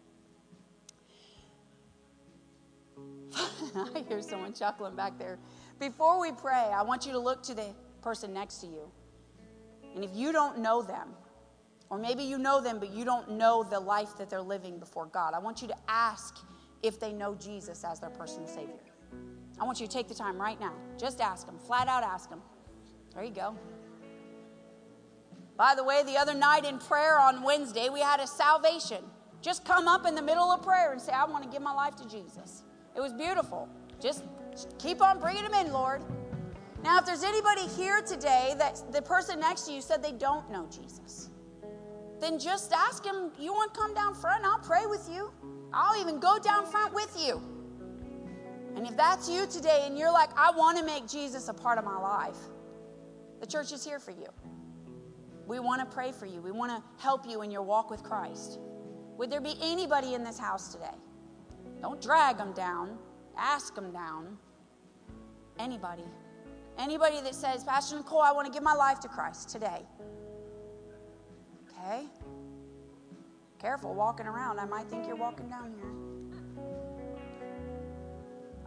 I 3.75 4.03
hear 4.07 4.21
someone 4.21 4.53
chuckling 4.53 4.95
back 4.95 5.17
there. 5.17 5.39
Before 5.79 6.19
we 6.19 6.31
pray, 6.31 6.71
I 6.73 6.81
want 6.81 7.05
you 7.05 7.11
to 7.13 7.19
look 7.19 7.41
to 7.43 7.53
the 7.53 7.73
person 8.01 8.33
next 8.33 8.57
to 8.57 8.67
you. 8.67 8.91
And 9.95 10.03
if 10.03 10.11
you 10.13 10.31
don't 10.31 10.59
know 10.59 10.81
them, 10.81 11.09
or 11.89 11.97
maybe 11.97 12.23
you 12.23 12.37
know 12.37 12.61
them, 12.61 12.79
but 12.79 12.91
you 12.91 13.05
don't 13.05 13.31
know 13.31 13.63
the 13.63 13.79
life 13.79 14.17
that 14.17 14.29
they're 14.29 14.41
living 14.41 14.79
before 14.79 15.05
God, 15.07 15.33
I 15.33 15.39
want 15.39 15.61
you 15.61 15.67
to 15.69 15.75
ask 15.87 16.37
if 16.83 16.99
they 16.99 17.13
know 17.13 17.35
Jesus 17.35 17.83
as 17.83 17.99
their 17.99 18.09
personal 18.09 18.47
Savior. 18.47 18.75
I 19.59 19.63
want 19.63 19.79
you 19.79 19.87
to 19.87 19.91
take 19.91 20.07
the 20.07 20.13
time 20.13 20.39
right 20.39 20.59
now. 20.59 20.73
Just 20.97 21.21
ask 21.21 21.45
them, 21.45 21.57
flat 21.57 21.87
out 21.87 22.03
ask 22.03 22.29
them. 22.29 22.41
There 23.13 23.23
you 23.23 23.31
go. 23.31 23.55
By 25.57 25.73
the 25.73 25.83
way, 25.83 26.03
the 26.03 26.17
other 26.17 26.35
night 26.35 26.65
in 26.65 26.77
prayer 26.77 27.19
on 27.19 27.41
Wednesday, 27.41 27.89
we 27.89 27.99
had 27.99 28.19
a 28.19 28.27
salvation. 28.27 29.03
Just 29.41 29.65
come 29.65 29.87
up 29.87 30.05
in 30.05 30.13
the 30.13 30.21
middle 30.21 30.51
of 30.51 30.61
prayer 30.61 30.91
and 30.91 31.01
say, 31.01 31.11
I 31.11 31.25
want 31.25 31.43
to 31.43 31.49
give 31.49 31.61
my 31.61 31.73
life 31.73 31.95
to 31.95 32.07
Jesus. 32.07 32.63
It 32.95 33.01
was 33.01 33.13
beautiful. 33.13 33.67
Just 33.99 34.23
keep 34.77 35.01
on 35.01 35.19
bringing 35.19 35.43
them 35.43 35.53
in, 35.53 35.71
Lord. 35.71 36.03
Now, 36.83 36.99
if 36.99 37.05
there's 37.05 37.23
anybody 37.23 37.67
here 37.75 38.01
today 38.01 38.53
that 38.59 38.81
the 38.91 39.01
person 39.01 39.39
next 39.39 39.63
to 39.63 39.73
you 39.73 39.81
said 39.81 40.03
they 40.03 40.11
don't 40.11 40.49
know 40.51 40.67
Jesus, 40.71 41.29
then 42.19 42.39
just 42.39 42.73
ask 42.73 43.05
him, 43.05 43.31
You 43.39 43.53
want 43.53 43.73
to 43.73 43.79
come 43.79 43.93
down 43.93 44.15
front? 44.15 44.43
I'll 44.45 44.59
pray 44.59 44.85
with 44.85 45.09
you. 45.11 45.31
I'll 45.73 45.99
even 45.99 46.19
go 46.19 46.39
down 46.39 46.65
front 46.65 46.93
with 46.93 47.15
you. 47.19 47.41
And 48.75 48.85
if 48.85 48.95
that's 48.95 49.29
you 49.29 49.47
today 49.47 49.83
and 49.85 49.97
you're 49.97 50.11
like, 50.11 50.29
I 50.37 50.51
want 50.51 50.77
to 50.77 50.85
make 50.85 51.07
Jesus 51.07 51.47
a 51.49 51.53
part 51.53 51.77
of 51.77 51.85
my 51.85 51.97
life, 51.97 52.37
the 53.39 53.47
church 53.47 53.71
is 53.71 53.83
here 53.83 53.99
for 53.99 54.11
you. 54.11 54.27
We 55.47 55.59
want 55.59 55.79
to 55.81 55.95
pray 55.95 56.11
for 56.11 56.25
you. 56.25 56.41
We 56.41 56.51
want 56.51 56.71
to 56.71 56.83
help 57.01 57.27
you 57.27 57.41
in 57.41 57.51
your 57.51 57.63
walk 57.63 57.89
with 57.89 58.03
Christ. 58.03 58.59
Would 59.17 59.31
there 59.31 59.41
be 59.41 59.55
anybody 59.61 60.13
in 60.13 60.23
this 60.23 60.37
house 60.37 60.73
today? 60.73 60.95
Don't 61.81 62.01
drag 62.01 62.37
them 62.37 62.53
down, 62.53 62.97
ask 63.37 63.73
them 63.73 63.91
down. 63.91 64.37
Anybody. 65.57 66.03
Anybody 66.77 67.21
that 67.21 67.33
says, 67.33 67.63
Pastor 67.63 67.97
Nicole, 67.97 68.21
I 68.21 68.31
want 68.31 68.45
to 68.45 68.53
give 68.53 68.61
my 68.61 68.73
life 68.73 68.99
to 68.99 69.07
Christ 69.07 69.49
today. 69.49 69.81
Okay? 71.79 72.05
Careful 73.59 73.93
walking 73.93 74.27
around. 74.27 74.59
I 74.59 74.65
might 74.65 74.87
think 74.87 75.07
you're 75.07 75.15
walking 75.15 75.49
down 75.49 75.73
here. 75.75 76.63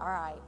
All 0.00 0.08
right. 0.08 0.40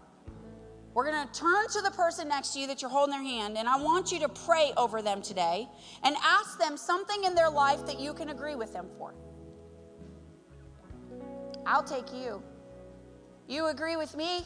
We're 0.94 1.10
going 1.10 1.26
to 1.26 1.32
turn 1.32 1.68
to 1.68 1.80
the 1.80 1.90
person 1.90 2.28
next 2.28 2.52
to 2.52 2.60
you 2.60 2.66
that 2.66 2.82
you're 2.82 2.90
holding 2.90 3.12
their 3.12 3.22
hand, 3.22 3.56
and 3.56 3.66
I 3.66 3.76
want 3.76 4.12
you 4.12 4.18
to 4.20 4.28
pray 4.28 4.72
over 4.76 5.00
them 5.00 5.22
today 5.22 5.66
and 6.02 6.14
ask 6.22 6.58
them 6.58 6.76
something 6.76 7.24
in 7.24 7.34
their 7.34 7.48
life 7.48 7.86
that 7.86 7.98
you 7.98 8.12
can 8.12 8.28
agree 8.28 8.54
with 8.54 8.72
them 8.74 8.88
for. 8.98 9.14
I'll 11.64 11.84
take 11.84 12.12
you. 12.12 12.42
You 13.48 13.68
agree 13.68 13.96
with 13.96 14.16
me? 14.16 14.44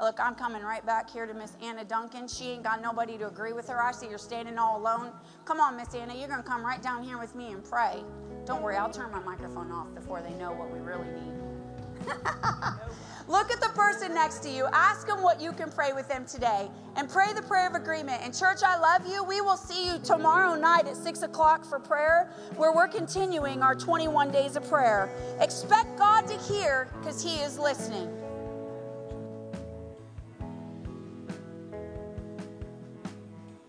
Look, 0.00 0.20
I'm 0.20 0.36
coming 0.36 0.62
right 0.62 0.84
back 0.86 1.10
here 1.10 1.26
to 1.26 1.34
Miss 1.34 1.56
Anna 1.60 1.84
Duncan. 1.84 2.28
She 2.28 2.50
ain't 2.50 2.62
got 2.62 2.80
nobody 2.80 3.18
to 3.18 3.26
agree 3.26 3.52
with 3.52 3.68
her. 3.68 3.82
I 3.82 3.90
see 3.90 4.08
you're 4.08 4.16
standing 4.16 4.56
all 4.56 4.80
alone. 4.80 5.10
Come 5.44 5.58
on, 5.58 5.76
Miss 5.76 5.92
Anna, 5.92 6.14
you're 6.14 6.28
going 6.28 6.40
to 6.40 6.48
come 6.48 6.64
right 6.64 6.80
down 6.80 7.02
here 7.02 7.18
with 7.18 7.34
me 7.34 7.50
and 7.50 7.64
pray. 7.64 8.04
Don't 8.46 8.62
worry, 8.62 8.76
I'll 8.76 8.92
turn 8.92 9.10
my 9.10 9.18
microphone 9.18 9.72
off 9.72 9.92
before 9.96 10.20
they 10.20 10.32
know 10.34 10.52
what 10.52 10.70
we 10.70 10.78
really 10.78 11.04
need. 11.04 11.32
Look 13.28 13.50
at 13.50 13.60
the 13.60 13.70
person 13.74 14.14
next 14.14 14.38
to 14.44 14.48
you. 14.48 14.66
Ask 14.72 15.08
them 15.08 15.20
what 15.20 15.40
you 15.40 15.52
can 15.52 15.68
pray 15.68 15.92
with 15.92 16.08
them 16.08 16.24
today 16.24 16.70
and 16.96 17.10
pray 17.10 17.32
the 17.34 17.42
prayer 17.42 17.66
of 17.66 17.74
agreement. 17.74 18.22
And, 18.22 18.32
church, 18.32 18.60
I 18.64 18.78
love 18.78 19.06
you. 19.06 19.24
We 19.24 19.40
will 19.40 19.56
see 19.56 19.84
you 19.84 19.98
tomorrow 19.98 20.54
night 20.54 20.86
at 20.86 20.96
6 20.96 21.22
o'clock 21.22 21.64
for 21.64 21.80
prayer, 21.80 22.30
where 22.56 22.72
we're 22.72 22.88
continuing 22.88 23.62
our 23.62 23.74
21 23.74 24.30
days 24.30 24.54
of 24.54 24.66
prayer. 24.68 25.10
Expect 25.40 25.98
God 25.98 26.28
to 26.28 26.38
hear 26.38 26.88
because 27.00 27.20
He 27.20 27.40
is 27.40 27.58
listening. 27.58 28.08